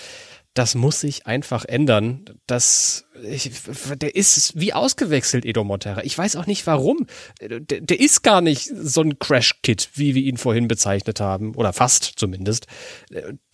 das 0.59 0.75
muss 0.75 0.99
sich 0.99 1.25
einfach 1.25 1.65
ändern. 1.65 2.25
Das, 2.49 3.07
ich, 3.23 3.53
der 3.95 4.17
ist 4.17 4.59
wie 4.59 4.73
ausgewechselt, 4.73 5.45
Edo 5.45 5.63
Montera. 5.63 6.03
Ich 6.03 6.19
weiß 6.19 6.35
auch 6.35 6.47
nicht 6.47 6.67
warum. 6.67 7.07
Der, 7.41 7.61
der 7.61 8.01
ist 8.01 8.25
gar 8.25 8.41
nicht 8.41 8.69
so 8.75 9.03
ein 9.03 9.21
Crash-Kit, 9.21 9.91
wie 9.95 10.17
wir 10.17 10.23
ihn 10.23 10.37
vorhin 10.37 10.67
bezeichnet 10.67 11.21
haben. 11.21 11.55
Oder 11.55 11.73
fast 11.73 12.15
zumindest. 12.17 12.67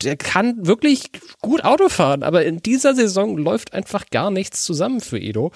Der 0.02 0.16
kann 0.16 0.66
wirklich 0.66 1.11
gut 1.42 1.62
Auto 1.62 1.90
fahren, 1.90 2.22
aber 2.22 2.46
in 2.46 2.62
dieser 2.62 2.94
Saison 2.94 3.36
läuft 3.36 3.74
einfach 3.74 4.07
gar 4.09 4.30
nichts 4.30 4.64
zusammen 4.64 5.02
für 5.02 5.18
Edo. 5.18 5.52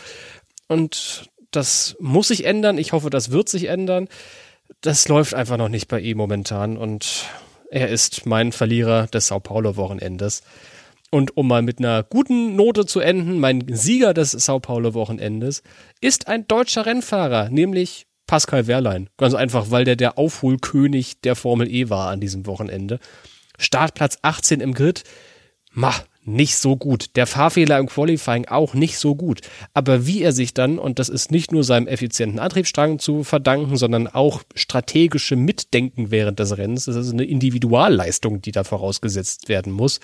Und 0.66 1.30
das 1.51 1.96
muss 1.99 2.28
sich 2.28 2.44
ändern. 2.44 2.76
Ich 2.76 2.92
hoffe, 2.92 3.09
das 3.09 3.30
wird 3.30 3.49
sich 3.49 3.70
ändern. 3.70 4.09
Das 4.82 5.09
läuft 5.09 5.32
einfach 5.32 5.57
noch 5.57 5.70
nicht 5.70 5.88
bei 5.88 5.99
ihm 5.99 6.18
momentan 6.18 6.76
und 6.76 7.24
er 7.70 7.88
ist 7.88 8.26
mein 8.26 8.53
Verlierer 8.53 9.07
des 9.07 9.28
Sao 9.28 9.40
Paulo 9.40 9.76
Wochenendes. 9.76 10.42
Und 11.11 11.37
um 11.37 11.49
mal 11.49 11.63
mit 11.63 11.79
einer 11.79 12.03
guten 12.03 12.55
Note 12.55 12.85
zu 12.85 13.01
enden, 13.01 13.41
mein 13.41 13.65
Sieger 13.69 14.13
des 14.13 14.33
Sao 14.33 14.61
Paulo 14.61 14.93
Wochenendes 14.95 15.63
ist 16.01 16.29
ein 16.29 16.47
deutscher 16.47 16.85
Rennfahrer, 16.85 17.49
nämlich 17.49 18.07
Pascal 18.27 18.67
Wehrlein. 18.67 19.09
Ganz 19.17 19.35
einfach, 19.35 19.71
weil 19.71 19.85
der 19.85 19.97
der 19.97 20.19
Aufholkönig 20.19 21.21
der 21.23 21.35
Formel 21.35 21.69
E 21.69 21.89
war 21.89 22.11
an 22.11 22.21
diesem 22.21 22.47
Wochenende. 22.47 23.01
Startplatz 23.59 24.19
18 24.23 24.61
im 24.61 24.75
Grid. 24.75 25.05
Ma, 25.73 25.95
nicht 26.29 26.57
so 26.57 26.77
gut. 26.77 27.17
Der 27.17 27.27
Fahrfehler 27.27 27.79
im 27.79 27.87
Qualifying 27.87 28.47
auch 28.47 28.75
nicht 28.75 28.99
so 28.99 29.15
gut. 29.15 29.41
Aber 29.73 30.07
wie 30.07 30.23
er 30.23 30.33
sich 30.33 30.53
dann, 30.53 30.79
und 30.79 30.99
das 30.99 31.09
ist 31.09 31.31
nicht 31.31 31.53
nur 31.53 31.65
seinem 31.65 31.89
effizienten 31.89 32.39
Antriebsstrang 32.39 32.99
zu 32.99 33.25
verdanken, 33.25 33.77
sondern 33.77 34.07
auch 34.07 34.43
strategische 34.55 35.37
Mitdenken 35.37 36.11
während 36.11 36.39
des 36.39 36.57
Rennens, 36.59 36.85
das 36.85 36.97
ist 36.97 37.13
eine 37.13 37.25
Individualleistung, 37.25 38.43
die 38.43 38.53
da 38.53 38.63
vorausgesetzt 38.63 39.49
werden 39.49 39.73
muss, 39.73 40.01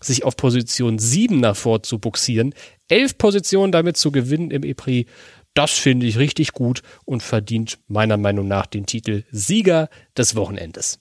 sich 0.00 0.24
auf 0.24 0.36
Position 0.36 0.98
7 0.98 1.40
nach 1.40 1.56
vor 1.56 1.82
zu 1.82 1.98
buxieren, 1.98 2.54
elf 2.88 3.18
Positionen 3.18 3.72
damit 3.72 3.96
zu 3.96 4.10
gewinnen 4.10 4.50
im 4.50 4.62
EPRI, 4.62 5.06
das 5.54 5.72
finde 5.72 6.06
ich 6.06 6.18
richtig 6.18 6.52
gut 6.52 6.82
und 7.04 7.22
verdient 7.22 7.78
meiner 7.88 8.16
Meinung 8.16 8.46
nach 8.46 8.66
den 8.66 8.86
Titel 8.86 9.24
Sieger 9.30 9.88
des 10.16 10.36
Wochenendes. 10.36 11.00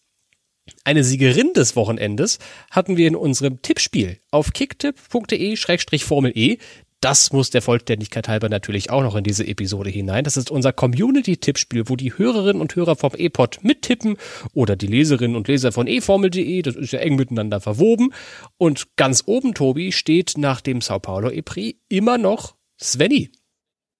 Eine 0.83 1.03
Siegerin 1.03 1.53
des 1.53 1.75
Wochenendes 1.75 2.39
hatten 2.71 2.97
wir 2.97 3.07
in 3.07 3.15
unserem 3.15 3.61
Tippspiel 3.61 4.19
auf 4.31 4.53
kicktipp.de-formel 4.53 6.31
E. 6.35 6.57
Das 7.01 7.31
muss 7.31 7.51
der 7.51 7.61
Vollständigkeit 7.61 8.27
halber 8.27 8.49
natürlich 8.49 8.89
auch 8.89 9.03
noch 9.03 9.15
in 9.15 9.23
diese 9.23 9.45
Episode 9.45 9.91
hinein. 9.91 10.23
Das 10.23 10.35
ist 10.35 10.49
unser 10.49 10.73
Community-Tippspiel, 10.73 11.89
wo 11.89 11.95
die 11.95 12.17
Hörerinnen 12.17 12.59
und 12.59 12.75
Hörer 12.75 12.95
vom 12.95 13.11
E-Pod 13.15 13.59
mittippen 13.61 14.17
oder 14.53 14.75
die 14.75 14.87
Leserinnen 14.87 15.35
und 15.35 15.47
Leser 15.47 15.71
von 15.71 15.85
eFormel.de. 15.85 16.61
Das 16.63 16.75
ist 16.75 16.93
ja 16.93 16.99
eng 16.99 17.15
miteinander 17.15 17.59
verwoben. 17.59 18.13
Und 18.57 18.95
ganz 18.95 19.23
oben, 19.27 19.53
Tobi, 19.53 19.91
steht 19.91 20.33
nach 20.37 20.59
dem 20.59 20.81
Sao 20.81 20.99
Paulo 20.99 21.29
E-Prix 21.29 21.79
immer 21.87 22.17
noch 22.17 22.55
Svenny. 22.81 23.31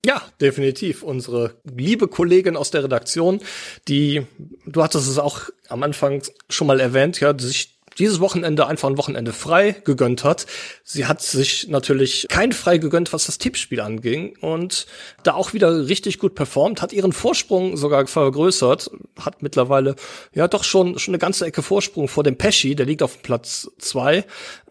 Ja, 0.03 0.23
definitiv. 0.41 1.03
Unsere 1.03 1.61
liebe 1.65 2.07
Kollegin 2.07 2.57
aus 2.57 2.71
der 2.71 2.83
Redaktion, 2.83 3.41
die, 3.87 4.25
du 4.65 4.81
hattest 4.81 5.07
es 5.07 5.19
auch 5.19 5.49
am 5.69 5.83
Anfang 5.83 6.23
schon 6.49 6.65
mal 6.65 6.79
erwähnt, 6.79 7.19
ja, 7.19 7.37
sich 7.37 7.76
dieses 7.99 8.19
Wochenende 8.19 8.67
einfach 8.67 8.89
ein 8.89 8.97
Wochenende 8.97 9.33
frei 9.33 9.75
gegönnt 9.83 10.23
hat. 10.23 10.45
Sie 10.83 11.05
hat 11.05 11.21
sich 11.21 11.67
natürlich 11.67 12.27
kein 12.29 12.51
frei 12.51 12.77
gegönnt, 12.77 13.13
was 13.13 13.25
das 13.25 13.37
Tippspiel 13.37 13.79
anging 13.79 14.35
und 14.39 14.87
da 15.23 15.33
auch 15.33 15.53
wieder 15.53 15.87
richtig 15.87 16.19
gut 16.19 16.35
performt, 16.35 16.81
hat 16.81 16.93
ihren 16.93 17.13
Vorsprung 17.13 17.77
sogar 17.77 18.07
vergrößert, 18.07 18.91
hat 19.19 19.41
mittlerweile 19.41 19.95
ja 20.33 20.47
doch 20.47 20.63
schon 20.63 20.99
schon 20.99 21.13
eine 21.13 21.19
ganze 21.19 21.45
Ecke 21.45 21.61
Vorsprung 21.61 22.07
vor 22.07 22.23
dem 22.23 22.37
Pesci, 22.37 22.75
der 22.75 22.85
liegt 22.85 23.03
auf 23.03 23.21
Platz 23.21 23.69
zwei 23.79 24.25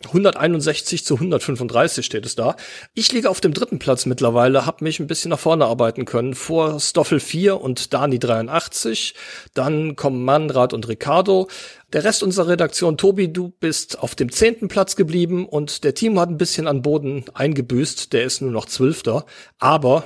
161 0.05 1.05
zu 1.05 1.15
135 1.15 2.05
steht 2.05 2.27
es 2.27 2.35
da. 2.35 2.57
Ich 2.95 3.13
liege 3.13 3.31
auf 3.31 3.41
dem 3.41 3.55
dritten 3.55 3.79
Platz 3.79 4.07
mittlerweile, 4.07 4.67
habe 4.67 4.85
mich 4.85 5.01
ein 5.01 5.07
bisschen 5.07 5.31
nach 5.31 5.39
vorne 5.39 5.65
arbeiten 5.67 6.05
können. 6.05 6.35
Vor 6.35 6.81
Stoffel 6.81 7.19
4 7.19 7.61
und 7.61 7.93
Dani 7.95 8.19
83. 8.19 9.15
Dann 9.55 9.97
kommen 9.97 10.25
Manrad 10.25 10.73
und 10.73 10.87
Ricardo. 10.89 11.49
Der 11.93 12.03
Rest 12.03 12.25
unserer 12.25 12.49
Redaktion, 12.49 12.97
Tobi, 12.97 13.33
du 13.33 13.51
bist 13.51 14.01
auf 14.01 14.17
dem 14.17 14.33
zehnten 14.33 14.67
Platz 14.67 14.97
geblieben 14.97 15.47
und 15.47 15.85
der 15.85 15.95
Team 15.95 16.19
hat 16.19 16.29
ein 16.29 16.39
bisschen 16.39 16.67
an 16.67 16.83
Boden 16.83 17.25
eingebüßt. 17.33 18.13
Der 18.13 18.25
ist 18.25 18.41
nur 18.41 18.51
noch 18.51 18.67
Zwölfter. 18.67 19.25
Aber 19.59 20.05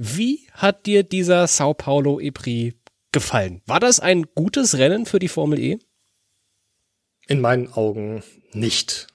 Wie 0.01 0.47
hat 0.53 0.85
dir 0.85 1.03
dieser 1.03 1.45
Sao 1.47 1.73
Paulo 1.73 2.21
EPRI 2.21 2.73
gefallen? 3.11 3.61
War 3.65 3.81
das 3.81 3.99
ein 3.99 4.27
gutes 4.33 4.77
Rennen 4.77 5.05
für 5.05 5.19
die 5.19 5.27
Formel 5.27 5.59
E? 5.59 5.79
In 7.27 7.41
meinen 7.41 7.73
Augen 7.73 8.23
nicht. 8.53 9.07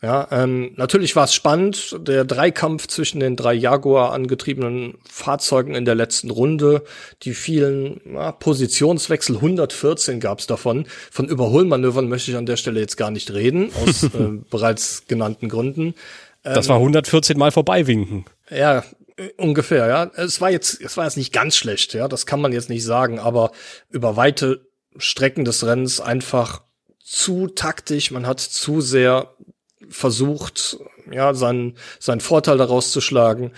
Ja, 0.00 0.28
ähm, 0.30 0.72
natürlich 0.76 1.14
war 1.14 1.24
es 1.24 1.34
spannend, 1.34 1.94
der 2.08 2.24
Dreikampf 2.24 2.86
zwischen 2.86 3.20
den 3.20 3.36
drei 3.36 3.52
Jaguar 3.52 4.14
angetriebenen 4.14 4.94
Fahrzeugen 5.06 5.74
in 5.74 5.84
der 5.84 5.94
letzten 5.94 6.30
Runde, 6.30 6.84
die 7.22 7.34
vielen 7.34 8.00
ja, 8.10 8.32
Positionswechsel, 8.32 9.36
114 9.36 10.20
gab 10.20 10.38
es 10.38 10.46
davon. 10.46 10.86
Von 11.10 11.28
Überholmanövern 11.28 12.08
möchte 12.08 12.30
ich 12.30 12.38
an 12.38 12.46
der 12.46 12.56
Stelle 12.56 12.80
jetzt 12.80 12.96
gar 12.96 13.10
nicht 13.10 13.30
reden, 13.34 13.70
aus 13.84 14.04
äh, 14.14 14.38
bereits 14.48 15.04
genannten 15.06 15.50
Gründen. 15.50 15.88
Ähm, 16.44 16.54
das 16.54 16.70
war 16.70 16.76
114 16.76 17.36
Mal 17.36 17.50
vorbeiwinken. 17.50 18.24
Ja, 18.48 18.82
ungefähr, 19.36 19.86
ja. 19.86 20.10
Es 20.16 20.40
war 20.40 20.50
jetzt, 20.50 20.80
es 20.80 20.96
war 20.96 21.04
jetzt 21.04 21.16
nicht 21.16 21.32
ganz 21.32 21.56
schlecht, 21.56 21.94
ja, 21.94 22.08
das 22.08 22.26
kann 22.26 22.40
man 22.40 22.52
jetzt 22.52 22.70
nicht 22.70 22.84
sagen, 22.84 23.18
aber 23.18 23.52
über 23.88 24.16
weite 24.16 24.66
Strecken 24.96 25.44
des 25.44 25.64
Rennens 25.64 26.00
einfach 26.00 26.62
zu 26.98 27.48
taktisch, 27.48 28.10
man 28.10 28.26
hat 28.26 28.40
zu 28.40 28.80
sehr 28.80 29.34
versucht, 29.88 30.78
ja, 31.10 31.34
seinen, 31.34 31.76
seinen 31.98 32.20
Vorteil 32.20 32.58
daraus 32.58 32.92
zu 32.92 33.00
schlagen. 33.00 33.52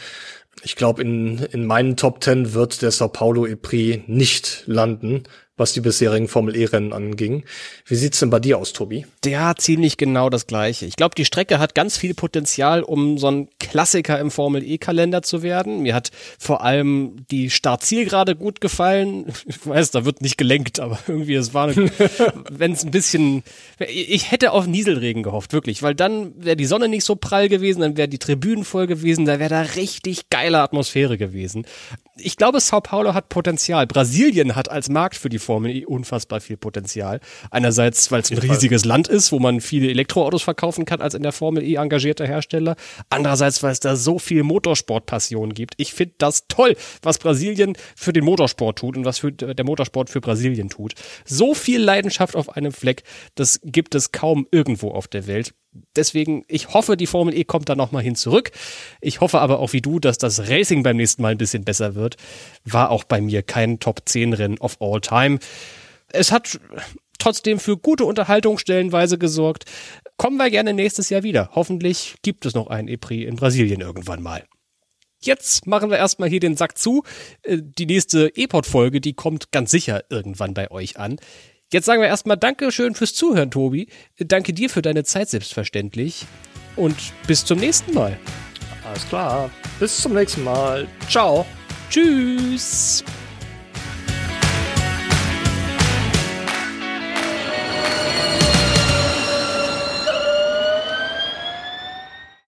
Ich 0.62 0.76
glaube, 0.76 1.02
in, 1.02 1.38
in 1.38 1.66
meinen 1.66 1.96
Top 1.96 2.20
Ten 2.20 2.54
wird 2.54 2.82
der 2.82 2.90
Sao 2.90 3.08
Paulo 3.08 3.46
EPRI 3.46 4.04
nicht 4.06 4.64
landen 4.66 5.24
was 5.62 5.72
die 5.72 5.80
bisherigen 5.80 6.26
Formel 6.26 6.56
E-Rennen 6.56 6.92
anging. 6.92 7.44
Wie 7.86 7.94
sieht's 7.94 8.18
denn 8.18 8.30
bei 8.30 8.40
dir 8.40 8.58
aus, 8.58 8.72
Tobi? 8.72 9.06
Ja, 9.24 9.54
ziemlich 9.54 9.96
genau 9.96 10.28
das 10.28 10.48
gleiche. 10.48 10.86
Ich 10.86 10.96
glaube, 10.96 11.14
die 11.14 11.24
Strecke 11.24 11.60
hat 11.60 11.76
ganz 11.76 11.96
viel 11.96 12.14
Potenzial, 12.14 12.82
um 12.82 13.16
so 13.16 13.30
ein 13.30 13.48
Klassiker 13.60 14.18
im 14.18 14.32
Formel 14.32 14.64
E-Kalender 14.64 15.22
zu 15.22 15.44
werden. 15.44 15.82
Mir 15.82 15.94
hat 15.94 16.10
vor 16.36 16.64
allem 16.64 17.24
die 17.30 17.48
Startzielgerade 17.48 18.36
gut 18.36 18.60
gefallen. 18.60 19.26
Ich 19.52 19.66
weiß, 19.66 19.90
da 19.90 20.04
wird 20.04 20.22
nicht 20.22 20.38
gelenkt, 20.38 20.80
aber 20.80 20.98
irgendwie 21.06 21.34
es 21.34 21.52
war, 21.52 21.74
wenn 22.50 22.72
es 22.72 22.84
ein 22.84 22.90
bisschen, 22.90 23.42
ich 23.78 24.30
hätte 24.30 24.52
auf 24.52 24.66
Nieselregen 24.66 25.22
gehofft, 25.22 25.52
wirklich, 25.52 25.82
weil 25.82 25.94
dann 25.94 26.32
wäre 26.42 26.56
die 26.56 26.64
Sonne 26.64 26.88
nicht 26.88 27.04
so 27.04 27.16
prall 27.16 27.48
gewesen, 27.48 27.80
dann 27.80 27.96
wäre 27.96 28.08
die 28.08 28.18
Tribünen 28.18 28.64
voll 28.64 28.86
gewesen, 28.86 29.24
da 29.26 29.38
wäre 29.38 29.50
da 29.50 29.60
richtig 29.60 30.30
geile 30.30 30.60
Atmosphäre 30.60 31.18
gewesen. 31.18 31.66
Ich 32.16 32.36
glaube, 32.36 32.60
Sao 32.60 32.80
Paulo 32.80 33.14
hat 33.14 33.28
Potenzial. 33.28 33.86
Brasilien 33.86 34.56
hat 34.56 34.70
als 34.70 34.88
Markt 34.88 35.16
für 35.16 35.28
die 35.28 35.38
Formel 35.38 35.51
Formel 35.52 35.76
E 35.76 35.84
unfassbar 35.84 36.40
viel 36.40 36.56
Potenzial. 36.56 37.20
Einerseits, 37.50 38.10
weil 38.10 38.22
es 38.22 38.30
ein 38.30 38.38
riesiges 38.38 38.86
Land 38.86 39.06
ist, 39.06 39.32
wo 39.32 39.38
man 39.38 39.60
viele 39.60 39.90
Elektroautos 39.90 40.42
verkaufen 40.42 40.86
kann 40.86 41.02
als 41.02 41.12
in 41.12 41.22
der 41.22 41.32
Formel 41.32 41.62
E 41.62 41.74
engagierter 41.74 42.26
Hersteller. 42.26 42.74
Andererseits, 43.10 43.62
weil 43.62 43.72
es 43.72 43.80
da 43.80 43.94
so 43.94 44.18
viel 44.18 44.44
Motorsportpassion 44.44 45.52
gibt. 45.52 45.74
Ich 45.76 45.92
finde 45.92 46.14
das 46.16 46.46
toll, 46.48 46.74
was 47.02 47.18
Brasilien 47.18 47.74
für 47.94 48.14
den 48.14 48.24
Motorsport 48.24 48.78
tut 48.78 48.96
und 48.96 49.04
was 49.04 49.18
für 49.18 49.30
der 49.30 49.64
Motorsport 49.66 50.08
für 50.08 50.22
Brasilien 50.22 50.70
tut. 50.70 50.94
So 51.26 51.52
viel 51.52 51.82
Leidenschaft 51.82 52.34
auf 52.34 52.56
einem 52.56 52.72
Fleck, 52.72 53.02
das 53.34 53.60
gibt 53.62 53.94
es 53.94 54.10
kaum 54.10 54.46
irgendwo 54.50 54.92
auf 54.92 55.06
der 55.06 55.26
Welt 55.26 55.52
deswegen, 55.96 56.44
ich 56.48 56.68
hoffe, 56.68 56.96
die 56.96 57.06
Formel 57.06 57.36
E 57.36 57.44
kommt 57.44 57.68
da 57.68 57.74
nochmal 57.74 58.02
hin 58.02 58.14
zurück. 58.14 58.50
Ich 59.00 59.20
hoffe 59.20 59.40
aber 59.40 59.58
auch 59.58 59.72
wie 59.72 59.80
du, 59.80 59.98
dass 59.98 60.18
das 60.18 60.48
Racing 60.48 60.82
beim 60.82 60.96
nächsten 60.96 61.22
Mal 61.22 61.32
ein 61.32 61.38
bisschen 61.38 61.64
besser 61.64 61.94
wird. 61.94 62.16
War 62.64 62.90
auch 62.90 63.04
bei 63.04 63.20
mir 63.20 63.42
kein 63.42 63.80
Top 63.80 64.02
10 64.04 64.32
Rennen 64.32 64.58
of 64.58 64.76
all 64.80 65.00
time. 65.00 65.38
Es 66.12 66.30
hat 66.32 66.60
trotzdem 67.18 67.58
für 67.58 67.76
gute 67.76 68.04
Unterhaltung 68.04 68.58
stellenweise 68.58 69.18
gesorgt. 69.18 69.64
Kommen 70.16 70.36
wir 70.36 70.50
gerne 70.50 70.74
nächstes 70.74 71.08
Jahr 71.08 71.22
wieder. 71.22 71.50
Hoffentlich 71.54 72.16
gibt 72.22 72.46
es 72.46 72.54
noch 72.54 72.66
ein 72.66 72.88
EPRI 72.88 73.24
in 73.24 73.36
Brasilien 73.36 73.80
irgendwann 73.80 74.22
mal. 74.22 74.44
Jetzt 75.24 75.68
machen 75.68 75.88
wir 75.88 75.98
erstmal 75.98 76.28
hier 76.28 76.40
den 76.40 76.56
Sack 76.56 76.76
zu. 76.76 77.04
Äh, 77.42 77.58
die 77.62 77.86
nächste 77.86 78.32
E-Pod-Folge, 78.34 79.00
die 79.00 79.14
kommt 79.14 79.52
ganz 79.52 79.70
sicher 79.70 80.04
irgendwann 80.10 80.52
bei 80.52 80.70
euch 80.70 80.98
an. 80.98 81.16
Jetzt 81.72 81.86
sagen 81.86 82.02
wir 82.02 82.08
erstmal 82.08 82.36
Dankeschön 82.36 82.94
fürs 82.94 83.14
Zuhören, 83.14 83.50
Tobi. 83.50 83.88
Danke 84.18 84.52
dir 84.52 84.68
für 84.68 84.82
deine 84.82 85.04
Zeit, 85.04 85.30
selbstverständlich. 85.30 86.26
Und 86.76 86.96
bis 87.26 87.46
zum 87.46 87.58
nächsten 87.58 87.94
Mal. 87.94 88.18
Alles 88.86 89.08
klar. 89.08 89.50
Bis 89.80 89.96
zum 90.02 90.12
nächsten 90.12 90.44
Mal. 90.44 90.86
Ciao. 91.08 91.46
Tschüss. 91.88 93.02